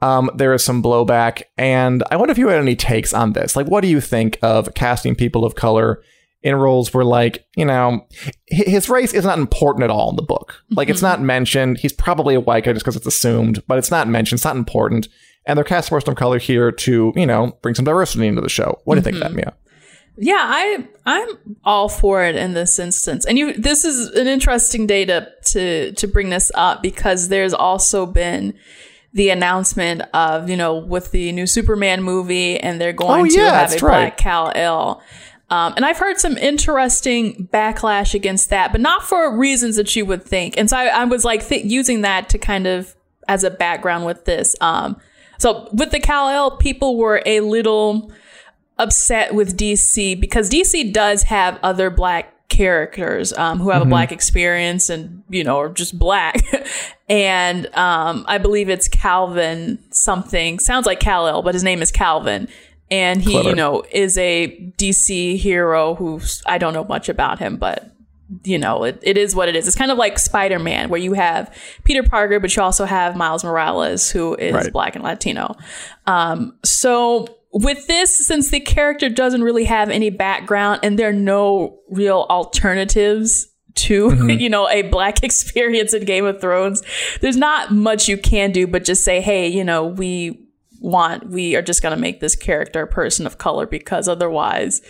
um, 0.01 0.29
there 0.35 0.53
is 0.53 0.63
some 0.63 0.83
blowback, 0.83 1.43
and 1.57 2.03
I 2.11 2.17
wonder 2.17 2.31
if 2.31 2.37
you 2.37 2.49
had 2.49 2.59
any 2.61 2.75
takes 2.75 3.13
on 3.13 3.33
this. 3.33 3.55
Like, 3.55 3.67
what 3.67 3.81
do 3.81 3.87
you 3.87 4.01
think 4.01 4.37
of 4.43 4.73
casting 4.75 5.15
people 5.15 5.43
of 5.45 5.55
color 5.55 6.01
in 6.41 6.55
roles 6.55 6.93
where, 6.93 7.05
like, 7.05 7.45
you 7.55 7.65
know, 7.65 8.05
his 8.45 8.89
race 8.89 9.13
is 9.13 9.25
not 9.25 9.39
important 9.39 9.83
at 9.83 9.89
all 9.89 10.09
in 10.09 10.15
the 10.15 10.21
book. 10.21 10.63
Like, 10.69 10.85
mm-hmm. 10.87 10.93
it's 10.93 11.01
not 11.01 11.21
mentioned. 11.21 11.79
He's 11.79 11.93
probably 11.93 12.35
a 12.35 12.39
white 12.39 12.63
guy 12.63 12.73
just 12.73 12.85
because 12.85 12.95
it's 12.95 13.07
assumed, 13.07 13.63
but 13.67 13.77
it's 13.77 13.91
not 13.91 14.07
mentioned. 14.07 14.37
It's 14.37 14.45
not 14.45 14.55
important. 14.55 15.07
And 15.45 15.57
they're 15.57 15.63
casting 15.63 15.95
person 15.95 16.11
of 16.11 16.17
color 16.17 16.39
here 16.39 16.71
to, 16.71 17.13
you 17.15 17.25
know, 17.25 17.57
bring 17.61 17.75
some 17.75 17.85
diversity 17.85 18.27
into 18.27 18.41
the 18.41 18.49
show. 18.49 18.79
What 18.83 18.95
do 18.95 18.99
you 18.99 19.01
mm-hmm. 19.01 19.21
think 19.21 19.25
of 19.25 19.31
that, 19.31 19.35
Mia? 19.35 19.53
Yeah, 20.19 20.39
I 20.39 20.87
I'm 21.05 21.27
all 21.63 21.89
for 21.89 22.23
it 22.23 22.35
in 22.35 22.53
this 22.53 22.79
instance. 22.79 23.25
And 23.25 23.37
you 23.37 23.53
this 23.53 23.85
is 23.85 24.07
an 24.09 24.25
interesting 24.27 24.87
data 24.87 25.29
to 25.45 25.91
to 25.93 26.07
bring 26.07 26.31
this 26.31 26.51
up 26.55 26.81
because 26.81 27.29
there's 27.29 27.53
also 27.53 28.07
been 28.07 28.55
the 29.13 29.29
announcement 29.29 30.01
of, 30.13 30.49
you 30.49 30.57
know, 30.57 30.75
with 30.75 31.11
the 31.11 31.31
new 31.31 31.45
Superman 31.45 32.01
movie 32.03 32.59
and 32.59 32.81
they're 32.81 32.93
going 32.93 33.27
oh, 33.27 33.29
to 33.29 33.39
have 33.39 33.71
a 33.71 33.73
right. 33.73 33.79
Black 33.79 34.17
Kal-El. 34.17 35.01
Um, 35.49 35.73
and 35.75 35.85
I've 35.85 35.97
heard 35.97 36.19
some 36.19 36.37
interesting 36.37 37.47
backlash 37.53 38.13
against 38.13 38.49
that, 38.49 38.71
but 38.71 38.81
not 38.81 39.03
for 39.03 39.35
reasons 39.35 39.77
that 39.77 39.95
you 39.95 40.05
would 40.05 40.23
think. 40.23 40.57
And 40.57 40.69
so 40.69 40.77
I, 40.77 40.87
I 40.87 41.03
was 41.05 41.23
like 41.23 41.47
th- 41.47 41.65
using 41.65 42.01
that 42.01 42.29
to 42.29 42.37
kind 42.37 42.67
of 42.67 42.95
as 43.27 43.43
a 43.43 43.49
background 43.49 44.05
with 44.05 44.25
this. 44.25 44.55
Um, 44.59 44.97
so 45.37 45.69
with 45.71 45.91
the 45.91 45.99
Kal-El, 45.99 46.57
people 46.57 46.97
were 46.97 47.21
a 47.25 47.39
little 47.41 48.11
upset 48.77 49.33
with 49.33 49.57
DC 49.57 50.19
because 50.19 50.49
DC 50.49 50.91
does 50.91 51.23
have 51.23 51.59
other 51.63 51.89
black 51.89 52.33
characters 52.49 53.33
um, 53.33 53.59
who 53.59 53.69
have 53.69 53.81
mm-hmm. 53.81 53.89
a 53.89 53.95
black 53.95 54.11
experience 54.11 54.89
and 54.89 55.21
you 55.29 55.43
know 55.43 55.59
are 55.59 55.69
just 55.69 55.99
black 55.99 56.41
and 57.09 57.67
um, 57.75 58.23
i 58.27 58.37
believe 58.37 58.69
it's 58.69 58.87
calvin 58.87 59.77
something 59.91 60.57
sounds 60.57 60.85
like 60.85 60.99
kal-el 60.99 61.41
but 61.41 61.53
his 61.53 61.63
name 61.63 61.81
is 61.81 61.91
calvin 61.91 62.47
and 62.89 63.21
he 63.21 63.31
Clever. 63.31 63.49
you 63.49 63.55
know 63.55 63.83
is 63.91 64.17
a 64.17 64.71
dc 64.77 65.37
hero 65.37 65.95
who 65.95 66.21
i 66.45 66.57
don't 66.57 66.73
know 66.73 66.85
much 66.85 67.09
about 67.09 67.39
him 67.39 67.57
but 67.57 67.91
you 68.43 68.57
know 68.57 68.83
it, 68.83 68.99
it 69.03 69.17
is 69.17 69.35
what 69.35 69.47
it 69.47 69.55
is 69.55 69.67
it's 69.67 69.77
kind 69.77 69.91
of 69.91 69.97
like 69.97 70.19
spider-man 70.19 70.89
where 70.89 70.99
you 70.99 71.13
have 71.13 71.53
peter 71.83 72.03
parker 72.03 72.39
but 72.39 72.55
you 72.55 72.61
also 72.61 72.85
have 72.85 73.15
miles 73.15 73.43
morales 73.43 74.09
who 74.11 74.35
is 74.35 74.53
right. 74.53 74.73
black 74.73 74.95
and 74.95 75.03
latino 75.03 75.55
um, 76.05 76.57
so 76.63 77.37
with 77.51 77.87
this, 77.87 78.27
since 78.27 78.51
the 78.51 78.59
character 78.59 79.09
doesn't 79.09 79.43
really 79.43 79.65
have 79.65 79.89
any 79.89 80.09
background 80.09 80.81
and 80.83 80.97
there 80.99 81.09
are 81.09 81.13
no 81.13 81.79
real 81.89 82.25
alternatives 82.29 83.47
to, 83.75 84.09
mm-hmm. 84.09 84.29
you 84.29 84.49
know, 84.49 84.69
a 84.69 84.83
black 84.83 85.23
experience 85.23 85.93
in 85.93 86.05
Game 86.05 86.25
of 86.25 86.41
Thrones, 86.41 86.83
there's 87.21 87.37
not 87.37 87.71
much 87.71 88.07
you 88.07 88.17
can 88.17 88.51
do 88.51 88.67
but 88.67 88.83
just 88.83 89.03
say, 89.03 89.21
hey, 89.21 89.47
you 89.47 89.63
know, 89.63 89.85
we 89.85 90.46
want, 90.79 91.29
we 91.29 91.55
are 91.55 91.61
just 91.61 91.81
going 91.81 91.95
to 91.95 92.01
make 92.01 92.19
this 92.19 92.35
character 92.35 92.81
a 92.81 92.87
person 92.87 93.25
of 93.25 93.37
color 93.37 93.65
because 93.65 94.07
otherwise 94.07 94.81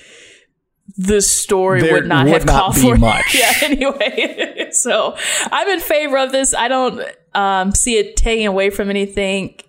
the 0.95 1.21
story 1.21 1.81
there 1.81 1.93
would 1.93 2.07
not 2.07 2.25
would 2.25 2.33
have 2.33 2.45
not 2.45 2.61
called 2.61 2.77
for 2.77 2.95
much. 2.97 3.35
yeah, 3.35 3.51
anyway. 3.63 4.69
so 4.71 5.15
I'm 5.51 5.67
in 5.69 5.79
favor 5.79 6.17
of 6.17 6.31
this. 6.31 6.53
I 6.53 6.67
don't 6.67 7.01
um, 7.33 7.71
see 7.71 7.97
it 7.97 8.15
taking 8.15 8.47
away 8.47 8.69
from 8.69 8.89
anything 8.89 9.59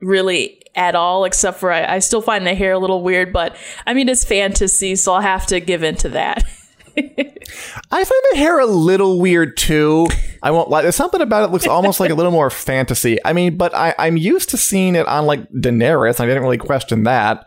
really 0.00 0.62
at 0.74 0.94
all, 0.94 1.24
except 1.24 1.58
for 1.58 1.72
I, 1.72 1.96
I 1.96 1.98
still 2.00 2.20
find 2.20 2.46
the 2.46 2.54
hair 2.54 2.72
a 2.72 2.78
little 2.78 3.02
weird, 3.02 3.32
but 3.32 3.56
I 3.86 3.94
mean, 3.94 4.08
it's 4.08 4.24
fantasy, 4.24 4.94
so 4.94 5.14
I'll 5.14 5.22
have 5.22 5.46
to 5.46 5.58
give 5.60 5.82
in 5.82 5.96
to 5.96 6.10
that. 6.10 6.44
I 6.98 8.04
find 8.04 8.22
the 8.32 8.38
hair 8.38 8.58
a 8.58 8.66
little 8.66 9.20
weird 9.20 9.56
too. 9.56 10.08
I 10.42 10.50
won't 10.50 10.70
lie. 10.70 10.82
There's 10.82 10.96
something 10.96 11.20
about 11.20 11.48
it 11.48 11.52
looks 11.52 11.66
almost 11.66 12.00
like 12.00 12.10
a 12.10 12.14
little 12.14 12.32
more 12.32 12.50
fantasy. 12.50 13.18
I 13.24 13.32
mean, 13.32 13.56
but 13.56 13.74
I, 13.74 13.94
I'm 13.98 14.16
used 14.16 14.50
to 14.50 14.56
seeing 14.56 14.94
it 14.94 15.06
on 15.06 15.26
like 15.26 15.48
Daenerys. 15.50 16.20
I 16.20 16.26
didn't 16.26 16.42
really 16.42 16.58
question 16.58 17.04
that. 17.04 17.46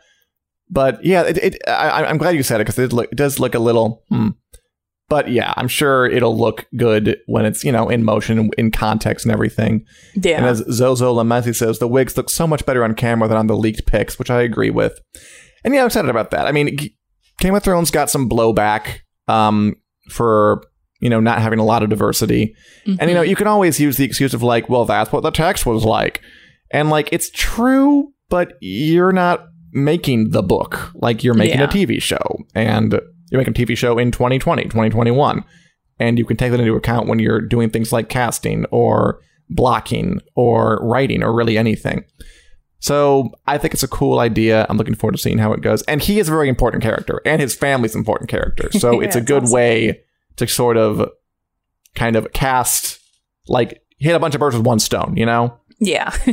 But 0.69 1.03
yeah, 1.03 1.23
it, 1.23 1.37
it 1.37 1.57
I, 1.67 2.09
am 2.09 2.17
glad 2.17 2.35
you 2.35 2.43
said 2.43 2.61
it 2.61 2.65
because 2.65 2.77
it, 2.77 2.93
it, 2.93 3.15
does 3.15 3.39
look 3.39 3.55
a 3.55 3.59
little. 3.59 4.03
Hmm. 4.09 4.29
But 5.07 5.31
yeah, 5.31 5.53
I'm 5.57 5.67
sure 5.67 6.05
it'll 6.05 6.37
look 6.37 6.67
good 6.77 7.17
when 7.25 7.45
it's, 7.45 7.63
you 7.63 7.71
know, 7.71 7.89
in 7.89 8.03
motion, 8.03 8.51
in 8.59 8.69
context 8.69 9.25
and 9.25 9.33
everything. 9.33 9.83
Yeah. 10.13 10.37
And 10.37 10.45
as 10.45 10.63
Zozo 10.69 11.15
Lamezi 11.15 11.55
says, 11.55 11.79
the 11.79 11.87
wigs 11.87 12.15
look 12.15 12.29
so 12.29 12.45
much 12.45 12.63
better 12.67 12.83
on 12.83 12.93
camera 12.93 13.27
than 13.27 13.37
on 13.37 13.47
the 13.47 13.57
leaked 13.57 13.87
pics, 13.87 14.19
which 14.19 14.29
I 14.29 14.43
agree 14.43 14.69
with. 14.69 14.99
And 15.63 15.73
yeah, 15.73 15.81
I'm 15.81 15.87
excited 15.87 16.09
about 16.09 16.29
that. 16.29 16.45
I 16.45 16.51
mean, 16.51 16.77
Game 17.39 17.55
of 17.55 17.63
Thrones 17.63 17.89
got 17.89 18.11
some 18.11 18.29
blowback 18.29 18.99
um, 19.29 19.75
for, 20.09 20.63
you 20.99 21.09
know, 21.09 21.19
not 21.19 21.41
having 21.41 21.59
a 21.59 21.63
lot 21.63 21.83
of 21.83 21.89
diversity. 21.89 22.55
Mm-hmm. 22.85 22.95
And, 22.99 23.09
you 23.09 23.15
know, 23.15 23.21
mm-hmm. 23.21 23.29
you 23.29 23.35
can 23.35 23.47
always 23.47 23.79
use 23.79 23.97
the 23.97 24.03
excuse 24.03 24.33
of 24.33 24.43
like, 24.43 24.67
well, 24.69 24.85
that's 24.85 25.11
what 25.11 25.23
the 25.23 25.31
text 25.31 25.65
was 25.65 25.85
like. 25.85 26.21
And 26.71 26.89
like, 26.89 27.09
it's 27.11 27.29
true, 27.29 28.13
but 28.29 28.53
you're 28.59 29.11
not 29.11 29.47
making 29.71 30.31
the 30.31 30.43
book. 30.43 30.91
Like, 30.95 31.23
you're 31.23 31.35
making 31.35 31.59
yeah. 31.59 31.65
a 31.65 31.67
TV 31.67 32.01
show. 32.01 32.43
And 32.55 32.99
you're 33.31 33.39
making 33.39 33.55
a 33.55 33.65
TV 33.65 33.77
show 33.77 33.97
in 33.97 34.11
2020, 34.11 34.63
2021. 34.63 35.43
And 35.99 36.17
you 36.17 36.25
can 36.25 36.37
take 36.37 36.51
that 36.51 36.59
into 36.59 36.75
account 36.75 37.07
when 37.07 37.19
you're 37.19 37.41
doing 37.41 37.69
things 37.69 37.93
like 37.93 38.09
casting 38.09 38.65
or 38.65 39.19
blocking 39.49 40.21
or 40.35 40.79
writing 40.81 41.23
or 41.23 41.33
really 41.33 41.57
anything. 41.57 42.03
So 42.79 43.31
I 43.45 43.57
think 43.57 43.73
it's 43.73 43.83
a 43.83 43.87
cool 43.87 44.19
idea. 44.19 44.65
I'm 44.69 44.77
looking 44.77 44.95
forward 44.95 45.13
to 45.13 45.17
seeing 45.17 45.37
how 45.37 45.51
it 45.53 45.61
goes. 45.61 45.81
And 45.83 46.01
he 46.01 46.19
is 46.19 46.27
a 46.29 46.31
very 46.31 46.49
important 46.49 46.81
character, 46.81 47.21
and 47.25 47.41
his 47.41 47.53
family's 47.53 47.95
an 47.95 47.99
important 47.99 48.29
character. 48.29 48.69
So 48.79 49.01
yeah, 49.01 49.07
it's 49.07 49.15
a 49.17 49.21
good 49.21 49.43
awesome. 49.43 49.53
way 49.53 50.01
to 50.37 50.47
sort 50.47 50.77
of 50.77 51.09
kind 51.95 52.15
of 52.15 52.31
cast 52.31 52.99
like 53.49 53.81
hit 53.97 54.15
a 54.15 54.19
bunch 54.19 54.35
of 54.35 54.39
birds 54.39 54.55
with 54.55 54.65
one 54.65 54.79
stone, 54.79 55.17
you 55.17 55.25
know? 55.25 55.59
Yeah. 55.79 56.13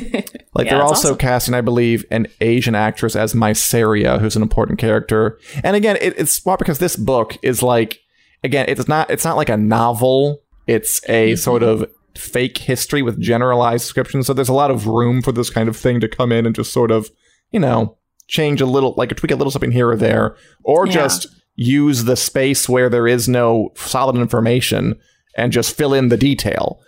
like 0.55 0.67
yeah, 0.67 0.75
they're 0.75 0.83
also 0.83 1.09
awesome. 1.09 1.19
casting, 1.19 1.55
I 1.55 1.61
believe, 1.61 2.05
an 2.11 2.29
Asian 2.41 2.75
actress 2.75 3.17
as 3.17 3.35
Mysaria, 3.35 4.21
who's 4.21 4.37
an 4.37 4.43
important 4.43 4.79
character. 4.79 5.39
And 5.65 5.77
again, 5.77 5.97
it, 6.01 6.15
it's 6.19 6.33
smart 6.33 6.59
because 6.59 6.79
this 6.79 6.97
book 6.97 7.37
is 7.43 7.63
like, 7.63 8.01
again, 8.45 8.67
it's 8.69 8.87
not 8.87 9.11
it's 9.11 9.25
not 9.25 9.37
like 9.37 9.49
a 9.49 9.57
novel. 9.57 10.43
It's 10.67 11.01
a 11.09 11.33
mm-hmm. 11.33 11.37
sort 11.37 11.63
of 11.63 11.91
fake 12.18 12.59
history 12.59 13.02
with 13.02 13.20
generalized 13.20 13.85
descriptions. 13.85 14.26
So 14.26 14.33
there's 14.33 14.48
a 14.48 14.55
lot 14.55 14.70
of 14.70 14.87
room 14.87 15.22
for 15.22 15.33
this 15.33 15.50
kind 15.50 15.68
of 15.68 15.76
thing 15.76 16.00
to 16.00 16.09
come 16.09 16.33
in 16.33 16.46
and 16.46 16.55
just 16.55 16.72
sort 16.72 16.90
of, 16.90 17.11
you 17.50 17.61
know, 17.61 17.96
change 18.29 18.61
a 18.61 18.66
little, 18.66 18.94
like 18.96 19.14
tweak 19.16 19.33
a 19.33 19.37
little 19.37 19.50
something 19.50 19.72
here 19.72 19.88
or 19.90 19.96
there, 19.96 20.37
or 20.64 20.87
yeah. 20.87 20.92
just 20.92 21.29
use 21.55 22.05
the 22.05 22.16
space 22.16 22.68
where 22.68 22.88
there 22.88 23.09
is 23.09 23.29
no 23.29 23.72
solid 23.76 24.16
information 24.16 24.98
and 25.37 25.52
just 25.52 25.76
fill 25.76 25.94
in 25.94 26.09
the 26.09 26.16
detail 26.16 26.81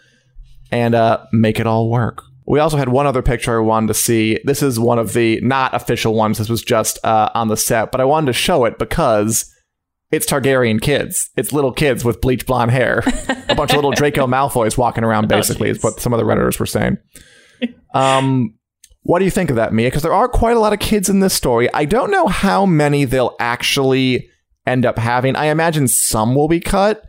and 0.70 0.94
uh, 0.94 1.24
make 1.32 1.58
it 1.58 1.66
all 1.66 1.90
work. 1.90 2.22
We 2.46 2.60
also 2.60 2.78
had 2.78 2.88
one 2.88 3.06
other 3.06 3.22
picture 3.22 3.58
I 3.58 3.62
wanted 3.62 3.88
to 3.88 3.94
see. 3.94 4.40
This 4.44 4.62
is 4.62 4.80
one 4.80 4.98
of 4.98 5.12
the 5.12 5.38
not 5.42 5.74
official 5.74 6.14
ones. 6.14 6.38
This 6.38 6.48
was 6.48 6.62
just 6.62 6.98
uh, 7.04 7.30
on 7.34 7.48
the 7.48 7.56
set, 7.56 7.92
but 7.92 8.00
I 8.00 8.04
wanted 8.04 8.26
to 8.28 8.32
show 8.32 8.64
it 8.64 8.78
because 8.78 9.54
it's 10.10 10.26
Targaryen 10.26 10.80
kids. 10.80 11.30
It's 11.36 11.52
little 11.52 11.72
kids 11.72 12.04
with 12.04 12.20
bleach 12.20 12.46
blonde 12.46 12.70
hair. 12.70 13.02
A 13.48 13.54
bunch 13.54 13.70
of 13.70 13.76
little 13.76 13.90
Draco 13.90 14.26
Malfoys 14.28 14.78
walking 14.78 15.04
around, 15.04 15.26
oh, 15.26 15.36
basically, 15.36 15.68
oh, 15.68 15.72
is 15.72 15.82
what 15.82 16.00
some 16.00 16.12
of 16.12 16.18
the 16.18 16.24
Redditors 16.24 16.58
were 16.58 16.66
saying. 16.66 16.98
Um, 17.94 18.54
what 19.02 19.18
do 19.18 19.24
you 19.24 19.30
think 19.30 19.50
of 19.50 19.56
that, 19.56 19.72
Mia? 19.72 19.88
Because 19.88 20.02
there 20.02 20.12
are 20.12 20.28
quite 20.28 20.56
a 20.56 20.60
lot 20.60 20.72
of 20.72 20.78
kids 20.78 21.08
in 21.08 21.20
this 21.20 21.34
story. 21.34 21.72
I 21.72 21.84
don't 21.84 22.10
know 22.10 22.26
how 22.26 22.66
many 22.66 23.04
they'll 23.04 23.36
actually 23.40 24.28
end 24.66 24.84
up 24.84 24.98
having. 24.98 25.36
I 25.36 25.46
imagine 25.46 25.88
some 25.88 26.34
will 26.34 26.48
be 26.48 26.60
cut, 26.60 27.04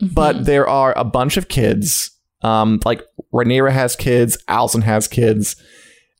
mm-hmm. 0.00 0.12
but 0.14 0.44
there 0.44 0.68
are 0.68 0.92
a 0.96 1.04
bunch 1.04 1.36
of 1.36 1.48
kids 1.48 2.14
um, 2.44 2.78
like 2.84 3.02
Rhaenyra 3.32 3.72
has 3.72 3.96
kids, 3.96 4.36
Alicent 4.48 4.82
has 4.82 5.08
kids. 5.08 5.56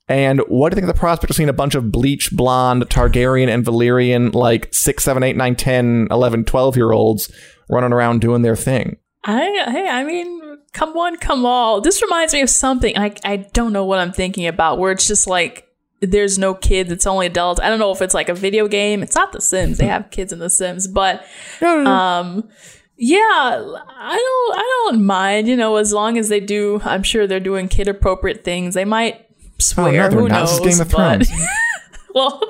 And 0.06 0.40
what 0.48 0.70
do 0.70 0.74
you 0.74 0.80
think 0.80 0.90
of 0.90 0.94
the 0.94 1.00
prospect 1.00 1.30
of 1.30 1.36
seeing 1.36 1.48
a 1.48 1.54
bunch 1.54 1.74
of 1.74 1.90
bleach 1.90 2.30
blonde 2.30 2.82
Targaryen 2.90 3.48
and 3.48 3.64
Valyrian, 3.64 4.34
like 4.34 4.72
6, 4.72 5.02
7, 5.02 5.22
8, 5.22 5.36
9, 5.36 5.56
10, 5.56 6.08
11, 6.10 6.44
12 6.44 6.76
year 6.76 6.92
olds 6.92 7.32
running 7.70 7.92
around 7.92 8.20
doing 8.20 8.42
their 8.42 8.56
thing? 8.56 8.98
I, 9.24 9.44
hey, 9.70 9.88
I 9.88 10.04
mean, 10.04 10.58
come 10.74 10.92
one, 10.94 11.16
come 11.16 11.46
all. 11.46 11.80
This 11.80 12.02
reminds 12.02 12.34
me 12.34 12.42
of 12.42 12.50
something. 12.50 12.98
I, 12.98 13.14
I 13.24 13.36
don't 13.36 13.72
know 13.72 13.86
what 13.86 13.98
I'm 13.98 14.12
thinking 14.12 14.46
about, 14.46 14.78
where 14.78 14.92
it's 14.92 15.08
just 15.08 15.26
like 15.26 15.66
there's 16.00 16.38
no 16.38 16.54
kids, 16.54 16.92
it's 16.92 17.06
only 17.06 17.26
adults. 17.26 17.60
I 17.60 17.70
don't 17.70 17.78
know 17.78 17.92
if 17.92 18.02
it's 18.02 18.12
like 18.12 18.28
a 18.28 18.34
video 18.34 18.68
game. 18.68 19.02
It's 19.02 19.14
not 19.14 19.32
The 19.32 19.40
Sims. 19.40 19.78
They 19.78 19.86
have 19.86 20.10
kids 20.10 20.32
in 20.32 20.38
The 20.38 20.50
Sims, 20.50 20.86
but 20.86 21.24
um, 21.62 22.48
yeah, 22.96 23.18
I 23.18 24.16
don't 24.16 24.58
I 24.58 24.90
don't 24.90 25.04
mind, 25.04 25.48
you 25.48 25.56
know, 25.56 25.76
as 25.76 25.92
long 25.92 26.18
as 26.18 26.28
they 26.28 26.40
do 26.40 26.80
I'm 26.84 27.02
sure 27.02 27.26
they're 27.26 27.40
doing 27.40 27.68
kid 27.68 27.88
appropriate 27.88 28.44
things. 28.44 28.74
They 28.74 28.84
might 28.84 29.23
swear, 29.58 30.06
oh, 30.06 30.08
no, 30.08 30.16
who 30.20 30.28
not. 30.28 30.40
knows? 30.40 30.60
Game 30.60 30.80
of 30.80 30.90
Thrones. 30.90 31.30
well, 32.14 32.40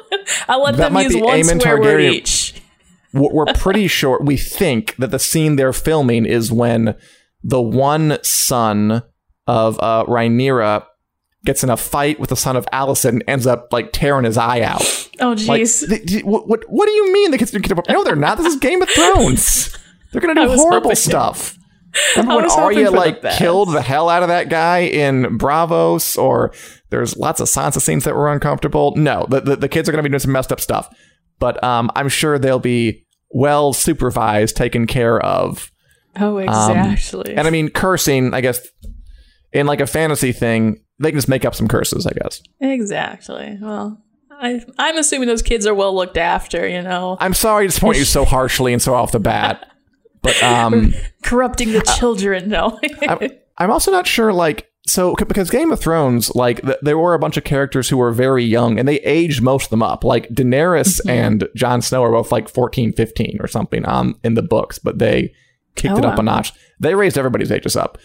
I'll 0.48 0.62
let 0.62 0.76
that 0.76 0.92
them 0.92 1.02
use 1.02 1.16
one 1.16 1.40
Aemon 1.40 1.60
swear 1.62 1.78
Targaryen. 1.78 1.80
word 1.80 2.00
each. 2.00 2.62
We're 3.12 3.46
pretty 3.54 3.86
sure 3.88 4.20
we 4.20 4.36
think 4.36 4.96
that 4.96 5.10
the 5.10 5.18
scene 5.18 5.56
they're 5.56 5.72
filming 5.72 6.26
is 6.26 6.50
when 6.50 6.96
the 7.42 7.62
one 7.62 8.18
son 8.22 9.02
of 9.46 9.78
uh, 9.80 10.04
Rhaenyra 10.06 10.86
gets 11.44 11.62
in 11.62 11.70
a 11.70 11.76
fight 11.76 12.18
with 12.18 12.30
the 12.30 12.36
son 12.36 12.56
of 12.56 12.66
Alicent 12.72 13.10
and 13.10 13.24
ends 13.28 13.46
up 13.46 13.68
like 13.70 13.92
tearing 13.92 14.24
his 14.24 14.38
eye 14.38 14.62
out. 14.62 14.80
Oh 15.20 15.34
jeez. 15.34 15.88
Like, 15.88 16.24
what, 16.24 16.48
what, 16.48 16.64
what 16.68 16.86
do 16.86 16.92
you 16.92 17.12
mean 17.12 17.30
the 17.30 17.38
kids 17.38 17.54
are 17.54 17.60
kid 17.60 17.78
No, 17.88 18.02
they're 18.02 18.16
not. 18.16 18.38
This 18.38 18.46
is 18.54 18.56
Game 18.60 18.82
of 18.82 18.88
Thrones. 18.94 19.76
They're 20.10 20.20
gonna 20.20 20.34
do 20.34 20.48
horrible 20.54 20.96
stuff. 20.96 21.58
Remember 22.16 22.42
when 22.42 22.50
Arya 22.50 22.90
like 22.90 23.22
best. 23.22 23.38
killed 23.38 23.72
the 23.72 23.82
hell 23.82 24.08
out 24.08 24.22
of 24.22 24.28
that 24.28 24.48
guy 24.48 24.80
in 24.80 25.38
Braavos? 25.38 26.20
Or 26.20 26.52
there's 26.94 27.16
lots 27.16 27.40
of 27.40 27.48
Sansa 27.48 27.80
scenes 27.80 28.04
that 28.04 28.14
were 28.14 28.30
uncomfortable. 28.32 28.94
No, 28.96 29.26
the 29.28 29.40
the, 29.40 29.56
the 29.56 29.68
kids 29.68 29.88
are 29.88 29.92
going 29.92 30.02
to 30.02 30.08
be 30.08 30.12
doing 30.12 30.20
some 30.20 30.32
messed 30.32 30.52
up 30.52 30.60
stuff, 30.60 30.88
but 31.38 31.62
um, 31.64 31.90
I'm 31.96 32.08
sure 32.08 32.38
they'll 32.38 32.58
be 32.60 33.04
well 33.30 33.72
supervised, 33.72 34.56
taken 34.56 34.86
care 34.86 35.20
of. 35.20 35.70
Oh, 36.20 36.36
exactly. 36.38 37.34
And 37.34 37.48
I 37.48 37.50
mean, 37.50 37.68
cursing, 37.68 38.32
I 38.34 38.40
guess, 38.40 38.60
in 39.52 39.66
like 39.66 39.80
a 39.80 39.86
fantasy 39.86 40.30
thing, 40.30 40.78
they 41.00 41.10
can 41.10 41.18
just 41.18 41.28
make 41.28 41.44
up 41.44 41.54
some 41.56 41.66
curses, 41.66 42.06
I 42.06 42.12
guess. 42.12 42.40
exactly. 42.60 43.58
Well, 43.60 44.00
I, 44.30 44.64
I'm 44.78 44.96
assuming 44.96 45.26
those 45.26 45.42
kids 45.42 45.66
are 45.66 45.74
well 45.74 45.94
looked 45.94 46.16
after. 46.16 46.68
You 46.68 46.82
know, 46.82 47.16
I'm 47.18 47.34
sorry 47.34 47.64
to 47.64 47.68
disappoint 47.68 47.98
you 47.98 48.04
so 48.04 48.24
harshly 48.36 48.72
and 48.72 48.80
so 48.80 48.94
off 48.94 49.10
the 49.10 49.18
bat, 49.18 49.68
but 50.22 50.40
um, 50.42 50.94
corrupting 51.24 51.72
the 51.72 51.80
Uh, 51.80 51.96
children. 51.98 52.48
No. 52.48 52.78
I'm, 53.08 53.30
I'm 53.58 53.70
also 53.72 53.90
not 53.90 54.06
sure, 54.06 54.32
like, 54.32 54.70
so 54.86 55.14
because 55.14 55.48
Game 55.50 55.72
of 55.72 55.80
Thrones, 55.80 56.34
like, 56.34 56.60
th- 56.62 56.76
there 56.82 56.98
were 56.98 57.14
a 57.14 57.18
bunch 57.18 57.36
of 57.36 57.44
characters 57.44 57.88
who 57.88 57.96
were 57.96 58.12
very 58.12 58.44
young 58.44 58.78
and 58.78 58.86
they 58.86 59.00
aged 59.00 59.42
most 59.42 59.64
of 59.64 59.70
them 59.70 59.82
up. 59.82 60.04
Like, 60.04 60.28
Daenerys 60.28 61.00
Mm-hmm. 61.00 61.08
and 61.10 61.48
Jon 61.56 61.80
Snow 61.82 62.02
are 62.04 62.10
both 62.12 62.30
like 62.30 62.48
14, 62.48 62.92
15 62.92 63.38
or 63.40 63.46
something 63.46 63.88
um, 63.88 64.18
in 64.22 64.34
the 64.34 64.42
books, 64.42 64.78
but 64.78 64.98
they 64.98 65.32
kicked 65.74 65.94
Oh, 65.94 65.98
it 65.98 66.04
up 66.04 66.14
wow. 66.16 66.20
a 66.20 66.22
notch. 66.24 66.52
They 66.80 66.94
raised 66.94 67.16
everybody's 67.16 67.50
ages 67.50 67.76
up. 67.76 67.96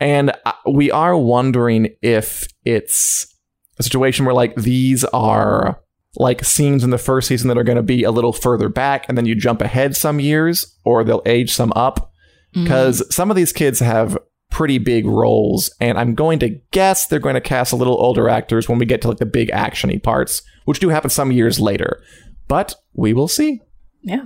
And 0.00 0.32
uh, 0.44 0.52
we 0.70 0.90
are 0.90 1.16
wondering 1.16 1.94
if 2.02 2.46
it's 2.64 3.32
a 3.78 3.82
situation 3.82 4.24
where, 4.26 4.34
like, 4.34 4.54
these 4.56 5.04
are 5.04 5.80
like 6.18 6.42
scenes 6.44 6.82
in 6.82 6.90
the 6.90 6.98
first 6.98 7.28
season 7.28 7.48
that 7.48 7.58
are 7.58 7.62
going 7.64 7.76
to 7.76 7.82
be 7.82 8.02
a 8.02 8.10
little 8.10 8.32
further 8.32 8.70
back 8.70 9.06
and 9.08 9.18
then 9.18 9.26
you 9.26 9.34
jump 9.34 9.60
ahead 9.60 9.94
some 9.94 10.18
years 10.18 10.74
or 10.84 11.04
they'll 11.04 11.22
age 11.26 11.52
some 11.52 11.72
up 11.76 12.10
Mm-hmm. 12.54 12.64
because 12.64 13.14
some 13.14 13.28
of 13.28 13.36
these 13.36 13.52
kids 13.52 13.80
have 13.80 14.16
pretty 14.56 14.78
big 14.78 15.04
roles 15.04 15.70
and 15.80 15.98
i'm 15.98 16.14
going 16.14 16.38
to 16.38 16.48
guess 16.70 17.06
they're 17.06 17.18
going 17.18 17.34
to 17.34 17.42
cast 17.42 17.74
a 17.74 17.76
little 17.76 18.00
older 18.00 18.26
actors 18.26 18.70
when 18.70 18.78
we 18.78 18.86
get 18.86 19.02
to 19.02 19.08
like 19.08 19.18
the 19.18 19.26
big 19.26 19.50
actiony 19.50 20.02
parts 20.02 20.40
which 20.64 20.80
do 20.80 20.88
happen 20.88 21.10
some 21.10 21.30
years 21.30 21.60
later 21.60 22.02
but 22.48 22.74
we 22.94 23.12
will 23.12 23.28
see 23.28 23.60
yeah. 24.00 24.24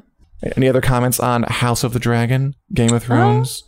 any 0.55 0.69
other 0.69 0.81
comments 0.81 1.19
on 1.19 1.43
house 1.43 1.83
of 1.83 1.93
the 1.95 1.99
dragon 1.99 2.55
game 2.73 2.93
of 2.93 3.03
thrones 3.03 3.65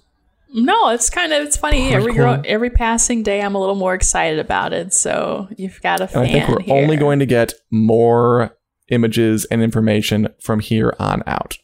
um, 0.55 0.65
No, 0.65 0.91
it's 0.91 1.11
kind 1.11 1.33
of 1.33 1.43
it's 1.43 1.57
funny. 1.57 1.95
Every 1.95 2.13
girl, 2.13 2.41
every 2.45 2.69
passing 2.69 3.23
day, 3.23 3.41
I'm 3.41 3.55
a 3.55 3.59
little 3.59 3.75
more 3.75 3.95
excited 3.95 4.39
about 4.39 4.75
it. 4.75 4.93
So 4.93 5.49
you've 5.57 5.81
got 5.81 6.01
a 6.01 6.03
and 6.03 6.13
fan 6.13 6.25
i 6.27 6.31
think 6.31 6.49
we're 6.49 6.61
here. 6.61 6.75
only 6.77 6.99
going 6.99 7.21
to 7.21 7.27
get 7.27 7.55
more 7.71 8.55
images 8.91 9.47
and 9.47 9.63
information 9.63 10.29
from 10.43 10.61
here 10.61 10.95
on 11.01 11.23
out 11.27 11.57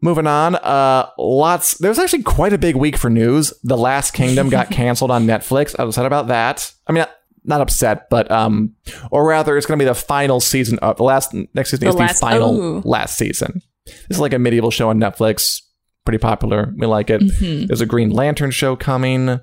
Moving 0.00 0.28
on, 0.28 0.54
uh, 0.54 1.10
lots. 1.18 1.76
There's 1.78 1.98
actually 1.98 2.22
quite 2.22 2.52
a 2.52 2.58
big 2.58 2.76
week 2.76 2.96
for 2.96 3.10
news. 3.10 3.52
The 3.64 3.76
Last 3.76 4.12
Kingdom 4.12 4.48
got 4.48 4.70
canceled 4.70 5.10
on 5.10 5.26
Netflix. 5.26 5.74
I 5.76 5.82
was 5.82 5.96
upset 5.96 6.06
about 6.06 6.28
that. 6.28 6.72
I 6.86 6.92
mean, 6.92 7.04
not, 7.44 7.60
upset, 7.60 8.08
but 8.08 8.30
um, 8.30 8.74
or 9.10 9.26
rather, 9.26 9.56
it's 9.56 9.66
going 9.66 9.78
to 9.78 9.84
be 9.84 9.88
the 9.88 9.94
final 9.94 10.38
season 10.38 10.78
of 10.80 10.98
the 10.98 11.02
last 11.02 11.34
next 11.54 11.70
season 11.70 11.88
The 11.88 12.04
is 12.04 12.12
the 12.12 12.18
final 12.20 12.60
oh. 12.60 12.82
last 12.84 13.18
season. 13.18 13.60
This 13.86 14.16
is 14.16 14.20
like 14.20 14.32
a 14.32 14.38
medieval 14.38 14.70
show 14.70 14.88
on 14.90 15.00
Netflix. 15.00 15.62
Pretty 16.04 16.18
popular. 16.18 16.72
We 16.76 16.86
like 16.86 17.10
it. 17.10 17.20
Mhm. 17.20 17.66
There's 17.66 17.80
a 17.80 17.86
Green 17.86 18.10
Lantern 18.10 18.52
show 18.52 18.76
coming. 18.76 19.40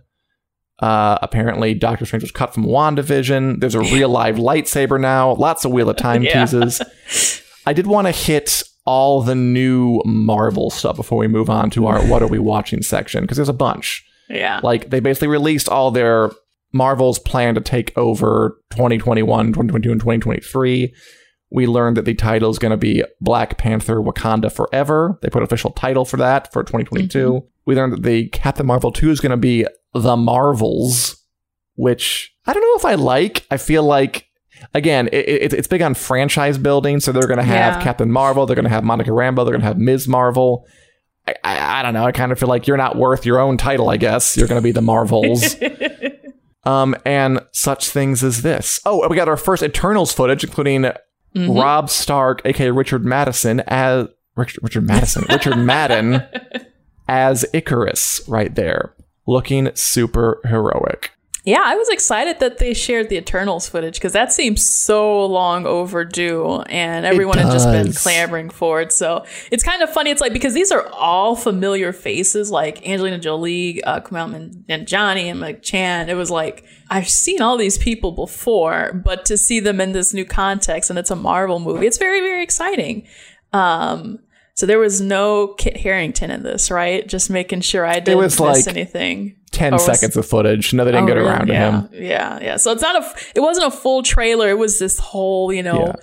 Uh, 0.79 1.17
apparently, 1.21 1.73
Doctor 1.73 2.05
Strange 2.05 2.23
was 2.23 2.31
cut 2.31 2.53
from 2.53 2.65
WandaVision. 2.65 3.59
There's 3.59 3.75
a 3.75 3.81
real 3.81 4.09
live 4.09 4.35
lightsaber 4.35 4.99
now. 4.99 5.33
Lots 5.33 5.65
of 5.65 5.71
Wheel 5.71 5.89
of 5.89 5.97
Time 5.97 6.23
Yeah. 6.23 6.45
teases. 6.45 6.81
I 7.65 7.73
did 7.73 7.87
want 7.87 8.07
to 8.07 8.11
hit 8.11 8.63
all 8.85 9.21
the 9.21 9.35
new 9.35 10.01
Marvel 10.05 10.69
stuff 10.69 10.95
before 10.95 11.17
we 11.17 11.27
move 11.27 11.49
on 11.49 11.69
to 11.71 11.87
our 11.87 12.01
What 12.05 12.21
Are 12.21 12.27
We 12.27 12.39
Watching 12.39 12.81
section 12.81 13.21
because 13.21 13.37
there's 13.37 13.49
a 13.49 13.53
bunch. 13.53 14.05
Yeah. 14.29 14.59
Like, 14.63 14.89
they 14.89 14.99
basically 14.99 15.27
released 15.27 15.67
all 15.67 15.91
their 15.91 16.31
Marvel's 16.71 17.19
plan 17.19 17.55
to 17.55 17.61
take 17.61 17.97
over 17.97 18.59
2021, 18.71 19.47
2022, 19.47 19.91
and 19.91 19.99
2023. 19.99 20.93
We 21.51 21.67
learned 21.67 21.97
that 21.97 22.05
the 22.05 22.15
title 22.15 22.49
is 22.49 22.59
going 22.59 22.71
to 22.71 22.77
be 22.77 23.03
Black 23.21 23.57
Panther 23.57 23.97
Wakanda 23.97 24.51
Forever. 24.51 25.17
They 25.21 25.29
put 25.29 25.43
official 25.43 25.71
title 25.71 26.05
for 26.05 26.17
that 26.17 26.51
for 26.51 26.63
2022. 26.63 27.17
Mm-hmm. 27.17 27.47
We 27.65 27.75
learned 27.75 27.93
that 27.93 28.03
the 28.03 28.27
Captain 28.29 28.65
Marvel 28.65 28.91
2 28.91 29.09
is 29.09 29.19
going 29.19 29.31
to 29.31 29.37
be 29.37 29.65
The 29.93 30.17
Marvels, 30.17 31.23
which 31.75 32.35
I 32.45 32.53
don't 32.53 32.61
know 32.61 32.75
if 32.75 32.85
I 32.85 32.95
like. 32.95 33.45
I 33.49 33.57
feel 33.57 33.83
like, 33.83 34.24
again, 34.73 35.07
it, 35.11 35.27
it, 35.27 35.53
it's 35.53 35.67
big 35.67 35.81
on 35.81 35.93
franchise 35.93 36.57
building. 36.57 36.99
So 36.99 37.11
they're 37.11 37.27
going 37.27 37.37
to 37.37 37.43
have 37.43 37.75
Yeah. 37.77 37.83
Captain 37.83 38.11
Marvel, 38.11 38.45
they're 38.45 38.55
going 38.55 38.63
to 38.63 38.69
have 38.69 38.83
Monica 38.83 39.11
Rambeau, 39.11 39.37
they're 39.37 39.53
going 39.53 39.61
to 39.61 39.67
have 39.67 39.77
Ms. 39.79 40.07
Marvel. 40.07 40.65
I, 41.27 41.33
I, 41.43 41.79
I 41.79 41.83
don't 41.83 41.93
know. 41.93 42.05
I 42.05 42.11
kind 42.11 42.31
of 42.31 42.39
feel 42.39 42.49
like 42.49 42.67
you're 42.67 42.77
not 42.77 42.95
worth 42.97 43.25
your 43.25 43.39
own 43.39 43.57
title, 43.57 43.89
I 43.89 43.97
guess. 43.97 44.37
You're 44.37 44.47
going 44.47 44.61
to 44.61 44.63
be 44.63 44.71
The 44.71 44.81
Marvels. 44.81 45.55
um, 46.65 46.95
and 47.05 47.39
such 47.51 47.89
things 47.89 48.23
as 48.23 48.41
this. 48.41 48.79
Oh, 48.85 49.07
we 49.07 49.15
got 49.15 49.27
our 49.29 49.37
first 49.37 49.63
Eternals 49.63 50.13
footage, 50.13 50.43
including 50.43 50.85
Mhm. 51.35 51.61
Rob 51.61 51.89
Stark, 51.89 52.41
aka 52.45 52.69
Richard 52.71 53.03
Madison, 53.03 53.59
as 53.67 54.07
Richard, 54.37 54.63
Richard 54.63 54.85
Madison, 54.87 55.25
Richard 55.29 55.57
Madden 55.57 56.23
as 57.09 57.45
Ikaris, 57.53 58.21
right 58.29 58.55
there, 58.55 58.93
looking 59.27 59.69
super 59.75 60.39
heroic. 60.45 61.11
Yeah, 61.45 61.61
I 61.63 61.75
was 61.75 61.89
excited 61.89 62.39
that 62.39 62.57
they 62.57 62.73
shared 62.73 63.09
the 63.09 63.17
Eternals 63.17 63.69
footage 63.69 63.93
because 63.93 64.13
that 64.13 64.33
seems 64.33 64.67
so 64.67 65.23
long 65.27 65.67
overdue, 65.67 66.61
and 66.61 67.05
everyone 67.05 67.37
had 67.37 67.51
just 67.51 67.69
been 67.69 67.93
clamoring 67.93 68.49
for 68.49 68.81
it. 68.81 68.91
So 68.91 69.25
it's 69.51 69.63
kind 69.63 69.83
of 69.83 69.91
funny. 69.91 70.09
It's 70.09 70.21
like 70.21 70.33
because 70.33 70.55
these 70.55 70.71
are 70.71 70.87
all 70.87 71.35
familiar 71.35 71.93
faces, 71.93 72.49
like 72.49 72.87
Angelina 72.87 73.19
Jolie, 73.19 73.83
uh, 73.83 73.99
Kumail 73.99 74.65
Nanjiani, 74.65 75.25
and 75.25 75.39
like 75.39 75.61
Chan. 75.61 76.09
It 76.09 76.15
was 76.15 76.31
like 76.31 76.65
I've 76.89 77.07
seen 77.07 77.43
all 77.43 77.57
these 77.57 77.77
people 77.77 78.11
before, 78.11 78.93
but 79.05 79.25
to 79.25 79.37
see 79.37 79.59
them 79.59 79.79
in 79.79 79.91
this 79.91 80.15
new 80.15 80.25
context, 80.25 80.89
and 80.89 80.97
it's 80.97 81.11
a 81.11 81.15
Marvel 81.15 81.59
movie, 81.59 81.85
it's 81.85 81.99
very 81.99 82.21
very 82.21 82.41
exciting. 82.41 83.07
Um, 83.53 84.19
so 84.55 84.65
there 84.65 84.79
was 84.79 84.99
no 85.01 85.47
Kit 85.49 85.77
Harington 85.77 86.31
in 86.31 86.43
this, 86.43 86.71
right? 86.71 87.07
Just 87.07 87.29
making 87.29 87.61
sure 87.61 87.85
I 87.85 87.99
didn't 87.99 88.21
miss 88.21 88.39
like 88.39 88.67
anything. 88.67 89.35
10 89.51 89.73
Oh, 89.73 89.75
was- 89.75 89.85
seconds 89.85 90.17
of 90.17 90.25
footage. 90.25 90.73
No, 90.73 90.83
they 90.83 90.91
didn't 90.91 91.03
Oh, 91.05 91.07
get 91.07 91.17
around 91.17 91.47
to 91.47 91.53
him. 91.55 91.89
Yeah, 91.93 92.39
yeah. 92.41 92.55
So 92.57 92.71
it's 92.71 92.81
not 92.81 92.95
a. 93.01 93.15
It 93.35 93.39
wasn't 93.41 93.67
a 93.67 93.71
full 93.71 94.01
trailer. 94.03 94.49
It 94.49 94.57
was 94.57 94.79
this 94.79 94.97
whole, 94.99 95.53
you 95.53 95.63
know, 95.63 95.85
Yeah. 95.87 95.93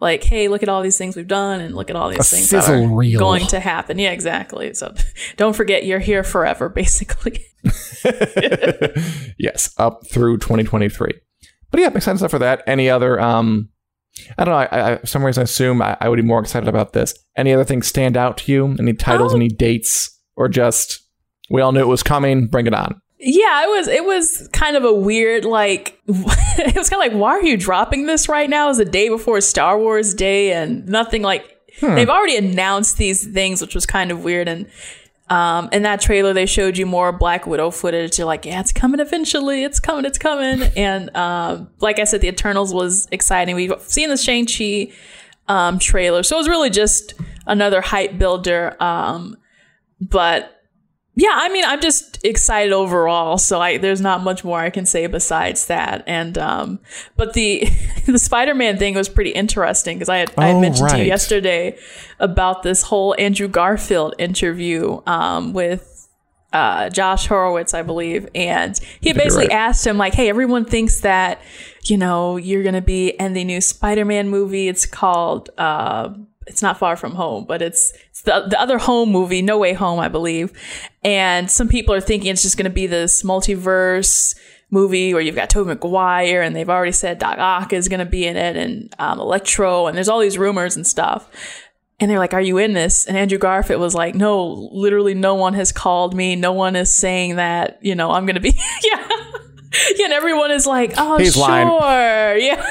like, 0.00 0.22
hey, 0.24 0.48
look 0.48 0.62
at 0.62 0.68
all 0.70 0.82
these 0.82 0.96
things 0.96 1.14
we've 1.16 1.26
done, 1.28 1.60
and 1.60 1.74
look 1.74 1.90
at 1.90 1.96
all 1.96 2.08
these 2.08 2.20
A 2.20 2.36
things 2.36 2.50
that 2.50 2.68
are 2.68 2.86
reel. 2.86 3.18
going 3.18 3.46
to 3.48 3.60
happen. 3.60 3.98
Yeah, 3.98 4.10
exactly. 4.12 4.72
So 4.74 4.94
don't 5.36 5.54
forget, 5.54 5.84
you're 5.84 5.98
here 5.98 6.22
forever, 6.24 6.68
basically. 6.74 7.44
yes, 9.38 9.74
up 9.78 10.06
through 10.06 10.38
2023. 10.38 11.10
But 11.70 11.80
yeah, 11.80 11.88
excited 11.94 12.18
stuff 12.18 12.30
for 12.30 12.38
that. 12.38 12.62
Any 12.66 12.88
other, 12.88 13.20
um, 13.20 13.68
I 14.38 14.44
don't 14.44 14.52
know, 14.52 14.58
I, 14.58 14.92
I, 14.92 14.98
for 14.98 15.06
some 15.06 15.24
reason 15.24 15.42
I 15.42 15.44
assume 15.44 15.82
I, 15.82 15.96
I 16.00 16.08
would 16.08 16.16
be 16.16 16.22
more 16.22 16.40
excited 16.40 16.68
about 16.68 16.92
this. 16.92 17.14
Any 17.36 17.52
other 17.52 17.64
things 17.64 17.86
stand 17.86 18.16
out 18.16 18.38
to 18.38 18.52
you? 18.52 18.76
Any 18.78 18.94
titles, 18.94 19.34
Um, 19.34 19.40
any 19.40 19.48
dates, 19.48 20.10
or 20.36 20.48
just 20.48 21.00
we 21.50 21.60
all 21.60 21.72
knew 21.72 21.80
it 21.80 21.88
was 21.88 22.02
coming, 22.02 22.46
bring 22.46 22.66
it 22.66 22.74
on? 22.74 23.00
Yeah, 23.18 23.64
it 23.64 23.68
was. 23.68 23.88
It 23.88 24.04
was 24.04 24.48
kind 24.52 24.76
of 24.76 24.84
a 24.84 24.92
weird, 24.92 25.44
like, 25.44 25.98
it 26.06 26.76
was 26.76 26.90
kind 26.90 27.02
of 27.02 27.12
like, 27.12 27.20
why 27.20 27.30
are 27.30 27.44
you 27.44 27.56
dropping 27.56 28.06
this 28.06 28.28
right 28.28 28.50
now? 28.50 28.68
It's 28.68 28.78
the 28.78 28.84
day 28.84 29.08
before 29.08 29.40
Star 29.40 29.78
Wars 29.78 30.14
Day, 30.14 30.52
and 30.52 30.86
nothing 30.86 31.22
like. 31.22 31.50
They've 31.80 32.08
already 32.08 32.36
announced 32.36 32.98
these 32.98 33.26
things, 33.26 33.60
which 33.60 33.74
was 33.74 33.84
kind 33.84 34.12
of 34.12 34.22
weird. 34.22 34.46
And 34.46 34.70
um, 35.34 35.68
in 35.72 35.82
that 35.82 36.00
trailer, 36.00 36.32
they 36.32 36.46
showed 36.46 36.78
you 36.78 36.86
more 36.86 37.10
Black 37.10 37.44
Widow 37.44 37.72
footage. 37.72 38.18
You're 38.18 38.26
like, 38.28 38.44
yeah, 38.44 38.60
it's 38.60 38.70
coming 38.70 39.00
eventually. 39.00 39.64
It's 39.64 39.80
coming. 39.80 40.04
It's 40.04 40.16
coming. 40.16 40.62
And 40.76 41.14
um, 41.16 41.70
like 41.80 41.98
I 41.98 42.04
said, 42.04 42.20
the 42.20 42.28
Eternals 42.28 42.72
was 42.72 43.08
exciting. 43.10 43.56
We've 43.56 43.74
seen 43.80 44.10
the 44.10 44.16
Shang 44.16 44.46
Chi 44.46 44.92
um, 45.48 45.80
trailer, 45.80 46.22
so 46.22 46.36
it 46.36 46.38
was 46.38 46.48
really 46.48 46.70
just 46.70 47.14
another 47.48 47.80
hype 47.80 48.16
builder. 48.16 48.76
Um, 48.80 49.36
but 50.00 50.53
yeah, 51.16 51.30
I 51.32 51.48
mean, 51.48 51.64
I'm 51.64 51.80
just 51.80 52.18
excited 52.24 52.72
overall. 52.72 53.38
So 53.38 53.60
I, 53.60 53.78
there's 53.78 54.00
not 54.00 54.22
much 54.24 54.42
more 54.42 54.58
I 54.58 54.70
can 54.70 54.84
say 54.84 55.06
besides 55.06 55.66
that. 55.66 56.02
And 56.08 56.36
um, 56.36 56.80
but 57.16 57.34
the 57.34 57.68
the 58.06 58.18
Spider-Man 58.18 58.78
thing 58.78 58.94
was 58.94 59.08
pretty 59.08 59.30
interesting 59.30 59.96
because 59.96 60.08
I 60.08 60.18
had, 60.18 60.32
I 60.36 60.48
had 60.48 60.56
Oh, 60.56 60.60
mentioned 60.60 60.90
to 60.90 60.98
you 60.98 61.04
yesterday 61.04 61.78
about 62.18 62.64
this 62.64 62.82
whole 62.82 63.14
Andrew 63.18 63.46
Garfield 63.46 64.14
interview 64.18 65.00
um, 65.06 65.52
with 65.52 66.08
uh, 66.52 66.88
Josh 66.88 67.26
Horowitz, 67.26 67.74
I 67.74 67.82
believe, 67.82 68.28
and 68.34 68.78
he 69.00 69.08
had 69.10 69.16
basically 69.16 69.48
right. 69.48 69.56
asked 69.56 69.86
him 69.86 69.98
like, 69.98 70.14
"Hey, 70.14 70.28
everyone 70.28 70.64
thinks 70.64 71.00
that 71.00 71.40
you 71.84 71.96
know 71.96 72.36
you're 72.36 72.62
gonna 72.62 72.80
be 72.80 73.08
in 73.08 73.34
the 73.34 73.44
new 73.44 73.60
Spider-Man 73.60 74.28
movie. 74.28 74.68
It's 74.68 74.86
called." 74.86 75.50
Uh, 75.58 76.14
it's 76.46 76.62
not 76.62 76.78
far 76.78 76.96
from 76.96 77.14
home, 77.14 77.44
but 77.46 77.62
it's, 77.62 77.92
it's 78.10 78.22
the, 78.22 78.46
the 78.48 78.60
other 78.60 78.78
home 78.78 79.10
movie, 79.10 79.42
No 79.42 79.58
Way 79.58 79.72
Home, 79.72 79.98
I 79.98 80.08
believe. 80.08 80.52
And 81.02 81.50
some 81.50 81.68
people 81.68 81.94
are 81.94 82.00
thinking 82.00 82.30
it's 82.30 82.42
just 82.42 82.56
going 82.56 82.64
to 82.64 82.70
be 82.70 82.86
this 82.86 83.22
multiverse 83.22 84.34
movie 84.70 85.14
where 85.14 85.22
you've 85.22 85.36
got 85.36 85.50
Tobey 85.50 85.68
Maguire 85.68 86.42
and 86.42 86.54
they've 86.54 86.68
already 86.68 86.92
said 86.92 87.18
Doc 87.18 87.38
Ock 87.38 87.72
is 87.72 87.88
going 87.88 88.00
to 88.00 88.06
be 88.06 88.26
in 88.26 88.36
it 88.36 88.56
and 88.56 88.94
um, 88.98 89.20
Electro 89.20 89.86
and 89.86 89.96
there's 89.96 90.08
all 90.08 90.20
these 90.20 90.36
rumors 90.38 90.76
and 90.76 90.86
stuff. 90.86 91.28
And 92.00 92.10
they're 92.10 92.18
like, 92.18 92.34
Are 92.34 92.40
you 92.40 92.58
in 92.58 92.72
this? 92.72 93.06
And 93.06 93.16
Andrew 93.16 93.38
Garfield 93.38 93.80
was 93.80 93.94
like, 93.94 94.16
No, 94.16 94.68
literally 94.72 95.14
no 95.14 95.36
one 95.36 95.54
has 95.54 95.70
called 95.70 96.14
me. 96.14 96.34
No 96.34 96.52
one 96.52 96.74
is 96.74 96.92
saying 96.92 97.36
that, 97.36 97.78
you 97.82 97.94
know, 97.94 98.10
I'm 98.10 98.26
gonna 98.26 98.40
be 98.40 98.50
yeah. 98.84 99.08
yeah, 99.96 100.04
and 100.04 100.12
everyone 100.12 100.50
is 100.50 100.66
like, 100.66 100.94
Oh 100.96 101.18
He's 101.18 101.34
sure. 101.34 101.42
lying. 101.42 102.50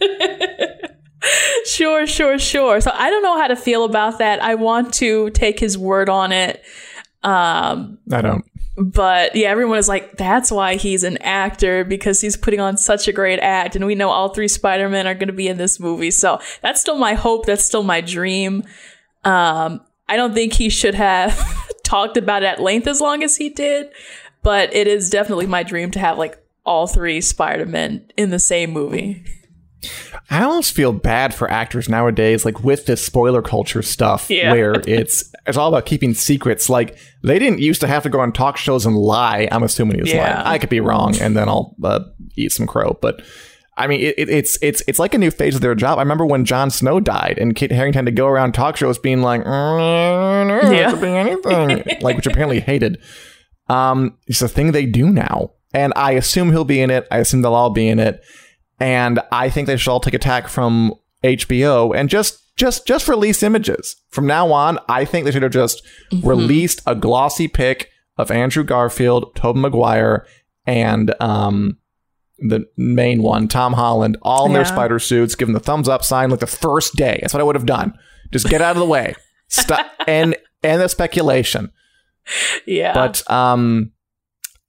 Yeah. 0.00 0.88
sure, 1.66 2.06
sure, 2.06 2.38
sure. 2.38 2.80
So 2.80 2.90
I 2.92 3.10
don't 3.10 3.22
know 3.22 3.38
how 3.38 3.48
to 3.48 3.56
feel 3.56 3.84
about 3.84 4.18
that. 4.18 4.42
I 4.42 4.54
want 4.54 4.94
to 4.94 5.30
take 5.30 5.58
his 5.58 5.76
word 5.78 6.08
on 6.08 6.32
it. 6.32 6.62
Um, 7.22 7.98
I 8.12 8.20
don't. 8.20 8.44
but 8.76 9.34
yeah, 9.34 9.48
everyone 9.48 9.78
is 9.78 9.88
like, 9.88 10.16
that's 10.16 10.50
why 10.50 10.76
he's 10.76 11.04
an 11.04 11.16
actor 11.18 11.84
because 11.84 12.20
he's 12.20 12.36
putting 12.36 12.60
on 12.60 12.76
such 12.76 13.08
a 13.08 13.12
great 13.12 13.38
act. 13.38 13.76
And 13.76 13.86
we 13.86 13.94
know 13.94 14.10
all 14.10 14.28
three 14.28 14.48
Spider 14.48 14.88
Men 14.88 15.06
are 15.06 15.14
going 15.14 15.28
to 15.28 15.32
be 15.32 15.48
in 15.48 15.56
this 15.56 15.80
movie. 15.80 16.10
So 16.10 16.40
that's 16.60 16.80
still 16.80 16.98
my 16.98 17.14
hope. 17.14 17.46
That's 17.46 17.64
still 17.64 17.82
my 17.82 18.00
dream. 18.00 18.64
Um, 19.24 19.80
I 20.08 20.16
don't 20.16 20.34
think 20.34 20.52
he 20.52 20.68
should 20.68 20.94
have 20.94 21.34
talked 21.82 22.16
about 22.16 22.42
it 22.42 22.46
at 22.46 22.60
length 22.60 22.86
as 22.86 23.00
long 23.00 23.22
as 23.22 23.36
he 23.36 23.48
did, 23.48 23.90
but 24.42 24.74
it 24.74 24.86
is 24.86 25.08
definitely 25.08 25.46
my 25.46 25.62
dream 25.62 25.90
to 25.92 25.98
have 25.98 26.18
like 26.18 26.38
all 26.66 26.86
three 26.86 27.20
Spider 27.22 27.64
Men 27.64 28.10
in 28.16 28.30
the 28.30 28.38
same 28.38 28.70
movie. 28.70 29.24
I 30.30 30.42
almost 30.42 30.72
feel 30.72 30.92
bad 30.92 31.34
for 31.34 31.50
actors 31.50 31.88
nowadays, 31.88 32.44
like 32.44 32.62
with 32.64 32.86
this 32.86 33.04
spoiler 33.04 33.42
culture 33.42 33.82
stuff, 33.82 34.30
Yeah. 34.30 34.52
where 34.52 34.74
it's 34.86 35.32
it's 35.46 35.56
all 35.56 35.68
about 35.68 35.86
keeping 35.86 36.14
secrets. 36.14 36.70
Like 36.70 36.96
they 37.22 37.38
didn't 37.38 37.58
used 37.60 37.80
to 37.82 37.86
have 37.86 38.02
to 38.04 38.08
go 38.08 38.20
on 38.20 38.32
talk 38.32 38.56
shows 38.56 38.86
and 38.86 38.96
lie. 38.96 39.48
I'm 39.52 39.62
assuming 39.62 39.96
he 39.96 40.02
was 40.02 40.12
Yeah. 40.12 40.34
lying. 40.42 40.46
I 40.46 40.58
could 40.58 40.70
be 40.70 40.80
wrong, 40.80 41.16
and 41.20 41.36
then 41.36 41.48
I'll 41.48 41.74
uh, 41.84 42.00
eat 42.36 42.52
some 42.52 42.66
crow. 42.66 42.96
But 43.02 43.22
I 43.76 43.86
mean, 43.88 44.00
it, 44.00 44.14
it, 44.16 44.28
it's 44.30 44.56
it's 44.62 44.82
it's 44.86 44.98
like 44.98 45.14
a 45.14 45.18
new 45.18 45.30
phase 45.32 45.54
of 45.56 45.60
their 45.60 45.74
job. 45.74 45.98
I 45.98 46.02
remember 46.02 46.24
when 46.24 46.44
Jon 46.44 46.70
Snow 46.70 47.00
died, 47.00 47.38
and 47.40 47.54
Kit 47.56 47.72
Harington 47.72 48.06
had 48.06 48.06
to 48.06 48.12
go 48.12 48.26
around 48.28 48.52
talk 48.52 48.76
shows 48.76 48.98
being 48.98 49.20
like, 49.20 49.42
"Mm, 49.44 50.72
Yeah. 50.72 50.88
it 50.88 50.90
could 50.92 51.00
be 51.00 51.08
anything," 51.08 51.98
like 52.00 52.16
which 52.16 52.26
apparently 52.26 52.60
hated. 52.60 52.98
Um, 53.68 54.16
it's 54.26 54.42
a 54.42 54.48
thing 54.48 54.72
they 54.72 54.86
do 54.86 55.10
now, 55.10 55.52
and 55.72 55.92
I 55.96 56.12
assume 56.12 56.50
he'll 56.52 56.64
be 56.64 56.80
in 56.80 56.90
it. 56.90 57.06
I 57.10 57.18
assume 57.18 57.42
they'll 57.42 57.54
all 57.54 57.70
be 57.70 57.88
in 57.88 57.98
it, 57.98 58.20
and 58.80 59.20
I 59.32 59.48
think 59.50 59.66
they 59.66 59.76
should 59.76 59.90
all 59.90 60.00
take 60.00 60.14
a 60.14 60.18
tack 60.18 60.48
from 60.48 60.94
HBO 61.22 61.94
and 61.96 62.08
just 62.08 62.40
just 62.56 62.86
just 62.86 63.08
release 63.08 63.42
images 63.42 63.96
from 64.08 64.26
now 64.26 64.52
on. 64.52 64.78
I 64.88 65.04
think 65.04 65.24
they 65.24 65.30
should 65.30 65.42
have 65.42 65.52
just 65.52 65.82
released 66.22 66.82
a 66.86 66.94
glossy 66.94 67.48
pic 67.48 67.90
of 68.16 68.30
Andrew 68.30 68.62
Garfield, 68.64 69.34
Tobey 69.34 69.60
Maguire, 69.60 70.26
and 70.66 71.14
um 71.20 71.78
the 72.38 72.66
main 72.76 73.22
one, 73.22 73.48
Tom 73.48 73.74
Holland, 73.74 74.16
all 74.22 74.46
in 74.46 74.52
their 74.52 74.64
spider 74.64 74.98
suits, 74.98 75.34
give 75.34 75.48
them 75.48 75.54
the 75.54 75.60
thumbs 75.60 75.88
up 75.88 76.04
sign 76.04 76.30
like 76.30 76.40
the 76.40 76.46
first 76.46 76.96
day. 76.96 77.18
That's 77.20 77.32
what 77.32 77.40
I 77.40 77.44
would 77.44 77.54
have 77.54 77.66
done. 77.66 77.96
Just 78.32 78.48
get 78.48 78.60
out 78.60 78.76
of 78.76 78.80
the 78.80 78.86
way. 78.86 79.14
Stop 79.48 79.86
and 80.06 80.36
and 80.62 80.80
the 80.80 80.88
speculation. 80.88 81.70
Yeah. 82.66 82.92
But 82.92 83.28
um, 83.30 83.92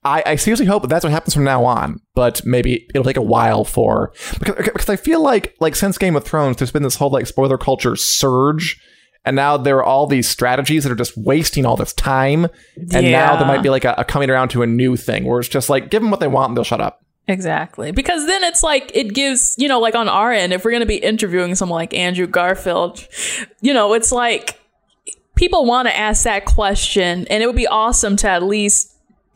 I, 0.05 0.23
I 0.25 0.35
seriously 0.35 0.67
hope 0.67 0.83
that 0.83 0.87
that's 0.87 1.03
what 1.03 1.11
happens 1.11 1.33
from 1.33 1.43
now 1.43 1.65
on. 1.65 1.99
But 2.13 2.45
maybe 2.45 2.87
it'll 2.91 3.03
take 3.03 3.17
a 3.17 3.21
while 3.21 3.65
for 3.65 4.13
because, 4.39 4.55
because 4.63 4.89
I 4.89 4.95
feel 4.95 5.21
like 5.21 5.55
like 5.59 5.75
since 5.75 5.97
Game 5.97 6.15
of 6.15 6.23
Thrones, 6.23 6.57
there's 6.57 6.71
been 6.71 6.83
this 6.83 6.95
whole 6.95 7.09
like 7.09 7.27
spoiler 7.27 7.57
culture 7.57 7.95
surge, 7.95 8.79
and 9.25 9.35
now 9.35 9.57
there 9.57 9.77
are 9.77 9.83
all 9.83 10.07
these 10.07 10.29
strategies 10.29 10.83
that 10.83 10.91
are 10.91 10.95
just 10.95 11.17
wasting 11.17 11.65
all 11.65 11.75
this 11.75 11.93
time. 11.93 12.47
And 12.93 13.11
now 13.11 13.35
there 13.35 13.47
might 13.47 13.63
be 13.63 13.69
like 13.69 13.83
a, 13.83 13.95
a 13.97 14.05
coming 14.05 14.29
around 14.29 14.49
to 14.49 14.61
a 14.61 14.67
new 14.67 14.95
thing 14.95 15.25
where 15.25 15.39
it's 15.39 15.49
just 15.49 15.69
like 15.69 15.89
give 15.89 16.01
them 16.01 16.11
what 16.11 16.19
they 16.19 16.27
want 16.27 16.49
and 16.49 16.57
they'll 16.57 16.63
shut 16.63 16.79
up. 16.79 17.01
Exactly. 17.27 17.91
Because 17.91 18.27
then 18.27 18.43
it's 18.43 18.61
like, 18.61 18.91
it 18.93 19.15
gives, 19.15 19.55
you 19.57 19.67
know, 19.67 19.79
like 19.79 19.95
on 19.95 20.07
our 20.07 20.31
end, 20.31 20.53
if 20.53 20.63
we're 20.63 20.69
going 20.69 20.81
to 20.81 20.85
be 20.85 20.97
interviewing 20.97 21.55
someone 21.55 21.79
like 21.79 21.93
Andrew 21.93 22.27
Garfield, 22.27 23.07
you 23.61 23.73
know, 23.73 23.93
it's 23.93 24.11
like 24.11 24.59
people 25.35 25.65
want 25.65 25.87
to 25.87 25.97
ask 25.97 26.23
that 26.25 26.45
question 26.45 27.25
and 27.27 27.41
it 27.41 27.47
would 27.47 27.55
be 27.55 27.65
awesome 27.65 28.15
to 28.17 28.29
at 28.29 28.43
least 28.43 28.94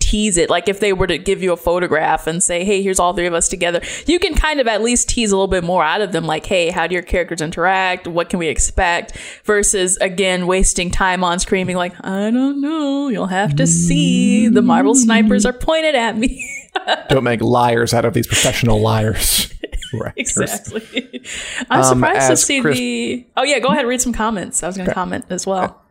tease 0.09 0.37
it. 0.37 0.49
Like 0.49 0.67
if 0.67 0.79
they 0.79 0.93
were 0.93 1.07
to 1.07 1.17
give 1.17 1.43
you 1.43 1.53
a 1.53 1.57
photograph 1.57 2.27
and 2.27 2.41
say, 2.41 2.63
hey, 2.65 2.81
here's 2.81 2.99
all 2.99 3.13
three 3.13 3.27
of 3.27 3.33
us 3.33 3.47
together, 3.47 3.81
you 4.07 4.19
can 4.19 4.33
kind 4.33 4.59
of 4.59 4.67
at 4.67 4.81
least 4.81 5.09
tease 5.09 5.31
a 5.31 5.35
little 5.35 5.47
bit 5.47 5.63
more 5.63 5.83
out 5.83 6.01
of 6.01 6.11
them. 6.11 6.25
Like, 6.25 6.45
hey, 6.45 6.69
how 6.69 6.87
do 6.87 6.93
your 6.93 7.03
characters 7.03 7.41
interact? 7.41 8.07
What 8.07 8.29
can 8.29 8.39
we 8.39 8.47
expect? 8.47 9.17
Versus, 9.43 9.97
again, 9.97 10.47
wasting 10.47 10.89
time 10.91 11.23
on 11.23 11.39
screen 11.39 11.67
being 11.67 11.77
like, 11.77 11.93
I 12.03 12.31
don't 12.31 12.61
know. 12.61 13.07
You'll 13.09 13.27
have 13.27 13.55
to 13.57 13.67
see. 13.67 14.47
The 14.47 14.61
Marvel 14.61 14.95
snipers 14.95 15.45
are 15.45 15.53
pointed 15.53 15.95
at 15.95 16.17
me. 16.17 16.49
Don't 17.09 17.23
make 17.23 17.41
liars 17.41 17.93
out 17.93 18.05
of 18.05 18.13
these 18.13 18.27
professional 18.27 18.79
liars. 18.81 19.53
Right. 19.91 20.13
Exactly. 20.17 21.23
I'm 21.71 21.79
Um, 21.81 21.83
surprised 21.99 22.29
to 22.29 22.37
see 22.37 22.61
Chris- 22.61 22.77
the. 22.77 23.25
Oh 23.35 23.41
yeah, 23.43 23.57
go 23.57 23.69
ahead. 23.69 23.87
Read 23.87 23.99
some 23.99 24.13
comments. 24.13 24.61
I 24.61 24.67
was 24.67 24.77
going 24.77 24.87
to 24.87 24.93
comment 24.93 25.25
as 25.31 25.47
well. 25.47 25.81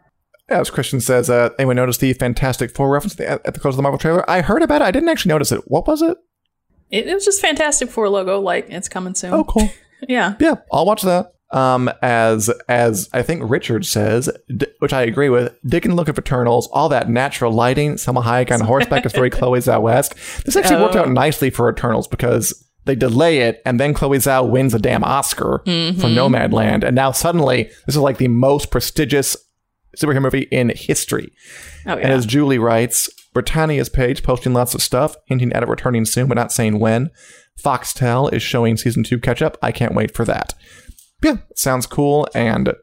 As 0.49 0.71
Christian 0.71 1.01
says, 1.01 1.29
uh, 1.29 1.51
anyone 1.59 1.77
notice 1.77 1.99
the 1.99 2.13
Fantastic 2.15 2.75
Four 2.75 2.91
reference 2.91 3.19
at 3.21 3.45
at 3.47 3.55
the 3.55 3.61
close 3.61 3.75
of 3.75 3.77
the 3.77 3.83
Marvel 3.83 3.99
trailer? 3.99 4.29
I 4.31 4.41
heard 4.41 4.63
about 4.63 4.81
it. 4.83 4.87
I 4.87 4.91
didn't 4.91 5.09
actually 5.11 5.31
notice 5.31 5.53
it. 5.53 5.63
What 5.67 5.87
was 5.87 6.01
it? 6.03 6.17
It, 6.91 7.07
it 7.07 7.15
was 7.15 7.25
just 7.25 7.41
Fantastic 7.43 7.91
Four 7.91 8.09
logo. 8.09 8.41
Like 8.41 8.67
it's 8.71 8.89
coming 8.89 9.15
soon. 9.15 9.33
Oh, 9.35 9.45
cool. 9.45 9.69
Yeah. 10.07 10.35
Yeah, 10.39 10.55
I'll 10.73 10.87
watch 10.87 11.03
that. 11.03 11.33
Um, 11.51 11.91
as 12.03 12.51
as 12.69 13.09
I 13.13 13.23
think 13.23 13.43
Richard 13.51 13.85
says, 13.85 14.31
d- 14.55 14.67
which 14.79 14.93
I 14.93 15.03
agree 15.03 15.29
with, 15.29 15.49
Dick 15.65 15.83
digging 15.83 15.97
looking 15.97 16.15
for 16.15 16.21
Eternals, 16.21 16.69
all 16.69 16.89
that 16.91 17.11
natural 17.11 17.51
lighting, 17.53 17.95
Salma 17.95 18.23
Hayek 18.23 18.53
on 18.53 18.61
horseback 18.61 19.05
is 19.05 19.13
very 19.21 19.29
Chloe 19.29 19.59
Zhao-esque. 19.59 20.15
This 20.45 20.55
actually 20.55 20.83
worked 20.83 20.95
out 20.95 21.11
nicely 21.11 21.51
for 21.51 21.69
Eternals 21.69 22.07
because 22.07 22.65
they 22.85 22.95
delay 22.95 23.39
it, 23.41 23.61
and 23.67 23.81
then 23.81 23.93
Chloe 23.93 24.19
Zhao 24.19 24.49
wins 24.49 24.73
a 24.73 24.79
damn 24.79 25.03
Oscar 25.03 25.63
for 25.65 25.71
Nomadland, 26.09 26.85
and 26.85 26.95
now 26.95 27.11
suddenly 27.11 27.65
this 27.87 27.97
is 27.97 28.03
like 28.03 28.19
the 28.19 28.29
most 28.29 28.71
prestigious 28.71 29.37
superhero 29.97 30.23
movie 30.23 30.49
in 30.51 30.71
history. 30.75 31.33
Oh 31.87 31.93
And 31.93 32.13
as 32.13 32.27
Julie 32.27 32.59
writes, 32.59 33.09
Britannia's 33.33 33.89
page 33.89 34.23
posting 34.23 34.53
lots 34.53 34.75
of 34.75 34.83
stuff, 34.83 35.17
hinting 35.27 35.53
at 35.53 35.63
it 35.63 35.69
returning 35.69 36.05
soon, 36.05 36.29
but 36.29 36.35
not 36.35 36.53
saying 36.53 36.79
when. 36.79 37.11
Foxtel 37.63 38.33
is 38.33 38.43
showing 38.43 38.77
season 38.77 39.03
two 39.03 39.19
catch 39.19 39.43
up. 39.43 39.57
I 39.63 39.73
can't 39.73 39.95
wait 39.95 40.15
for 40.15 40.25
that. 40.25 40.55
Yeah, 41.23 41.39
sounds 41.55 41.87
cool. 41.87 42.29
And 42.35 42.75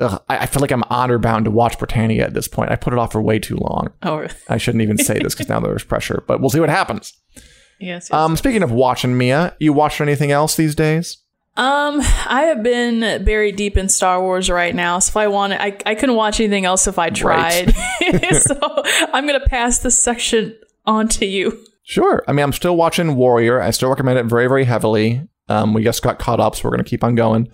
ugh, 0.00 0.22
I, 0.28 0.38
I 0.38 0.46
feel 0.46 0.60
like 0.60 0.72
I'm 0.72 0.84
honor 0.90 1.18
bound 1.18 1.44
to 1.44 1.50
watch 1.50 1.78
Britannia 1.78 2.24
at 2.24 2.34
this 2.34 2.48
point. 2.48 2.70
I 2.70 2.76
put 2.76 2.92
it 2.92 2.98
off 2.98 3.12
for 3.12 3.22
way 3.22 3.38
too 3.38 3.56
long. 3.56 3.88
oh 4.02 4.26
I 4.48 4.58
shouldn't 4.58 4.82
even 4.82 4.98
say 4.98 5.18
this 5.18 5.34
because 5.34 5.48
now 5.48 5.60
there's 5.60 5.84
pressure, 5.84 6.24
but 6.26 6.40
we'll 6.40 6.50
see 6.50 6.60
what 6.60 6.70
happens. 6.70 7.12
yes. 7.34 7.44
yes. 7.80 8.12
Um, 8.12 8.36
speaking 8.36 8.62
of 8.62 8.72
watching 8.72 9.16
Mia, 9.16 9.56
you 9.60 9.72
watching 9.72 10.08
anything 10.08 10.32
else 10.32 10.56
these 10.56 10.74
days? 10.74 11.18
Um, 11.60 12.00
I 12.26 12.44
have 12.48 12.62
been 12.62 13.22
buried 13.24 13.56
deep 13.56 13.76
in 13.76 13.88
Star 13.88 14.20
Wars 14.22 14.48
right 14.48 14.74
now. 14.74 14.98
So 14.98 15.10
if 15.10 15.16
I 15.18 15.28
wanted, 15.28 15.60
I, 15.60 15.76
I 15.84 15.94
couldn't 15.94 16.16
watch 16.16 16.40
anything 16.40 16.64
else 16.64 16.86
if 16.86 16.98
I 16.98 17.10
tried. 17.10 17.74
so 18.32 18.82
I'm 19.12 19.26
gonna 19.26 19.44
pass 19.46 19.80
this 19.80 20.02
section 20.02 20.56
on 20.86 21.08
to 21.08 21.26
you. 21.26 21.62
Sure. 21.82 22.22
I 22.26 22.32
mean, 22.32 22.44
I'm 22.44 22.52
still 22.52 22.76
watching 22.76 23.14
Warrior. 23.16 23.60
I 23.60 23.70
still 23.72 23.90
recommend 23.90 24.18
it 24.18 24.24
very, 24.26 24.46
very 24.46 24.64
heavily. 24.64 25.28
Um, 25.48 25.74
we 25.74 25.82
just 25.84 26.02
got 26.02 26.18
caught 26.18 26.38
up, 26.40 26.54
so 26.54 26.62
we're 26.64 26.70
going 26.70 26.84
to 26.84 26.88
keep 26.88 27.02
on 27.02 27.16
going. 27.16 27.48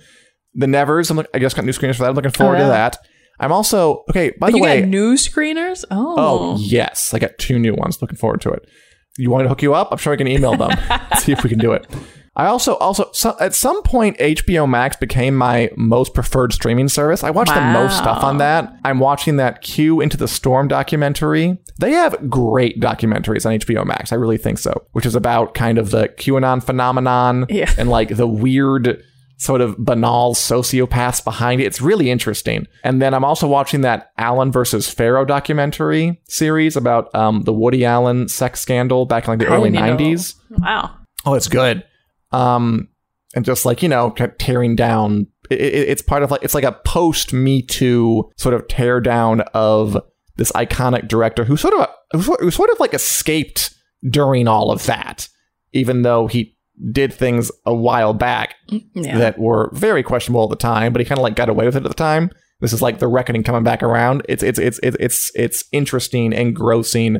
The 0.54 0.66
Nevers, 0.66 1.10
I'm 1.10 1.20
I 1.32 1.38
just 1.38 1.56
got 1.56 1.64
new 1.64 1.72
screeners 1.72 1.96
for 1.96 2.02
that. 2.02 2.10
I'm 2.10 2.14
looking 2.14 2.30
forward 2.30 2.56
Oh, 2.56 2.58
yeah. 2.58 2.64
to 2.66 2.70
that. 2.70 2.98
I'm 3.40 3.50
also 3.52 4.04
okay. 4.10 4.30
By 4.30 4.36
But 4.48 4.50
the 4.52 4.56
you 4.58 4.62
way, 4.62 4.80
got 4.80 4.88
new 4.88 5.14
screeners? 5.14 5.84
Oh, 5.90 6.14
oh 6.18 6.56
yes, 6.60 7.12
I 7.14 7.18
got 7.18 7.38
two 7.38 7.58
new 7.58 7.74
ones. 7.74 8.00
Looking 8.02 8.18
forward 8.18 8.40
to 8.42 8.50
it. 8.50 8.68
You 9.16 9.30
want 9.30 9.42
me 9.42 9.44
to 9.46 9.48
hook 9.48 9.62
you 9.62 9.72
up? 9.74 9.88
I'm 9.90 9.98
sure 9.98 10.12
I 10.12 10.16
can 10.16 10.28
email 10.28 10.54
them. 10.56 10.70
see 11.18 11.32
if 11.32 11.42
we 11.42 11.48
can 11.48 11.58
do 11.58 11.72
it. 11.72 11.86
I 12.36 12.46
also 12.46 12.74
also 12.76 13.08
so, 13.12 13.34
at 13.40 13.54
some 13.54 13.82
point 13.82 14.18
HBO 14.18 14.68
Max 14.68 14.94
became 14.96 15.34
my 15.34 15.70
most 15.76 16.12
preferred 16.12 16.52
streaming 16.52 16.88
service. 16.88 17.24
I 17.24 17.30
watch 17.30 17.48
the 17.48 17.60
most 17.72 17.96
stuff 17.96 18.22
on 18.22 18.38
that. 18.38 18.72
I'm 18.84 18.98
watching 18.98 19.36
that 19.36 19.62
Q 19.62 20.00
Into 20.02 20.16
the 20.18 20.28
Storm 20.28 20.68
documentary. 20.68 21.56
They 21.78 21.92
have 21.92 22.28
great 22.30 22.80
documentaries 22.80 23.46
on 23.46 23.58
HBO 23.58 23.86
Max. 23.86 24.12
I 24.12 24.16
really 24.16 24.38
think 24.38 24.58
so, 24.58 24.86
which 24.92 25.06
is 25.06 25.14
about 25.14 25.54
kind 25.54 25.78
of 25.78 25.90
the 25.90 26.08
QAnon 26.08 26.62
phenomenon 26.62 27.46
Yeah. 27.48 27.72
and 27.78 27.88
like 27.88 28.16
the 28.16 28.26
weird 28.26 29.02
sort 29.38 29.60
of 29.60 29.76
banal 29.78 30.34
sociopaths 30.34 31.22
behind 31.22 31.60
it. 31.60 31.64
It's 31.64 31.80
really 31.82 32.10
interesting. 32.10 32.66
And 32.84 33.02
then 33.02 33.12
I'm 33.12 33.24
also 33.24 33.46
watching 33.46 33.82
that 33.82 34.10
Allen 34.16 34.50
versus 34.50 34.88
Farrow 34.90 35.24
documentary 35.26 36.20
series 36.28 36.76
about 36.76 37.14
um, 37.14 37.42
the 37.42 37.52
Woody 37.52 37.84
Allen 37.84 38.28
sex 38.28 38.60
scandal 38.60 39.04
back 39.06 39.24
in 39.24 39.30
like 39.32 39.38
the 39.40 39.46
I 39.48 39.56
early 39.56 39.70
didn't 39.70 39.84
even 39.86 39.96
know. 39.96 40.16
90s. 40.16 40.34
wow. 40.58 40.96
Oh, 41.26 41.34
it's 41.34 41.48
good. 41.48 41.84
Um, 42.32 42.88
and 43.34 43.44
just 43.44 43.66
like 43.66 43.82
you 43.82 43.88
know, 43.88 44.10
kind 44.10 44.30
of 44.30 44.38
tearing 44.38 44.76
down. 44.76 45.26
It, 45.50 45.60
it, 45.60 45.88
it's 45.90 46.02
part 46.02 46.22
of 46.22 46.30
like 46.30 46.42
it's 46.42 46.54
like 46.54 46.64
a 46.64 46.72
post 46.84 47.32
Me 47.32 47.62
Too 47.62 48.30
sort 48.36 48.54
of 48.54 48.66
tear 48.68 49.00
down 49.00 49.42
of 49.54 49.96
this 50.36 50.52
iconic 50.52 51.08
director 51.08 51.44
who 51.44 51.56
sort 51.56 51.74
of 51.74 51.88
who 52.12 52.22
sort- 52.22 52.40
who 52.40 52.50
sort 52.50 52.70
of 52.70 52.80
like 52.80 52.94
escaped 52.94 53.72
during 54.10 54.48
all 54.48 54.70
of 54.72 54.84
that, 54.86 55.28
even 55.72 56.02
though 56.02 56.26
he 56.26 56.56
did 56.92 57.12
things 57.12 57.50
a 57.64 57.74
while 57.74 58.12
back 58.12 58.54
Yeah. 58.94 59.16
that 59.18 59.38
were 59.38 59.70
very 59.72 60.02
questionable 60.02 60.44
at 60.44 60.50
the 60.50 60.56
time, 60.56 60.92
but 60.92 61.00
he 61.00 61.06
kind 61.06 61.18
of 61.18 61.22
like 61.22 61.34
got 61.36 61.48
away 61.48 61.64
with 61.64 61.74
it 61.76 61.84
at 61.84 61.88
the 61.88 61.94
time. 61.94 62.30
This 62.60 62.72
is 62.74 62.82
like 62.82 62.98
the 62.98 63.08
reckoning 63.08 63.42
coming 63.42 63.62
back 63.64 63.82
around. 63.82 64.22
It's 64.28 64.42
it's 64.42 64.58
it's 64.58 64.78
it's 64.82 64.96
it's 64.98 65.30
it's 65.34 65.64
interesting, 65.72 66.32
engrossing, 66.32 67.18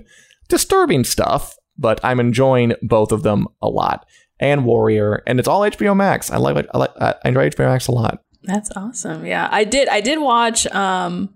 disturbing 0.49 1.05
stuff, 1.05 1.57
but 1.79 2.01
I'm 2.03 2.21
enjoying 2.21 2.75
both 2.83 3.13
of 3.13 3.23
them 3.23 3.47
a 3.63 3.69
lot. 3.69 4.05
And 4.39 4.67
Warrior, 4.67 5.23
and 5.27 5.39
it's 5.39 5.49
all 5.49 5.63
HBO 5.63 5.97
Max. 5.97 6.31
I 6.31 6.37
like. 6.37 6.67
I 6.75 6.79
like 6.79 6.91
I 7.01 7.15
enjoy 7.25 7.49
HBO 7.49 7.71
Max 7.71 7.87
a 7.87 7.93
lot. 7.93 8.23
That's 8.43 8.71
awesome. 8.77 9.25
Yeah, 9.25 9.49
I 9.51 9.65
did. 9.65 9.89
I 9.89 10.03
did 10.03 10.21
watch 10.21 10.67
um, 10.67 11.35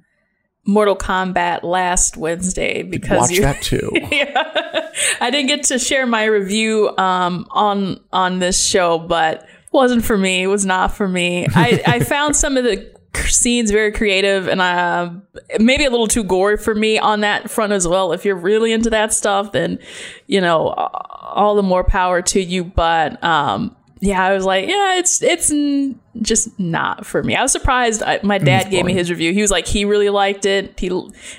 Mortal 0.67 0.97
Kombat 0.97 1.63
last 1.63 2.17
Wednesday 2.17 2.83
because 2.83 3.21
Watch 3.21 3.31
you, 3.31 3.41
that 3.41 3.63
too. 3.63 3.91
yeah, 4.11 4.91
I 5.21 5.31
didn't 5.31 5.49
get 5.49 5.65
to 5.65 5.79
share 5.79 6.07
my 6.07 6.25
review 6.25 6.97
um, 6.99 7.47
on 7.51 8.01
on 8.13 8.39
this 8.39 8.65
show, 8.65 8.99
but 8.99 9.47
wasn't 9.73 10.05
for 10.05 10.19
me. 10.19 10.43
It 10.43 10.49
was 10.49 10.67
not 10.67 10.95
for 10.95 11.09
me. 11.09 11.47
I, 11.55 11.83
I 11.87 12.01
found 12.01 12.37
some 12.37 12.57
of 12.57 12.65
the 12.65 12.93
scenes 13.33 13.71
very 13.71 13.93
creative 13.93 14.49
and 14.49 14.61
uh, 14.61 15.11
maybe 15.59 15.85
a 15.85 15.91
little 15.91 16.07
too 16.07 16.25
gory 16.25 16.57
for 16.57 16.75
me 16.75 16.99
on 16.99 17.21
that 17.21 17.51
front 17.51 17.73
as 17.73 17.87
well. 17.87 18.13
If 18.13 18.25
you're 18.25 18.37
really 18.37 18.73
into 18.73 18.91
that 18.91 19.13
stuff, 19.13 19.53
then 19.53 19.79
you 20.27 20.41
know 20.41 20.69
all 20.69 21.55
the 21.55 21.63
more 21.63 21.85
power 21.85 22.23
to 22.23 22.41
you. 22.43 22.65
But 22.65 23.23
um, 23.23 23.77
yeah, 24.01 24.25
I 24.25 24.35
was 24.35 24.45
like, 24.45 24.69
yeah, 24.69 24.99
it's 24.99 25.23
it's 25.23 25.51
n- 25.51 26.01
just 26.23 26.59
not 26.59 27.07
for 27.07 27.23
me. 27.23 27.37
I 27.37 27.43
was 27.43 27.53
surprised. 27.53 28.03
I, 28.03 28.21
my 28.23 28.39
dad 28.39 28.71
gave 28.71 28.85
me 28.85 28.93
his 28.93 29.11
review. 29.11 29.33
He 29.33 29.43
was 29.43 29.51
like, 29.51 29.67
he 29.67 29.85
really 29.85 30.11
liked 30.11 30.47
it. 30.47 30.79
He, 30.79 30.91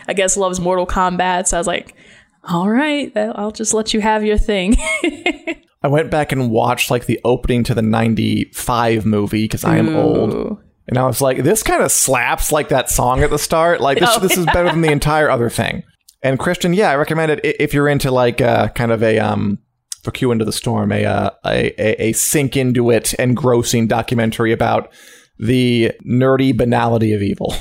I 0.08 0.14
guess, 0.14 0.38
loves 0.38 0.60
Mortal 0.60 0.88
Kombat. 0.88 1.48
So 1.48 1.58
I 1.58 1.60
was 1.60 1.68
like, 1.68 1.96
all 2.44 2.70
right, 2.70 3.16
I'll 3.16 3.52
just 3.52 3.74
let 3.74 3.94
you 3.94 4.02
have 4.02 4.24
your 4.24 4.38
thing. 4.38 4.76
I 5.84 5.88
went 5.88 6.12
back 6.12 6.32
and 6.32 6.52
watched 6.52 6.92
like 6.92 7.06
the 7.06 7.20
opening 7.24 7.64
to 7.66 7.74
the 7.74 7.82
95 7.82 9.06
movie 9.06 9.46
because 9.46 9.64
I 9.64 9.78
am 9.78 9.96
old. 9.96 10.60
And 10.92 11.00
I 11.00 11.08
was 11.08 11.22
like, 11.22 11.44
this 11.44 11.64
kind 11.64 11.82
of 11.82 11.89
slaps 11.89 12.52
like 12.52 12.68
that 12.68 12.89
song 12.89 13.24
at 13.24 13.30
the 13.30 13.39
start. 13.39 13.80
Like 13.80 13.98
this, 13.98 14.10
Oh, 14.16 14.20
this 14.20 14.38
is 14.38 14.46
better 14.46 14.70
than 14.70 14.82
the 14.82 14.92
entire 14.92 15.30
other 15.30 15.50
thing. 15.50 15.84
And 16.22 16.38
Christian, 16.38 16.74
yeah, 16.74 16.92
I 16.92 16.96
recommend 16.98 17.32
it 17.32 17.39
if 17.44 17.74
you're 17.74 17.88
into 17.88 18.12
like 18.12 18.42
uh, 18.42 18.68
kind 18.70 18.92
of 18.92 19.02
a 19.02 19.18
um, 19.18 19.58
for 20.04 20.12
Q 20.12 20.32
into 20.32 20.46
the 20.46 20.52
storm, 20.52 20.92
a, 20.92 21.06
uh, 21.06 21.30
a 21.46 21.74
a 21.82 22.10
a 22.10 22.14
sink 22.14 22.58
into 22.58 22.92
it 22.92 23.14
engrossing 23.14 23.88
documentary 23.88 24.52
about 24.52 24.92
the 25.39 25.94
nerdy 26.06 26.56
banality 26.56 27.14
of 27.14 27.22
evil. 27.24 27.56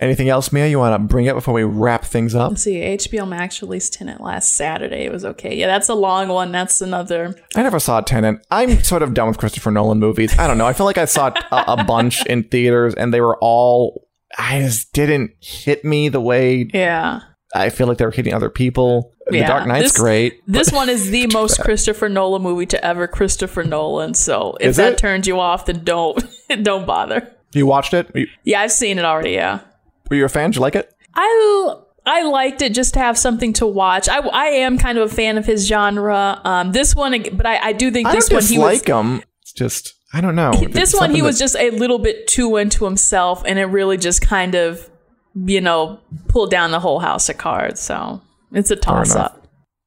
Anything 0.00 0.28
else, 0.28 0.52
Mia? 0.52 0.66
You 0.66 0.78
want 0.80 1.00
to 1.00 1.06
bring 1.06 1.28
up 1.28 1.36
before 1.36 1.54
we 1.54 1.62
wrap 1.62 2.04
things 2.04 2.34
up? 2.34 2.50
Let's 2.50 2.64
see, 2.64 2.76
HBO 2.80 3.28
Max 3.28 3.62
released 3.62 3.92
Tenet 3.94 4.20
last 4.20 4.56
Saturday. 4.56 5.04
It 5.04 5.12
was 5.12 5.24
okay. 5.24 5.54
Yeah, 5.56 5.68
that's 5.68 5.88
a 5.88 5.94
long 5.94 6.28
one. 6.28 6.50
That's 6.50 6.80
another. 6.80 7.36
I 7.54 7.62
never 7.62 7.78
saw 7.78 8.00
Tenet. 8.00 8.44
I'm 8.50 8.82
sort 8.82 9.02
of 9.02 9.14
done 9.14 9.28
with 9.28 9.38
Christopher 9.38 9.70
Nolan 9.70 10.00
movies. 10.00 10.36
I 10.38 10.48
don't 10.48 10.58
know. 10.58 10.66
I 10.66 10.72
feel 10.72 10.86
like 10.86 10.98
I 10.98 11.04
saw 11.04 11.32
a, 11.52 11.64
a 11.68 11.84
bunch 11.84 12.26
in 12.26 12.42
theaters, 12.44 12.94
and 12.94 13.14
they 13.14 13.20
were 13.20 13.38
all. 13.40 14.08
I 14.36 14.60
just 14.62 14.92
didn't 14.92 15.30
hit 15.40 15.84
me 15.84 16.08
the 16.08 16.20
way 16.20 16.68
Yeah. 16.74 17.20
I 17.54 17.70
feel 17.70 17.86
like 17.86 17.98
they 17.98 18.04
were 18.04 18.10
hitting 18.10 18.34
other 18.34 18.50
people. 18.50 19.12
The 19.28 19.42
Dark 19.42 19.68
Knight's 19.68 19.92
this- 19.92 19.98
great. 20.00 20.40
This 20.48 20.72
one 20.72 20.88
is 20.88 21.08
the 21.10 21.26
most 21.32 21.60
Christopher 21.60 22.08
Nolan 22.08 22.42
movie 22.42 22.66
to 22.66 22.84
ever 22.84 23.06
Christopher 23.06 23.62
Nolan. 23.62 24.14
So 24.14 24.56
if 24.60 24.70
Is 24.70 24.76
that 24.78 24.94
it? 24.94 24.98
turns 24.98 25.28
you 25.28 25.38
off, 25.38 25.66
then 25.66 25.84
don't 25.84 26.20
don't 26.64 26.84
bother. 26.84 27.32
You 27.52 27.66
watched 27.66 27.94
it? 27.94 28.10
You, 28.12 28.26
Yeah, 28.42 28.60
I've 28.62 28.72
seen 28.72 28.98
it 28.98 29.04
already. 29.04 29.30
Yeah, 29.30 29.60
were 30.14 30.18
you 30.18 30.24
a 30.24 30.28
fan? 30.28 30.50
Did 30.50 30.56
you 30.56 30.62
like 30.62 30.76
it? 30.76 30.92
I 31.14 31.74
I 32.06 32.22
liked 32.22 32.62
it 32.62 32.74
just 32.74 32.94
to 32.94 33.00
have 33.00 33.16
something 33.18 33.52
to 33.54 33.66
watch. 33.66 34.08
I 34.08 34.18
I 34.18 34.44
am 34.46 34.78
kind 34.78 34.98
of 34.98 35.10
a 35.10 35.14
fan 35.14 35.38
of 35.38 35.46
his 35.46 35.66
genre. 35.66 36.40
Um, 36.44 36.72
this 36.72 36.94
one, 36.94 37.16
but 37.32 37.46
I, 37.46 37.68
I 37.68 37.72
do 37.72 37.90
think 37.90 38.08
I 38.08 38.12
this 38.12 38.30
one 38.30 38.42
he 38.42 38.58
was. 38.58 38.80
dislike 38.80 38.88
him. 38.88 39.22
It's 39.42 39.52
just 39.52 39.94
I 40.12 40.20
don't 40.20 40.36
know. 40.36 40.52
This 40.70 40.94
one 40.94 41.10
he 41.10 41.22
was 41.22 41.38
just 41.38 41.56
a 41.56 41.70
little 41.70 41.98
bit 41.98 42.26
too 42.26 42.56
into 42.56 42.84
himself, 42.84 43.42
and 43.46 43.58
it 43.58 43.64
really 43.64 43.96
just 43.96 44.20
kind 44.20 44.54
of, 44.54 44.88
you 45.34 45.60
know, 45.60 46.00
pulled 46.28 46.50
down 46.50 46.70
the 46.70 46.80
whole 46.80 47.00
house 47.00 47.28
of 47.28 47.38
cards. 47.38 47.80
So 47.80 48.20
it's 48.52 48.70
a 48.70 48.76
toss 48.76 49.14
up. 49.14 49.46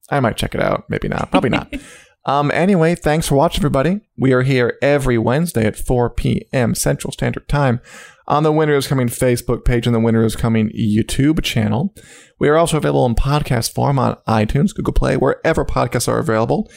I 0.10 0.20
might 0.20 0.38
check 0.38 0.56
it 0.56 0.62
out. 0.62 0.86
Maybe 0.90 1.08
not. 1.08 1.32
Probably 1.32 1.50
not. 1.50 1.74
um. 2.26 2.52
Anyway, 2.52 2.96
thanks 2.96 3.28
for 3.28 3.36
watching, 3.36 3.60
everybody. 3.60 4.02
We 4.18 4.34
are 4.34 4.42
here 4.42 4.78
every 4.82 5.18
Wednesday 5.18 5.66
at 5.66 5.76
4 5.76 6.10
p.m. 6.12 6.74
Central 6.74 7.12
Standard 7.12 7.48
Time 7.48 7.80
on 8.28 8.44
the 8.44 8.52
Winter 8.52 8.76
is 8.76 8.88
Coming 8.88 9.08
Facebook 9.08 9.64
page 9.64 9.86
and 9.86 9.96
the 9.96 10.00
Winter 10.00 10.24
is 10.24 10.36
Coming 10.36 10.70
YouTube 10.70 11.42
channel. 11.44 11.96
We 12.40 12.50
are 12.50 12.58
also 12.58 12.78
available 12.78 13.06
in 13.06 13.16
podcast 13.16 13.74
form 13.74 13.98
on 13.98 14.18
iTunes, 14.28 14.76
Google 14.76 14.94
Play, 14.94 15.18
wherever 15.18 15.64
podcasts 15.64 16.08
are 16.08 16.20
available. 16.20 16.70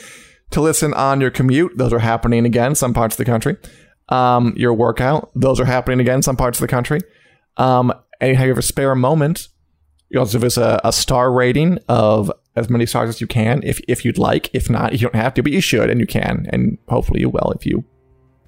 To 0.50 0.60
listen 0.60 0.94
on 0.94 1.20
your 1.20 1.30
commute, 1.30 1.76
those 1.76 1.92
are 1.92 1.98
happening 1.98 2.44
again 2.44 2.74
some 2.74 2.94
parts 2.94 3.14
of 3.14 3.18
the 3.18 3.24
country. 3.24 3.56
Um, 4.08 4.54
your 4.56 4.74
workout, 4.74 5.30
those 5.34 5.60
are 5.60 5.64
happening 5.64 6.00
again 6.00 6.22
some 6.22 6.36
parts 6.36 6.58
of 6.58 6.62
the 6.62 6.68
country. 6.68 7.00
Um, 7.56 7.92
anytime 8.20 8.44
you 8.44 8.50
have 8.50 8.58
a 8.58 8.62
spare 8.62 8.94
moment, 8.94 9.48
you 10.08 10.18
also 10.18 10.38
give 10.38 10.44
us 10.44 10.56
a, 10.56 10.80
a 10.82 10.92
star 10.92 11.32
rating 11.32 11.78
of 11.88 12.32
as 12.56 12.68
many 12.68 12.84
stars 12.84 13.08
as 13.08 13.20
you 13.20 13.28
can, 13.28 13.62
if 13.62 13.80
if 13.86 14.04
you'd 14.04 14.18
like. 14.18 14.50
If 14.52 14.68
not, 14.68 14.92
you 14.92 14.98
don't 14.98 15.14
have 15.14 15.34
to, 15.34 15.42
but 15.42 15.52
you 15.52 15.60
should, 15.60 15.88
and 15.88 16.00
you 16.00 16.06
can, 16.06 16.46
and 16.52 16.78
hopefully 16.88 17.20
you 17.20 17.30
will 17.30 17.52
if 17.52 17.64
you 17.64 17.84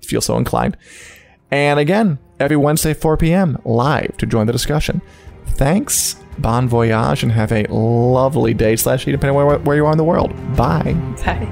feel 0.05 0.21
so 0.21 0.37
inclined. 0.37 0.77
And 1.53 1.79
again, 1.79 2.19
every 2.43 2.57
Wednesday, 2.57 2.93
4 2.95 3.16
p.m., 3.16 3.59
live 3.64 4.16
to 4.18 4.26
join 4.26 4.47
the 4.47 4.53
discussion. 4.53 5.01
Thanks, 5.47 6.16
bon 6.38 6.68
voyage, 6.68 7.22
and 7.22 7.32
have 7.32 7.53
a 7.53 7.64
lovely 7.72 8.55
day 8.55 8.76
slash 8.76 9.07
eat, 9.07 9.12
depending 9.12 9.38
on 9.38 9.47
where, 9.47 9.59
where 9.61 9.76
you 9.76 9.86
are 9.86 9.93
in 9.93 9.99
the 9.99 10.05
world. 10.05 10.34
Bye. 10.57 10.97
Okay. 11.12 11.49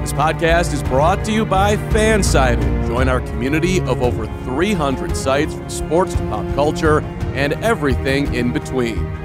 This 0.00 0.12
podcast 0.12 0.74
is 0.74 0.82
brought 0.82 1.24
to 1.24 1.32
you 1.32 1.46
by 1.46 1.76
Fansided. 1.76 2.86
Join 2.86 3.08
our 3.08 3.20
community 3.20 3.80
of 3.80 4.02
over 4.02 4.26
300 4.44 5.16
sites 5.16 5.54
from 5.54 5.70
sports 5.70 6.12
to 6.14 6.20
pop 6.28 6.54
culture 6.54 7.00
and 7.34 7.54
everything 7.64 8.34
in 8.34 8.52
between. 8.52 9.23